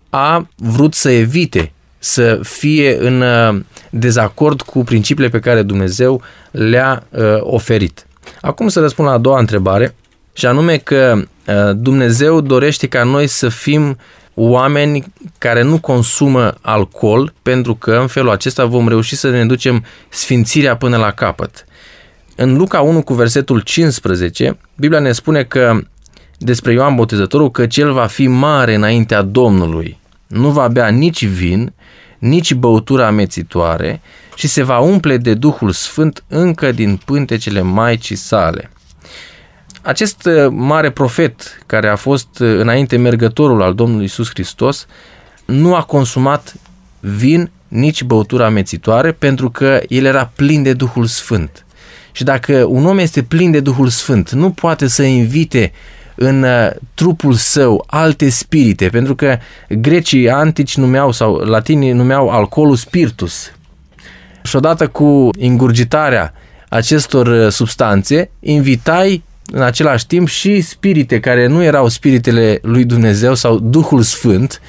a 0.10 0.48
vrut 0.56 0.94
să 0.94 1.10
evite 1.10 1.72
să 2.00 2.40
fie 2.44 2.98
în 3.00 3.22
uh, 3.22 3.60
dezacord 3.90 4.62
cu 4.62 4.84
principiile 4.84 5.30
pe 5.30 5.40
care 5.40 5.62
Dumnezeu 5.62 6.22
le-a 6.52 7.04
uh, 7.10 7.24
oferit. 7.40 8.08
Acum 8.42 8.68
să 8.68 8.80
răspund 8.80 9.08
la 9.08 9.14
a 9.14 9.18
doua 9.18 9.40
întrebare, 9.40 9.96
și 10.34 10.46
anume 10.46 10.78
că 10.78 11.16
uh, 11.16 11.76
Dumnezeu 11.76 12.42
dorește 12.42 12.88
ca 12.88 13.04
noi 13.04 13.28
să 13.28 13.50
fim 13.50 13.98
oameni 14.34 15.14
care 15.38 15.62
nu 15.62 15.80
consumă 15.80 16.54
alcool, 16.62 17.34
pentru 17.42 17.76
că 17.76 17.92
în 17.92 18.08
felul 18.08 18.30
acesta 18.30 18.66
vom 18.66 18.88
reuși 18.88 19.16
să 19.16 19.30
ne 19.30 19.46
ducem 19.46 19.86
sfințirea 20.10 20.76
până 20.76 20.98
la 20.98 21.12
capăt. 21.12 21.66
În 22.36 22.58
Luca 22.58 22.82
1 22.82 23.02
cu 23.02 23.14
versetul 23.14 23.60
15, 23.60 24.58
Biblia 24.76 25.00
ne 25.00 25.12
spune 25.12 25.44
că 25.44 25.80
despre 26.38 26.74
Ioan 26.74 26.96
Botezătorul 26.96 27.52
că 27.52 27.66
cel 27.66 27.94
va 27.94 28.06
fi 28.06 28.28
mare 28.28 28.76
înaintea 28.76 29.22
Domnului. 29.22 30.00
Nu 30.28 30.50
va 30.50 30.68
bea 30.68 30.88
nici 30.88 31.26
vin, 31.26 31.74
nici 32.20 32.54
băutura 32.54 33.08
amețitoare 33.08 34.02
și 34.36 34.48
se 34.48 34.64
va 34.64 34.80
umple 34.80 35.18
de 35.18 35.34
Duhul 35.34 35.72
Sfânt 35.72 36.24
încă 36.28 36.72
din 36.72 37.02
pântecele 37.06 37.62
Maicii 37.62 38.16
sale. 38.16 38.72
Acest 39.82 40.26
uh, 40.26 40.48
mare 40.50 40.92
profet, 40.92 41.64
care 41.66 41.88
a 41.88 41.96
fost 41.96 42.40
uh, 42.40 42.60
înainte 42.60 42.98
mergătorul 42.98 43.62
al 43.62 43.74
Domnului 43.74 44.06
Isus 44.06 44.30
Hristos, 44.30 44.88
nu 45.46 45.76
a 45.76 45.84
consumat 45.84 46.56
vin 47.00 47.52
nici 47.68 48.04
băutura 48.04 48.46
amețitoare 48.46 49.12
pentru 49.12 49.50
că 49.50 49.82
el 49.88 50.06
era 50.06 50.32
plin 50.36 50.64
de 50.64 50.74
Duhul 50.74 51.06
Sfânt. 51.06 51.66
Și 52.12 52.24
dacă 52.24 52.66
un 52.68 52.86
om 52.86 52.98
este 52.98 53.24
plin 53.24 53.52
de 53.52 53.60
Duhul 53.60 53.88
Sfânt, 53.88 54.32
nu 54.32 54.50
poate 54.50 54.88
să 54.88 55.04
invite 55.04 55.72
în 56.16 56.44
uh, 56.44 56.70
trupul 56.94 57.34
său 57.34 57.84
alte 57.88 58.30
spirite, 58.30 58.88
pentru 58.90 59.16
că 59.16 59.38
grecii 59.70 60.30
antici 60.30 60.78
numeau 60.78 61.12
sau 61.12 61.36
latinii 61.36 61.92
numeau 61.92 62.30
alcoolul 62.30 62.76
spiritus. 62.76 63.52
Și 64.44 64.56
odată 64.56 64.88
cu 64.88 65.30
ingurgitarea 65.38 66.34
acestor 66.70 67.28
uh, 67.28 67.52
substanțe, 67.52 68.30
invitai 68.40 69.24
în 69.52 69.62
același 69.62 70.08
timp 70.08 70.28
și 70.28 70.62
spirite 70.62 71.20
care 71.20 71.48
nu 71.48 71.64
erau 71.64 71.88
spiritele 71.88 72.60
lui 72.62 72.86
Dumnezeu 72.86 73.34
sau 73.34 73.60
Duhul 73.60 74.02
Sfânt, 74.02 74.62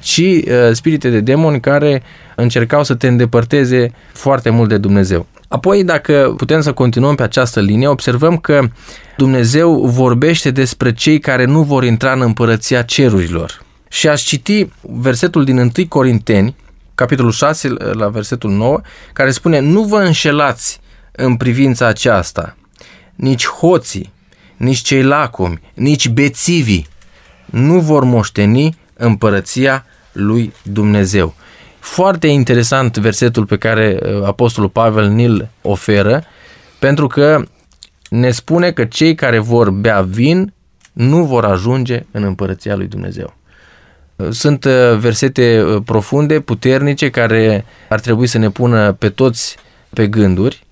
ci 0.00 0.18
uh, 0.18 0.42
spirite 0.72 1.08
de 1.08 1.20
demoni 1.20 1.60
care 1.60 2.02
încercau 2.34 2.84
să 2.84 2.94
te 2.94 3.06
îndepărteze 3.06 3.92
foarte 4.12 4.50
mult 4.50 4.68
de 4.68 4.78
Dumnezeu. 4.78 5.26
Apoi, 5.48 5.84
dacă 5.84 6.34
putem 6.36 6.60
să 6.60 6.72
continuăm 6.72 7.14
pe 7.14 7.22
această 7.22 7.60
linie, 7.60 7.88
observăm 7.88 8.36
că 8.36 8.68
Dumnezeu 9.16 9.86
vorbește 9.86 10.50
despre 10.50 10.92
cei 10.92 11.18
care 11.18 11.44
nu 11.44 11.62
vor 11.62 11.84
intra 11.84 12.12
în 12.12 12.20
împărăția 12.20 12.82
cerurilor. 12.82 13.64
Și 13.88 14.08
aș 14.08 14.22
citi 14.22 14.68
versetul 14.80 15.44
din 15.44 15.58
1 15.58 15.70
Corinteni, 15.88 16.56
capitolul 16.94 17.32
6, 17.32 17.68
la 17.92 18.08
versetul 18.08 18.50
9, 18.50 18.80
care 19.12 19.30
spune 19.30 19.58
Nu 19.58 19.82
vă 19.82 19.98
înșelați 19.98 20.80
în 21.12 21.36
privința 21.36 21.86
aceasta, 21.86 22.56
nici 23.14 23.46
hoții, 23.46 24.12
nici 24.56 24.78
cei 24.78 25.02
lacomi, 25.02 25.60
nici 25.74 26.08
bețivii 26.08 26.86
nu 27.46 27.80
vor 27.80 28.04
moșteni 28.04 28.78
împărăția 28.96 29.84
lui 30.12 30.52
Dumnezeu. 30.62 31.34
Foarte 31.86 32.26
interesant 32.26 32.96
versetul 32.96 33.46
pe 33.46 33.56
care 33.56 33.98
uh, 34.02 34.22
Apostolul 34.24 34.68
Pavel 34.70 35.08
ni-l 35.08 35.48
oferă, 35.62 36.24
pentru 36.78 37.06
că 37.06 37.42
ne 38.10 38.30
spune 38.30 38.70
că 38.70 38.84
cei 38.84 39.14
care 39.14 39.38
vor 39.38 39.70
bea 39.70 40.00
vin 40.00 40.52
nu 40.92 41.24
vor 41.24 41.44
ajunge 41.44 42.04
în 42.10 42.22
împărăția 42.22 42.76
lui 42.76 42.86
Dumnezeu. 42.86 43.34
Uh, 44.16 44.28
sunt 44.30 44.64
uh, 44.64 44.72
versete 44.98 45.64
profunde, 45.84 46.40
puternice, 46.40 47.10
care 47.10 47.64
ar 47.88 48.00
trebui 48.00 48.26
să 48.26 48.38
ne 48.38 48.50
pună 48.50 48.92
pe 48.92 49.08
toți 49.08 49.56
pe 49.90 50.06
gânduri 50.06 50.64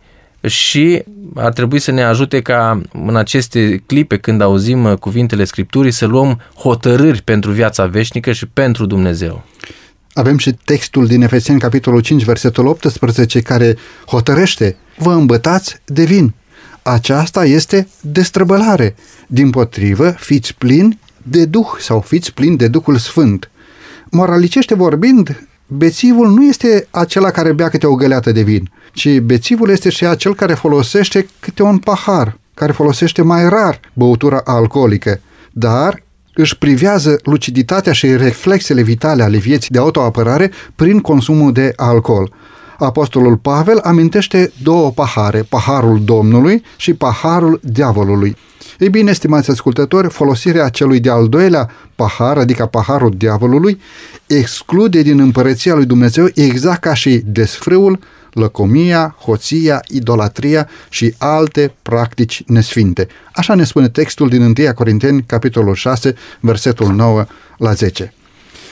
și 0.47 1.03
ar 1.35 1.53
trebui 1.53 1.79
să 1.79 1.91
ne 1.91 2.03
ajute 2.03 2.41
ca 2.41 2.81
în 2.93 3.17
aceste 3.17 3.83
clipe, 3.87 4.17
când 4.17 4.41
auzim 4.41 4.97
cuvintele 4.97 5.45
Scripturii, 5.45 5.91
să 5.91 6.07
luăm 6.07 6.41
hotărâri 6.55 7.23
pentru 7.23 7.51
viața 7.51 7.87
veșnică 7.87 8.33
și 8.33 8.47
pentru 8.47 8.87
Dumnezeu. 8.87 9.45
Avem 10.15 10.39
și 10.39 10.53
textul 10.65 11.07
din 11.07 11.23
Efeseni, 11.23 11.61
capitolul 11.61 12.01
5, 12.01 12.25
versetul 12.25 12.67
18, 12.67 13.41
care 13.41 13.77
hotărăște, 14.07 14.77
vă 14.99 15.13
îmbătați 15.13 15.77
de 15.85 16.05
vin. 16.05 16.35
Aceasta 16.83 17.45
este 17.45 17.89
destrăbălare. 18.01 18.95
Din 19.27 19.51
potrivă, 19.51 20.11
fiți 20.11 20.55
plini 20.55 20.99
de 21.23 21.45
Duh 21.45 21.67
sau 21.79 22.01
fiți 22.01 22.35
plini 22.35 22.57
de 22.57 22.69
Duhul 22.69 22.97
Sfânt. 22.97 23.51
Moralicește 24.11 24.75
vorbind, 24.75 25.49
bețivul 25.67 26.29
nu 26.29 26.45
este 26.45 26.87
acela 26.91 27.31
care 27.31 27.53
bea 27.53 27.69
câte 27.69 27.87
o 27.87 27.95
găleată 27.95 28.33
de 28.33 28.43
vin, 28.43 28.71
ci 28.93 29.19
bețivul 29.19 29.71
este 29.71 29.91
și 29.91 30.07
acel 30.07 30.35
care 30.35 30.55
folosește 30.55 31.27
câte 31.41 31.63
un 31.63 31.79
pahar, 31.79 32.39
care 32.55 32.73
folosește 32.73 33.23
mai 33.23 33.49
rar 33.49 33.81
băutura 33.93 34.41
alcoolică, 34.45 35.21
dar 35.53 36.03
își 36.35 36.59
privează 36.59 37.21
luciditatea 37.23 37.93
și 37.93 38.17
reflexele 38.17 38.83
vitale 38.83 39.23
ale 39.23 39.37
vieții 39.37 39.71
de 39.71 39.79
autoapărare 39.79 40.51
prin 40.77 41.01
consumul 41.01 41.53
de 41.53 41.73
alcool. 41.77 42.33
Apostolul 42.79 43.37
Pavel 43.37 43.79
amintește 43.83 44.53
două 44.63 44.91
pahare, 44.91 45.47
paharul 45.49 46.05
Domnului 46.05 46.63
și 46.77 46.95
paharul 46.95 47.61
diavolului. 47.63 48.37
Ei 48.79 48.89
bine, 48.89 49.13
stimați 49.13 49.51
ascultători, 49.51 50.11
folosirea 50.11 50.69
celui 50.69 51.01
de-al 51.01 51.29
doilea 51.29 51.71
pahar, 51.97 52.39
adică 52.39 52.67
paharul 52.67 53.15
diavolului, 53.17 53.81
exclude 54.27 55.03
din 55.03 55.19
împărăția 55.21 55.75
lui 55.75 55.85
Dumnezeu 55.85 56.27
exact 56.35 56.81
ca 56.81 56.95
și 56.95 57.23
desfrâul, 57.27 57.99
lăcomia, 58.35 59.17
hoția, 59.21 59.85
idolatria 59.89 60.69
și 60.89 61.15
alte 61.19 61.75
practici 61.83 62.43
nesfinte. 62.47 63.07
Așa 63.33 63.55
ne 63.55 63.65
spune 63.65 63.89
textul 63.89 64.29
din 64.29 64.43
1 64.43 64.55
Corinteni, 64.75 65.25
capitolul 65.27 65.75
6, 65.75 66.15
versetul 66.41 66.95
9 66.95 67.25
la 67.59 67.73
10. 67.73 68.15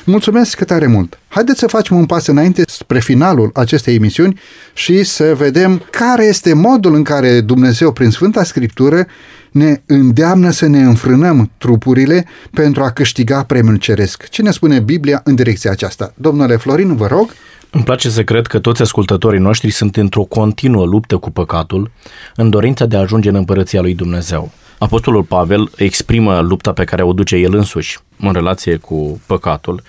Mulțumesc 0.05 0.65
tare 0.65 0.87
mult! 0.87 1.19
Haideți 1.29 1.59
să 1.59 1.67
facem 1.67 1.97
un 1.97 2.07
pas 2.07 2.27
înainte 2.27 2.63
spre 2.67 3.01
finalul 3.01 3.51
acestei 3.55 3.95
emisiuni 3.95 4.41
și 4.73 5.03
să 5.03 5.35
vedem 5.35 5.83
care 5.91 6.25
este 6.25 6.55
modul 6.55 6.95
în 6.95 7.03
care 7.03 7.41
Dumnezeu, 7.41 7.93
prin 7.93 8.11
Sfânta 8.11 8.45
Scriptură, 8.45 9.07
ne 9.51 9.83
îndeamnă 9.87 10.51
să 10.51 10.67
ne 10.67 10.83
înfrânăm 10.83 11.51
trupurile 11.59 12.27
pentru 12.51 12.83
a 12.83 12.91
câștiga 12.91 13.43
premiul 13.43 13.77
ceresc. 13.77 14.29
Ce 14.29 14.43
ne 14.43 14.51
spune 14.51 14.81
Biblia 14.81 15.21
în 15.25 15.35
direcția 15.35 15.71
aceasta? 15.71 16.13
Domnule 16.17 16.57
Florin, 16.57 16.97
vă 16.97 17.07
rog. 17.07 17.31
Îmi 17.75 17.85
place 17.85 18.11
să 18.11 18.25
cred 18.25 18.47
că 18.47 18.59
toți 18.59 18.83
ascultătorii 18.83 19.41
noștri 19.41 19.71
sunt 19.71 19.97
într-o 19.97 20.23
continuă 20.23 20.85
luptă 20.85 21.17
cu 21.17 21.31
păcatul, 21.31 21.91
în 22.37 22.51
dorința 22.51 22.87
de 22.87 22.97
a 22.97 23.01
ajunge 23.01 23.29
în 23.29 23.35
împărăția 23.35 23.81
lui 23.81 23.95
Dumnezeu. 23.95 24.51
Apostolul 24.79 25.23
Pavel 25.23 25.71
exprimă 25.77 26.41
lupta 26.41 26.73
pe 26.73 26.85
care 26.85 27.03
o 27.03 27.13
duce 27.13 27.37
el 27.37 27.55
însuși 27.55 27.99
în 28.19 28.33
relație 28.33 28.77
cu 28.77 29.21
păcatul. 29.27 29.83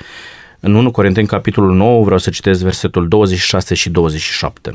În 0.59 0.75
1 0.75 0.91
Corinteni, 0.91 1.27
capitolul 1.27 1.75
9, 1.75 2.03
vreau 2.03 2.19
să 2.19 2.29
citesc 2.29 2.61
versetul 2.61 3.07
26 3.07 3.75
și 3.75 3.89
27. 3.89 4.71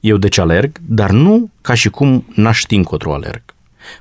Eu 0.00 0.16
deci 0.16 0.38
alerg, 0.38 0.78
dar 0.86 1.10
nu 1.10 1.50
ca 1.60 1.74
și 1.74 1.90
cum 1.90 2.26
n-aș 2.34 2.58
ști 2.58 2.74
încotro 2.74 3.14
alerg. 3.14 3.42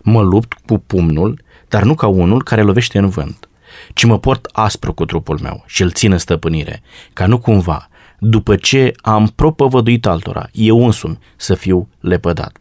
Mă 0.02 0.22
lupt 0.22 0.54
cu 0.66 0.78
pumnul, 0.78 1.42
dar 1.68 1.84
nu 1.84 1.96
ca 1.96 2.08
unul 2.08 2.44
care 2.44 2.62
lovește 2.62 2.98
în 2.98 3.10
vânt, 3.10 3.50
ci 3.94 4.04
mă 4.04 4.20
port 4.20 4.50
aspru 4.52 4.94
cu 4.94 5.06
trupul 5.06 5.40
meu 5.42 5.64
și 5.68 5.82
îl 5.82 5.92
țin 5.92 6.12
în 6.12 6.18
stăpânire, 6.18 6.82
ca 7.14 7.26
nu 7.26 7.40
cumva, 7.40 7.90
după 8.30 8.56
ce 8.56 8.94
am 9.02 9.32
propovăduit 9.36 10.06
altora, 10.06 10.48
eu 10.52 10.86
însumi 10.86 11.20
să 11.36 11.54
fiu 11.54 11.90
lepădat. 12.00 12.58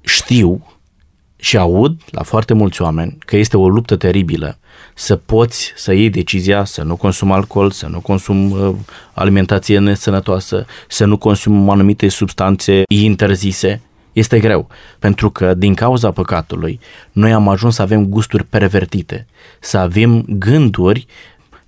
Știu 0.00 0.66
și 1.36 1.56
aud 1.56 2.00
la 2.10 2.22
foarte 2.22 2.54
mulți 2.54 2.82
oameni 2.82 3.16
că 3.18 3.36
este 3.36 3.56
o 3.56 3.68
luptă 3.68 3.96
teribilă 3.96 4.58
să 4.94 5.16
poți 5.16 5.72
să 5.76 5.92
iei 5.92 6.10
decizia 6.10 6.64
să 6.64 6.82
nu 6.82 6.96
consumi 6.96 7.32
alcool, 7.32 7.70
să 7.70 7.86
nu 7.86 8.00
consumi 8.00 8.52
uh, 8.52 8.74
alimentație 9.12 9.78
nesănătoasă, 9.78 10.66
să 10.88 11.04
nu 11.04 11.16
consumi 11.16 11.70
anumite 11.70 12.08
substanțe 12.08 12.82
interzise. 12.88 13.80
Este 14.12 14.40
greu, 14.40 14.68
pentru 14.98 15.30
că 15.30 15.54
din 15.54 15.74
cauza 15.74 16.10
păcatului 16.10 16.80
noi 17.12 17.32
am 17.32 17.48
ajuns 17.48 17.74
să 17.74 17.82
avem 17.82 18.06
gusturi 18.06 18.44
pervertite, 18.44 19.26
să 19.60 19.78
avem 19.78 20.24
gânduri 20.28 21.06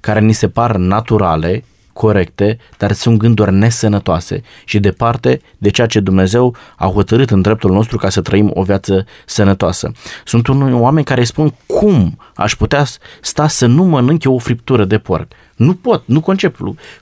care 0.01 0.21
ni 0.21 0.33
se 0.33 0.49
par 0.49 0.77
naturale 0.77 1.65
corecte, 1.97 2.59
dar 2.79 2.93
sunt 2.93 3.19
gânduri 3.19 3.53
nesănătoase 3.53 4.43
și 4.65 4.79
departe 4.79 5.41
de 5.59 5.71
ceea 5.71 5.87
ce 5.87 6.01
Dumnezeu 6.01 6.57
a 6.77 6.87
hotărât 6.87 7.31
în 7.31 7.43
dreptul 7.43 7.71
nostru 7.71 7.97
ca 7.97 8.09
să 8.09 8.21
trăim 8.21 8.51
o 8.55 8.63
viață 8.63 9.07
sănătoasă. 9.27 9.93
Sunt 10.25 10.47
unui 10.47 10.73
oameni 10.73 11.05
care 11.05 11.25
spun 11.25 11.55
cum 11.67 12.19
aș 12.35 12.55
putea 12.55 12.85
sta 13.21 13.49
să 13.49 13.67
nu 13.67 13.85
mănânc 13.85 14.25
eu 14.25 14.35
o 14.35 14.39
friptură 14.39 14.85
de 14.85 14.99
porc. 14.99 15.33
Nu 15.57 15.75
pot, 15.75 16.03
nu 16.07 16.21
concep. 16.21 16.57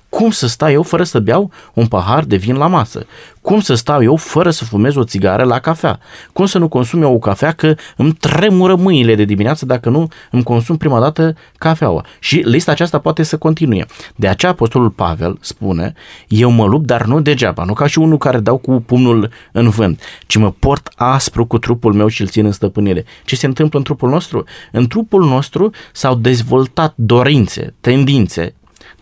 Cum 0.08 0.30
să 0.30 0.46
stau 0.46 0.70
eu 0.70 0.82
fără 0.82 1.04
să 1.04 1.18
beau 1.18 1.50
un 1.72 1.86
pahar 1.86 2.24
de 2.24 2.36
vin 2.36 2.56
la 2.56 2.66
masă? 2.66 3.06
Cum 3.40 3.60
să 3.60 3.74
stau 3.74 4.02
eu 4.02 4.16
fără 4.16 4.50
să 4.50 4.64
fumez 4.64 4.96
o 4.96 5.04
țigară 5.04 5.42
la 5.44 5.58
cafea? 5.58 5.98
Cum 6.32 6.46
să 6.46 6.58
nu 6.58 6.68
consum 6.68 7.02
eu 7.02 7.14
o 7.14 7.18
cafea 7.18 7.52
că 7.52 7.74
îmi 7.96 8.12
tremură 8.12 8.74
mâinile 8.74 9.14
de 9.14 9.24
dimineață 9.24 9.66
dacă 9.66 9.88
nu 9.88 10.08
îmi 10.30 10.42
consum 10.42 10.76
prima 10.76 11.00
dată 11.00 11.36
cafeaua? 11.58 12.04
Și 12.18 12.36
lista 12.36 12.70
aceasta 12.70 12.98
poate 12.98 13.22
să 13.22 13.38
continue. 13.38 13.86
De 14.16 14.28
aceea 14.28 14.52
Apostolul 14.52 14.90
Pavel 14.90 15.36
spune, 15.40 15.94
eu 16.28 16.50
mă 16.50 16.66
lupt, 16.66 16.86
dar 16.86 17.04
nu 17.04 17.20
degeaba, 17.20 17.64
nu 17.64 17.72
ca 17.72 17.86
și 17.86 17.98
unul 17.98 18.18
care 18.18 18.38
dau 18.38 18.56
cu 18.56 18.82
pumnul 18.86 19.30
în 19.52 19.68
vânt, 19.68 20.00
ci 20.26 20.36
mă 20.36 20.50
port 20.50 20.92
aspru 20.94 21.46
cu 21.46 21.58
trupul 21.58 21.92
meu 21.92 22.06
și 22.06 22.20
îl 22.20 22.28
țin 22.28 22.44
în 22.44 22.52
stăpânire. 22.52 23.04
Ce 23.24 23.36
se 23.36 23.46
întâmplă 23.46 23.78
în 23.78 23.84
trupul 23.84 24.10
nostru? 24.10 24.44
În 24.72 24.86
trupul 24.86 25.24
nostru 25.24 25.70
s-au 25.92 26.14
dezvoltat 26.14 26.92
dorințe, 26.96 27.74
tendințe 27.80 28.43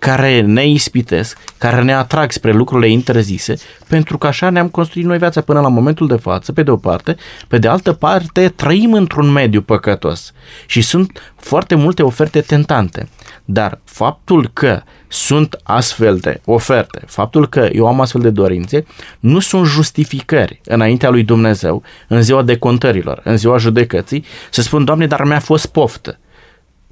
care 0.03 0.41
ne 0.41 0.67
ispitesc, 0.67 1.39
care 1.59 1.83
ne 1.83 1.95
atrag 1.95 2.33
spre 2.33 2.53
lucrurile 2.53 2.89
interzise, 2.89 3.55
pentru 3.89 4.19
că 4.19 4.27
așa 4.27 4.51
ne-am 4.51 4.69
construit 4.69 5.05
noi 5.05 5.19
viața 5.19 5.41
până 5.41 5.61
la 5.61 5.69
momentul 5.69 6.07
de 6.07 6.17
față, 6.17 6.53
pe 6.53 6.63
de 6.63 6.71
o 6.71 6.77
parte, 6.77 7.17
pe 7.49 7.59
de 7.59 7.69
altă 7.69 7.93
parte 7.93 8.49
trăim 8.49 8.93
într-un 8.93 9.31
mediu 9.31 9.63
păcătos 9.63 10.33
și 10.67 10.81
sunt 10.81 11.33
foarte 11.37 11.75
multe 11.75 12.03
oferte 12.03 12.41
tentante. 12.41 13.09
Dar 13.45 13.81
faptul 13.85 14.51
că 14.53 14.83
sunt 15.09 15.61
astfel 15.63 16.17
de 16.17 16.41
oferte, 16.45 17.03
faptul 17.07 17.49
că 17.49 17.69
eu 17.73 17.87
am 17.87 18.01
astfel 18.01 18.21
de 18.21 18.31
dorințe, 18.31 18.87
nu 19.21 19.39
sunt 19.39 19.67
justificări 19.67 20.61
înaintea 20.65 21.11
lui 21.11 21.23
Dumnezeu, 21.23 21.83
în 22.09 22.23
ziua 22.23 22.43
decontărilor, 22.43 23.21
în 23.25 23.37
ziua 23.37 23.57
judecății, 23.57 24.25
să 24.51 24.63
spun, 24.63 24.85
Doamne, 24.85 25.07
dar 25.07 25.25
mi-a 25.25 25.41
fost 25.41 25.67
poftă. 25.67 26.19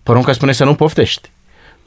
Porunca 0.02 0.32
spune 0.32 0.52
să 0.52 0.64
nu 0.64 0.74
poftești. 0.74 1.30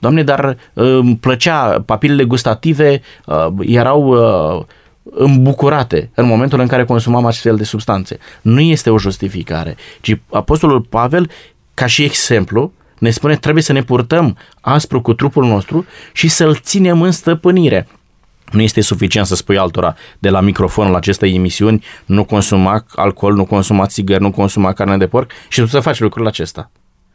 Doamne, 0.04 0.24
dar 0.24 0.58
îmi 0.74 1.16
plăcea, 1.16 1.82
papilele 1.86 2.24
gustative 2.24 3.02
uh, 3.26 3.48
erau 3.60 4.02
uh, 4.08 4.66
îmbucurate 5.04 6.10
în 6.16 6.26
momentul 6.26 6.60
în 6.60 6.68
care 6.68 6.86
consumam 6.86 7.26
astfel 7.26 7.56
de 7.56 7.64
substanțe. 7.64 8.18
Nu 8.42 8.60
este 8.60 8.90
o 8.90 8.98
justificare, 8.98 9.76
ci 10.02 10.20
Apostolul 10.32 10.82
Pavel, 10.82 11.30
ca 11.74 11.86
și 11.86 12.04
exemplu, 12.04 12.72
ne 13.00 13.10
spune 13.10 13.36
trebuie 13.36 13.64
să 13.64 13.74
ne 13.74 13.84
purtăm 13.84 14.38
aspru 14.62 15.02
cu 15.02 15.14
trupul 15.14 15.46
nostru 15.46 15.86
și 16.14 16.28
să-l 16.28 16.56
ținem 16.56 17.02
în 17.02 17.12
stăpânire. 17.12 17.88
Nu 18.52 18.62
este 18.62 18.82
suficient 18.82 19.28
să 19.28 19.36
spui 19.36 19.58
altora 19.58 19.96
de 20.20 20.30
la 20.30 20.40
microfonul 20.40 20.96
acestei 20.96 21.36
emisiuni 21.36 21.84
nu 22.06 22.24
consuma 22.24 22.86
alcool, 22.96 23.34
nu 23.34 23.46
consuma 23.46 23.86
țigări, 23.86 24.22
nu 24.22 24.32
consuma 24.32 24.74
carne 24.74 24.98
de 24.98 25.08
porc 25.08 25.32
și 25.50 25.60
tu 25.60 25.66
să 25.66 25.80
faci 25.80 26.00
lucrul 26.00 26.28
acesta. 26.28 26.72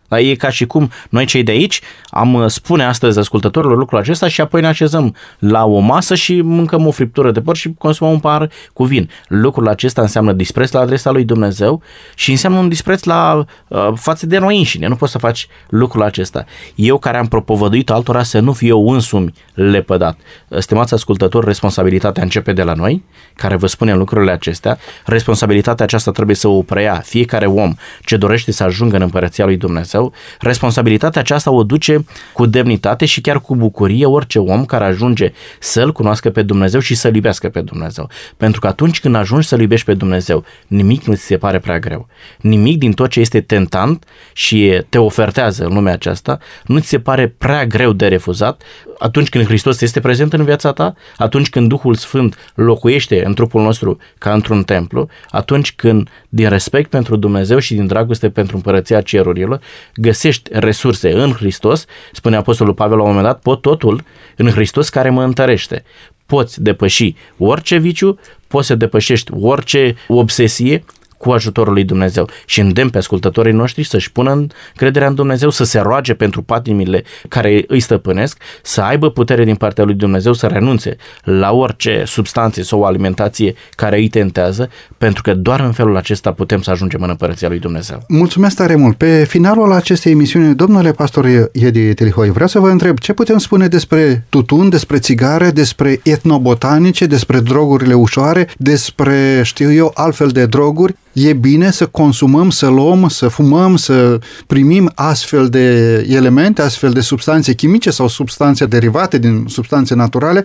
Dar 0.09 0.19
e 0.19 0.35
ca 0.35 0.51
și 0.51 0.67
cum 0.67 0.91
noi 1.09 1.25
cei 1.25 1.43
de 1.43 1.51
aici 1.51 1.81
am 2.11 2.35
uh, 2.35 2.47
spune 2.47 2.85
astăzi 2.85 3.19
ascultătorilor 3.19 3.77
lucrul 3.77 3.99
acesta 3.99 4.29
și 4.29 4.41
apoi 4.41 4.61
ne 4.61 4.67
așezăm 4.67 5.15
la 5.39 5.65
o 5.65 5.79
masă 5.79 6.15
și 6.15 6.41
mâncăm 6.41 6.87
o 6.87 6.91
friptură 6.91 7.31
de 7.31 7.41
porc 7.41 7.57
și 7.57 7.75
consumăm 7.79 8.13
un 8.13 8.19
par 8.19 8.51
cu 8.73 8.85
vin. 8.85 9.11
Lucrul 9.29 9.69
acesta 9.69 10.03
înseamnă 10.03 10.33
dispreț 10.33 10.71
la 10.71 10.81
adresa 10.81 11.11
lui 11.11 11.25
Dumnezeu 11.25 11.83
și 12.15 12.31
înseamnă 12.31 12.59
un 12.59 12.69
dispreț 12.69 13.03
la 13.03 13.45
uh, 13.69 13.89
față 13.95 14.27
de 14.27 14.39
noi 14.39 14.59
înșine. 14.59 14.87
Nu 14.87 14.97
poți 14.97 15.13
să 15.13 15.19
faci 15.19 15.49
lucrul 15.69 16.03
acesta. 16.03 16.45
Eu 16.75 16.99
care 16.99 17.17
am 17.17 17.27
propovăduit 17.27 17.91
altora 17.91 18.23
să 18.23 18.41
nu 18.41 18.53
fiu 18.53 18.67
eu 18.69 18.89
însumi 18.89 19.33
lepădat. 19.55 20.19
Stimați 20.59 20.95
ascultători, 20.95 21.47
responsabilitatea 21.47 22.23
începe 22.23 22.53
de 22.53 22.63
la 22.63 22.73
noi, 22.73 23.05
care 23.35 23.57
vă 23.57 23.67
spunem 23.67 23.99
lucrurile 23.99 24.31
acestea. 24.31 24.79
Responsabilitatea 25.05 25.85
aceasta 25.85 26.11
trebuie 26.11 26.37
să 26.37 26.49
o 26.49 26.63
preia 26.63 27.03
fiecare 27.05 27.47
om 27.47 27.75
ce 28.05 28.17
dorește 28.17 28.53
să 28.53 28.65
ajungă 28.65 28.97
în 28.97 29.03
împărăția 29.03 29.45
lui 29.45 29.57
Dumnezeu 29.57 29.98
său, 29.99 30.13
responsabilitatea 30.41 31.21
aceasta 31.21 31.51
o 31.51 31.63
duce 31.63 32.05
cu 32.33 32.47
demnitate 32.47 33.05
și 33.05 33.21
chiar 33.21 33.41
cu 33.41 33.57
bucurie 33.57 34.07
orice 34.07 34.39
om 34.39 34.65
care 34.65 34.85
ajunge 34.85 35.33
să-L 35.61 35.93
cunoască 35.93 36.31
pe 36.31 36.43
Dumnezeu 36.43 36.81
și 36.81 36.95
să-L 36.95 37.15
iubească 37.15 37.49
pe 37.49 37.61
Dumnezeu. 37.61 38.09
Pentru 38.37 38.61
că 38.61 38.67
atunci 38.67 39.01
când 39.01 39.15
ajungi 39.15 39.47
să-L 39.47 39.61
iubești 39.61 39.87
pe 39.87 39.95
Dumnezeu, 39.95 40.45
nimic 40.67 41.05
nu 41.05 41.15
ți 41.15 41.25
se 41.25 41.37
pare 41.37 41.59
prea 41.59 41.79
greu. 41.79 42.09
Nimic 42.41 42.79
din 42.79 42.93
tot 42.93 43.11
ce 43.11 43.21
este 43.21 43.41
tentant 43.41 44.05
și 44.33 44.83
te 44.89 44.99
ofertează 44.99 45.65
în 45.65 45.75
lumea 45.75 45.93
aceasta 45.93 46.39
nu 46.67 46.79
ți 46.79 46.89
se 46.89 46.99
pare 46.99 47.35
prea 47.39 47.67
greu 47.67 47.93
de 47.93 48.07
refuzat 48.07 48.63
atunci 48.99 49.29
când 49.29 49.45
Hristos 49.45 49.81
este 49.81 50.01
prezent 50.01 50.33
în 50.33 50.45
viața 50.45 50.73
ta, 50.73 50.95
atunci 51.17 51.51
când 51.51 51.69
Duhul 51.69 51.95
Sfânt 51.95 52.53
locuiește 52.55 53.25
în 53.25 53.35
trupul 53.35 53.63
nostru 53.63 53.99
ca 54.19 54.33
într-un 54.33 54.63
templu, 54.63 55.09
atunci 55.31 55.73
când 55.75 56.09
din 56.29 56.49
respect 56.49 56.91
pentru 56.91 57.17
Dumnezeu 57.17 57.59
și 57.59 57.75
din 57.75 57.87
dragoste 57.87 58.31
pentru 58.31 58.57
împărăția 58.57 59.01
cerurilor, 59.01 59.61
găsești 60.01 60.51
resurse 60.53 61.13
în 61.13 61.33
Hristos, 61.33 61.85
spune 62.13 62.37
Apostolul 62.37 62.75
Pavel 62.75 62.97
la 62.97 63.03
un 63.03 63.09
moment 63.09 63.27
dat, 63.27 63.41
pot 63.41 63.61
totul 63.61 64.05
în 64.37 64.51
Hristos 64.51 64.89
care 64.89 65.11
mă 65.11 65.23
întărește. 65.23 65.85
Poți 66.27 66.63
depăși 66.63 67.15
orice 67.39 67.77
viciu, 67.77 68.19
poți 68.47 68.67
să 68.67 68.75
depășești 68.75 69.31
orice 69.41 69.97
obsesie, 70.09 70.85
cu 71.19 71.31
ajutorul 71.31 71.73
lui 71.73 71.85
Dumnezeu 71.85 72.29
și 72.47 72.61
îndemn 72.61 72.91
pe 72.91 72.99
ascultătorii 72.99 73.53
noștri 73.53 73.83
să-și 73.83 74.13
pună 74.13 74.31
încrederea 74.71 75.09
în 75.09 75.15
Dumnezeu, 75.15 75.51
să 75.51 75.65
se 75.65 75.79
roage 75.79 76.15
pentru 76.15 76.43
patimile 76.43 77.05
care 77.29 77.65
îi 77.67 77.81
stăpânesc, 77.81 78.43
să 78.63 78.81
aibă 78.81 79.11
putere 79.11 79.45
din 79.45 79.55
partea 79.55 79.85
lui 79.85 79.95
Dumnezeu 79.95 80.33
să 80.33 80.47
renunțe 80.47 80.97
la 81.23 81.53
orice 81.53 82.03
substanțe 82.07 82.63
sau 82.63 82.85
alimentație 82.85 83.55
care 83.75 83.97
îi 83.97 84.09
tentează, 84.09 84.71
pentru 84.99 85.23
că 85.23 85.35
doar 85.35 85.61
în 85.61 85.73
felul 85.73 85.97
acesta 85.97 86.33
putem 86.33 86.61
să 86.61 86.71
ajungem 86.71 87.03
în 87.03 87.11
împărăția 87.11 87.49
lui 87.49 87.59
Dumnezeu. 87.59 88.05
Mulțumesc 88.09 88.57
tare 88.57 88.75
mult! 88.75 88.97
Pe 88.97 89.25
finalul 89.29 89.73
acestei 89.73 90.13
emisiuni, 90.13 90.55
domnule 90.55 90.91
pastor 90.93 91.51
Edi 91.53 91.95
Telihoi, 91.95 92.31
vreau 92.31 92.49
să 92.49 92.59
vă 92.59 92.71
întreb 92.71 92.99
ce 92.99 93.13
putem 93.13 93.39
spune 93.39 93.69
despre 93.69 94.27
tutun, 94.29 94.69
despre 94.69 94.99
țigare, 94.99 95.51
despre 95.51 96.01
etnobotanice, 96.05 97.07
despre 97.07 97.41
drogurile 97.41 97.95
ușoare, 97.95 98.49
despre, 98.57 99.41
știu 99.43 99.73
eu, 99.73 99.91
altfel 99.95 100.29
de 100.29 100.47
droguri 100.47 100.95
e 101.13 101.33
bine 101.33 101.71
să 101.71 101.87
consumăm, 101.87 102.51
să 102.51 102.67
luăm, 102.67 103.09
să 103.09 103.29
fumăm, 103.29 103.77
să 103.77 104.19
primim 104.47 104.93
astfel 104.95 105.49
de 105.49 105.97
elemente, 106.09 106.63
astfel 106.63 106.91
de 106.91 107.01
substanțe 107.01 107.55
chimice 107.55 107.91
sau 107.91 108.09
substanțe 108.09 108.67
derivate 108.67 109.19
din 109.19 109.45
substanțe 109.49 109.95
naturale. 109.95 110.45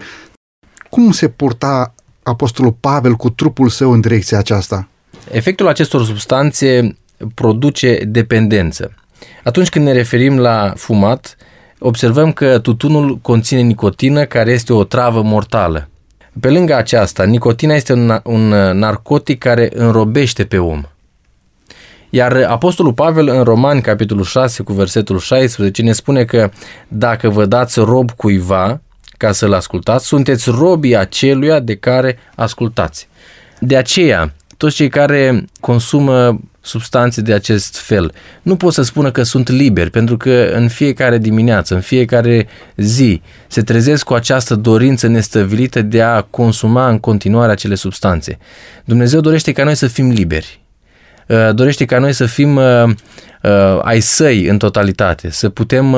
Cum 0.90 1.12
se 1.12 1.28
purta 1.28 1.94
Apostolul 2.24 2.76
Pavel 2.80 3.14
cu 3.14 3.30
trupul 3.30 3.70
său 3.70 3.92
în 3.92 4.02
direcția 4.02 4.38
aceasta? 4.38 4.88
Efectul 5.32 5.68
acestor 5.68 6.06
substanțe 6.06 6.98
produce 7.34 8.04
dependență. 8.08 8.94
Atunci 9.44 9.70
când 9.70 9.86
ne 9.86 9.92
referim 9.92 10.38
la 10.38 10.74
fumat, 10.76 11.38
observăm 11.80 12.32
că 12.32 12.60
tutunul 12.60 13.18
conține 13.18 13.62
nicotină, 13.62 14.26
care 14.26 14.52
este 14.52 14.74
o 14.74 14.84
travă 14.84 15.22
mortală. 15.22 15.90
Pe 16.40 16.50
lângă 16.50 16.76
aceasta, 16.76 17.24
nicotina 17.24 17.74
este 17.74 17.94
un, 17.94 18.20
un 18.24 18.48
narcotic 18.74 19.40
care 19.40 19.70
înrobește 19.74 20.46
pe 20.46 20.58
om. 20.58 20.84
Iar 22.10 22.46
Apostolul 22.48 22.94
Pavel 22.94 23.28
în 23.28 23.44
Roman, 23.44 23.82
capitolul 23.82 24.24
6, 24.24 24.64
cu 24.64 24.74
versetul 24.74 25.20
16, 25.20 25.82
ne 25.82 25.92
spune 25.92 26.24
că 26.24 26.50
dacă 26.88 27.30
vă 27.30 27.46
dați 27.46 27.80
rob 27.80 28.12
cuiva 28.12 28.82
ca 29.18 29.32
să-l 29.32 29.54
ascultați, 29.54 30.06
sunteți 30.06 30.50
robii 30.50 30.96
aceluia 30.96 31.60
de 31.60 31.76
care 31.76 32.18
ascultați. 32.36 33.08
De 33.60 33.78
aceea, 33.78 34.34
toți 34.58 34.76
cei 34.76 34.90
care 34.90 35.46
consumă 35.60 36.40
substanțe 36.62 37.22
de 37.22 37.34
acest 37.34 37.78
fel. 37.78 38.14
Nu 38.42 38.56
pot 38.56 38.74
să 38.74 38.82
spună 38.82 39.12
că 39.12 39.24
sunt 39.24 39.50
liberi, 39.50 39.90
pentru 39.90 40.18
că 40.18 40.52
în 40.54 40.68
fiecare 40.68 41.18
dimineață, 41.18 41.74
în 41.74 41.82
fiecare 41.82 42.48
zi, 42.76 43.22
se 43.48 43.62
trezesc 43.62 44.04
cu 44.06 44.14
această 44.14 44.56
dorință 44.56 45.08
nestăvilită 45.08 45.82
de 45.82 46.02
a 46.02 46.22
consuma 46.22 46.90
în 46.90 47.00
continuare 47.00 47.52
acele 47.52 47.76
substanțe. 47.76 48.38
Dumnezeu 48.86 49.20
dorește 49.20 49.52
ca 49.52 49.64
noi 49.64 49.76
să 49.76 49.88
fim 49.88 50.10
liberi. 50.10 50.62
Uh, 51.28 51.54
dorește 51.54 51.86
ca 51.86 52.00
noi 52.00 52.14
să 52.14 52.26
fim 52.26 52.56
uh, 52.56 52.84
uh, 53.44 53.80
ai 53.82 54.00
săi 54.00 54.46
în 54.46 54.58
totalitate, 54.58 55.30
să 55.30 55.50
putem 55.50 55.96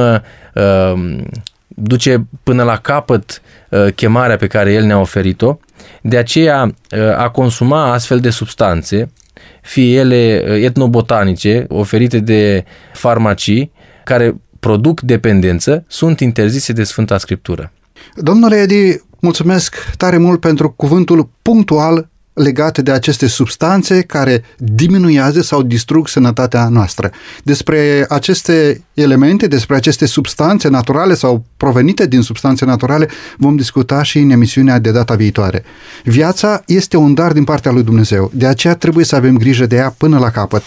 duce 1.76 2.28
până 2.44 2.64
la 2.64 2.78
capăt 2.78 3.42
chemarea 3.96 4.36
pe 4.36 4.48
care 4.48 4.74
El 4.74 4.86
ne-a 4.86 5.00
oferit-o. 5.00 5.58
De 6.02 6.18
aceea, 6.18 6.76
a 7.18 7.30
consuma 7.30 7.92
astfel 7.92 8.20
de 8.20 8.30
substanțe 8.30 9.12
fie 9.62 10.00
ele 10.00 10.44
uh, 10.48 10.64
etnobotanice 10.64 11.66
oferite 11.70 12.20
de 12.20 12.66
farmacii 12.94 13.72
care 14.04 14.36
produc 14.60 15.02
dependență, 15.02 15.84
sunt 15.88 16.20
interzise 16.20 16.74
de 16.74 16.84
Sfânta 16.84 17.18
Scriptură. 17.18 17.72
Domnule 18.16 18.56
Edi, 18.56 18.98
mulțumesc 19.20 19.76
tare 19.98 20.18
mult 20.18 20.40
pentru 20.40 20.72
cuvântul 20.72 21.30
punctual 21.42 22.10
legate 22.36 22.82
de 22.82 22.92
aceste 22.92 23.28
substanțe 23.28 24.02
care 24.02 24.44
diminuează 24.58 25.42
sau 25.42 25.62
distrug 25.62 26.08
sănătatea 26.08 26.68
noastră. 26.68 27.12
Despre 27.44 28.06
aceste 28.10 28.84
elemente, 28.94 29.48
despre 29.48 29.76
aceste 29.76 30.06
substanțe 30.06 30.68
naturale 30.68 31.14
sau 31.14 31.46
provenite 31.58 32.08
din 32.08 32.22
substanțe 32.22 32.66
naturale 32.66 33.10
vom 33.38 33.56
discuta 33.56 34.04
și 34.04 34.18
în 34.18 34.30
emisiunea 34.30 34.80
de 34.80 34.92
data 34.92 35.16
viitoare. 35.16 35.64
Viața 36.04 36.62
este 36.66 36.98
un 36.98 37.14
dar 37.14 37.32
din 37.32 37.44
partea 37.44 37.72
lui 37.72 37.84
Dumnezeu, 37.84 38.32
de 38.34 38.46
aceea 38.46 38.76
trebuie 38.76 39.06
să 39.06 39.16
avem 39.16 39.38
grijă 39.38 39.66
de 39.66 39.76
ea 39.76 39.96
până 39.98 40.18
la 40.20 40.30
capăt. 40.30 40.64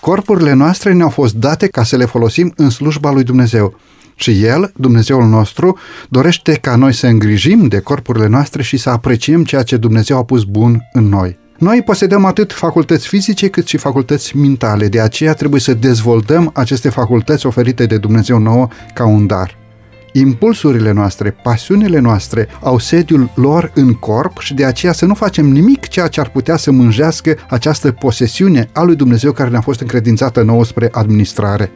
Corpurile 0.00 0.52
noastre 0.52 0.92
ne-au 0.92 1.08
fost 1.08 1.34
date 1.34 1.66
ca 1.66 1.84
să 1.84 1.96
le 1.96 2.04
folosim 2.04 2.52
în 2.56 2.70
slujba 2.70 3.10
lui 3.10 3.24
Dumnezeu. 3.24 3.78
Și 4.14 4.44
El, 4.44 4.72
Dumnezeul 4.76 5.26
nostru, 5.26 5.78
dorește 6.08 6.52
ca 6.52 6.76
noi 6.76 6.92
să 6.92 7.06
îngrijim 7.06 7.66
de 7.66 7.78
corpurile 7.78 8.26
noastre 8.26 8.62
și 8.62 8.76
să 8.76 8.90
apreciem 8.90 9.44
ceea 9.44 9.62
ce 9.62 9.76
Dumnezeu 9.76 10.16
a 10.16 10.24
pus 10.24 10.44
bun 10.44 10.80
în 10.92 11.08
noi. 11.08 11.38
Noi 11.58 11.82
posedăm 11.82 12.24
atât 12.24 12.52
facultăți 12.52 13.08
fizice 13.08 13.48
cât 13.48 13.66
și 13.66 13.76
facultăți 13.76 14.36
mentale, 14.36 14.88
de 14.88 15.00
aceea 15.00 15.34
trebuie 15.34 15.60
să 15.60 15.74
dezvoltăm 15.74 16.50
aceste 16.54 16.88
facultăți 16.88 17.46
oferite 17.46 17.86
de 17.86 17.96
Dumnezeu 17.96 18.38
nouă 18.38 18.68
ca 18.94 19.06
un 19.06 19.26
dar. 19.26 19.56
Impulsurile 20.12 20.92
noastre, 20.92 21.30
pasiunile 21.42 21.98
noastre 21.98 22.48
au 22.60 22.78
sediul 22.78 23.30
lor 23.34 23.70
în 23.74 23.92
corp 23.92 24.38
și 24.38 24.54
de 24.54 24.64
aceea 24.64 24.92
să 24.92 25.06
nu 25.06 25.14
facem 25.14 25.46
nimic 25.46 25.88
ceea 25.88 26.06
ce 26.06 26.20
ar 26.20 26.28
putea 26.28 26.56
să 26.56 26.70
mânjească 26.70 27.36
această 27.48 27.92
posesiune 27.92 28.68
a 28.72 28.82
lui 28.82 28.96
Dumnezeu 28.96 29.32
care 29.32 29.50
ne-a 29.50 29.60
fost 29.60 29.80
încredințată 29.80 30.42
nouă 30.42 30.64
spre 30.64 30.88
administrare. 30.92 31.72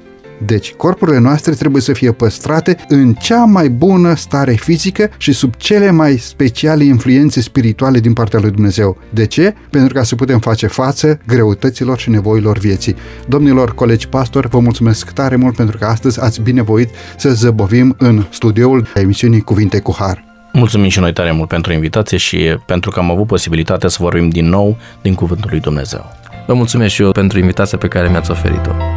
Deci, 0.47 0.73
corpurile 0.73 1.19
noastre 1.19 1.53
trebuie 1.53 1.83
să 1.83 1.93
fie 1.93 2.13
păstrate 2.13 2.77
în 2.89 3.15
cea 3.15 3.45
mai 3.45 3.69
bună 3.69 4.15
stare 4.15 4.53
fizică 4.53 5.11
și 5.17 5.33
sub 5.33 5.55
cele 5.55 5.91
mai 5.91 6.17
speciale 6.17 6.85
influențe 6.85 7.41
spirituale 7.41 8.01
din 8.01 8.13
partea 8.13 8.41
lui 8.41 8.51
Dumnezeu. 8.51 8.97
De 9.11 9.27
ce? 9.27 9.55
Pentru 9.71 9.95
ca 9.95 10.03
să 10.03 10.15
putem 10.15 10.39
face 10.39 10.67
față 10.67 11.21
greutăților 11.27 11.99
și 11.99 12.11
nevoilor 12.11 12.59
vieții. 12.59 12.97
Domnilor 13.27 13.75
colegi 13.75 14.09
pastori, 14.09 14.49
vă 14.49 14.59
mulțumesc 14.59 15.11
tare 15.11 15.37
mult 15.37 15.57
pentru 15.57 15.79
că 15.79 15.85
astăzi 15.85 16.21
ați 16.21 16.41
binevoit 16.41 16.91
să 17.17 17.31
zăbovim 17.31 17.95
în 17.99 18.25
studioul 18.31 18.87
emisiunii 18.95 19.41
Cuvinte 19.41 19.81
cu 19.81 19.95
Har. 19.99 20.25
Mulțumim 20.53 20.89
și 20.89 21.01
noi 21.01 21.13
tare 21.13 21.33
mult 21.33 21.49
pentru 21.49 21.73
invitație 21.73 22.17
și 22.17 22.39
pentru 22.67 22.91
că 22.91 22.99
am 22.99 23.11
avut 23.11 23.27
posibilitatea 23.27 23.89
să 23.89 23.99
vorbim 24.01 24.29
din 24.29 24.49
nou 24.49 24.77
din 25.03 25.15
Cuvântul 25.15 25.51
lui 25.51 25.61
Dumnezeu. 25.61 26.05
Vă 26.47 26.55
mulțumesc 26.55 26.95
și 26.95 27.03
eu 27.03 27.13
pentru 27.13 27.39
invitația 27.39 27.79
pe 27.79 27.89
care 27.89 28.09
mi-ați 28.09 28.31
oferit-o. 28.31 28.88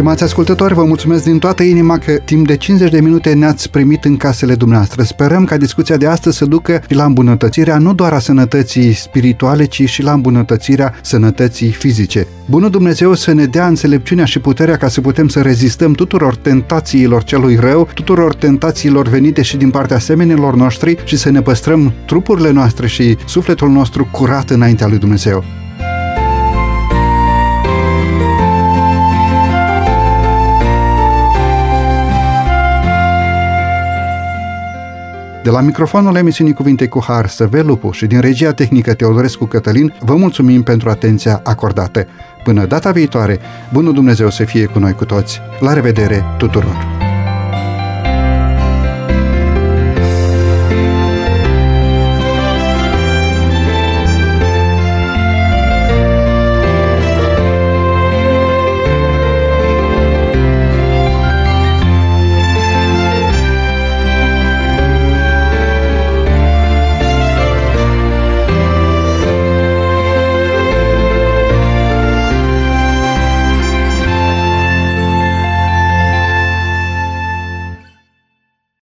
Stimați 0.00 0.22
ascultători, 0.22 0.74
vă 0.74 0.84
mulțumesc 0.84 1.24
din 1.24 1.38
toată 1.38 1.62
inima 1.62 1.98
că 1.98 2.12
timp 2.12 2.46
de 2.46 2.56
50 2.56 2.90
de 2.90 3.00
minute 3.00 3.32
ne-ați 3.32 3.70
primit 3.70 4.04
în 4.04 4.16
casele 4.16 4.54
dumneavoastră. 4.54 5.02
Sperăm 5.02 5.44
ca 5.44 5.56
discuția 5.56 5.96
de 5.96 6.06
astăzi 6.06 6.36
să 6.36 6.44
ducă 6.44 6.82
la 6.88 7.04
îmbunătățirea 7.04 7.78
nu 7.78 7.94
doar 7.94 8.12
a 8.12 8.18
sănătății 8.18 8.92
spirituale, 8.92 9.64
ci 9.64 9.88
și 9.88 10.02
la 10.02 10.12
îmbunătățirea 10.12 10.94
sănătății 11.02 11.70
fizice. 11.70 12.26
Bunul 12.46 12.70
Dumnezeu 12.70 13.14
să 13.14 13.32
ne 13.32 13.44
dea 13.44 13.66
înțelepciunea 13.66 14.24
și 14.24 14.38
puterea 14.38 14.76
ca 14.76 14.88
să 14.88 15.00
putem 15.00 15.28
să 15.28 15.40
rezistăm 15.40 15.92
tuturor 15.92 16.36
tentațiilor 16.36 17.24
celui 17.24 17.56
rău, 17.56 17.88
tuturor 17.94 18.34
tentațiilor 18.34 19.08
venite 19.08 19.42
și 19.42 19.56
din 19.56 19.70
partea 19.70 19.98
semenilor 19.98 20.54
noștri 20.54 20.96
și 21.04 21.16
să 21.16 21.30
ne 21.30 21.42
păstrăm 21.42 21.92
trupurile 22.06 22.50
noastre 22.50 22.86
și 22.86 23.16
sufletul 23.26 23.70
nostru 23.70 24.08
curat 24.12 24.50
înaintea 24.50 24.86
lui 24.86 24.98
Dumnezeu. 24.98 25.44
De 35.42 35.50
la 35.50 35.60
microfonul 35.60 36.16
emisiunii 36.16 36.52
Cuvinte 36.54 36.88
cu 36.88 37.02
Har, 37.06 37.28
Săvel 37.28 37.66
Lupu 37.66 37.90
și 37.90 38.06
din 38.06 38.20
regia 38.20 38.52
tehnică 38.52 38.94
Teodorescu 38.94 39.44
Cătălin, 39.44 39.94
vă 40.00 40.14
mulțumim 40.16 40.62
pentru 40.62 40.90
atenția 40.90 41.40
acordată. 41.44 42.06
Până 42.44 42.66
data 42.66 42.90
viitoare, 42.90 43.38
bunul 43.72 43.92
Dumnezeu 43.92 44.30
să 44.30 44.44
fie 44.44 44.64
cu 44.64 44.78
noi 44.78 44.92
cu 44.92 45.04
toți. 45.04 45.40
La 45.60 45.72
revedere 45.72 46.24
tuturor! 46.38 46.99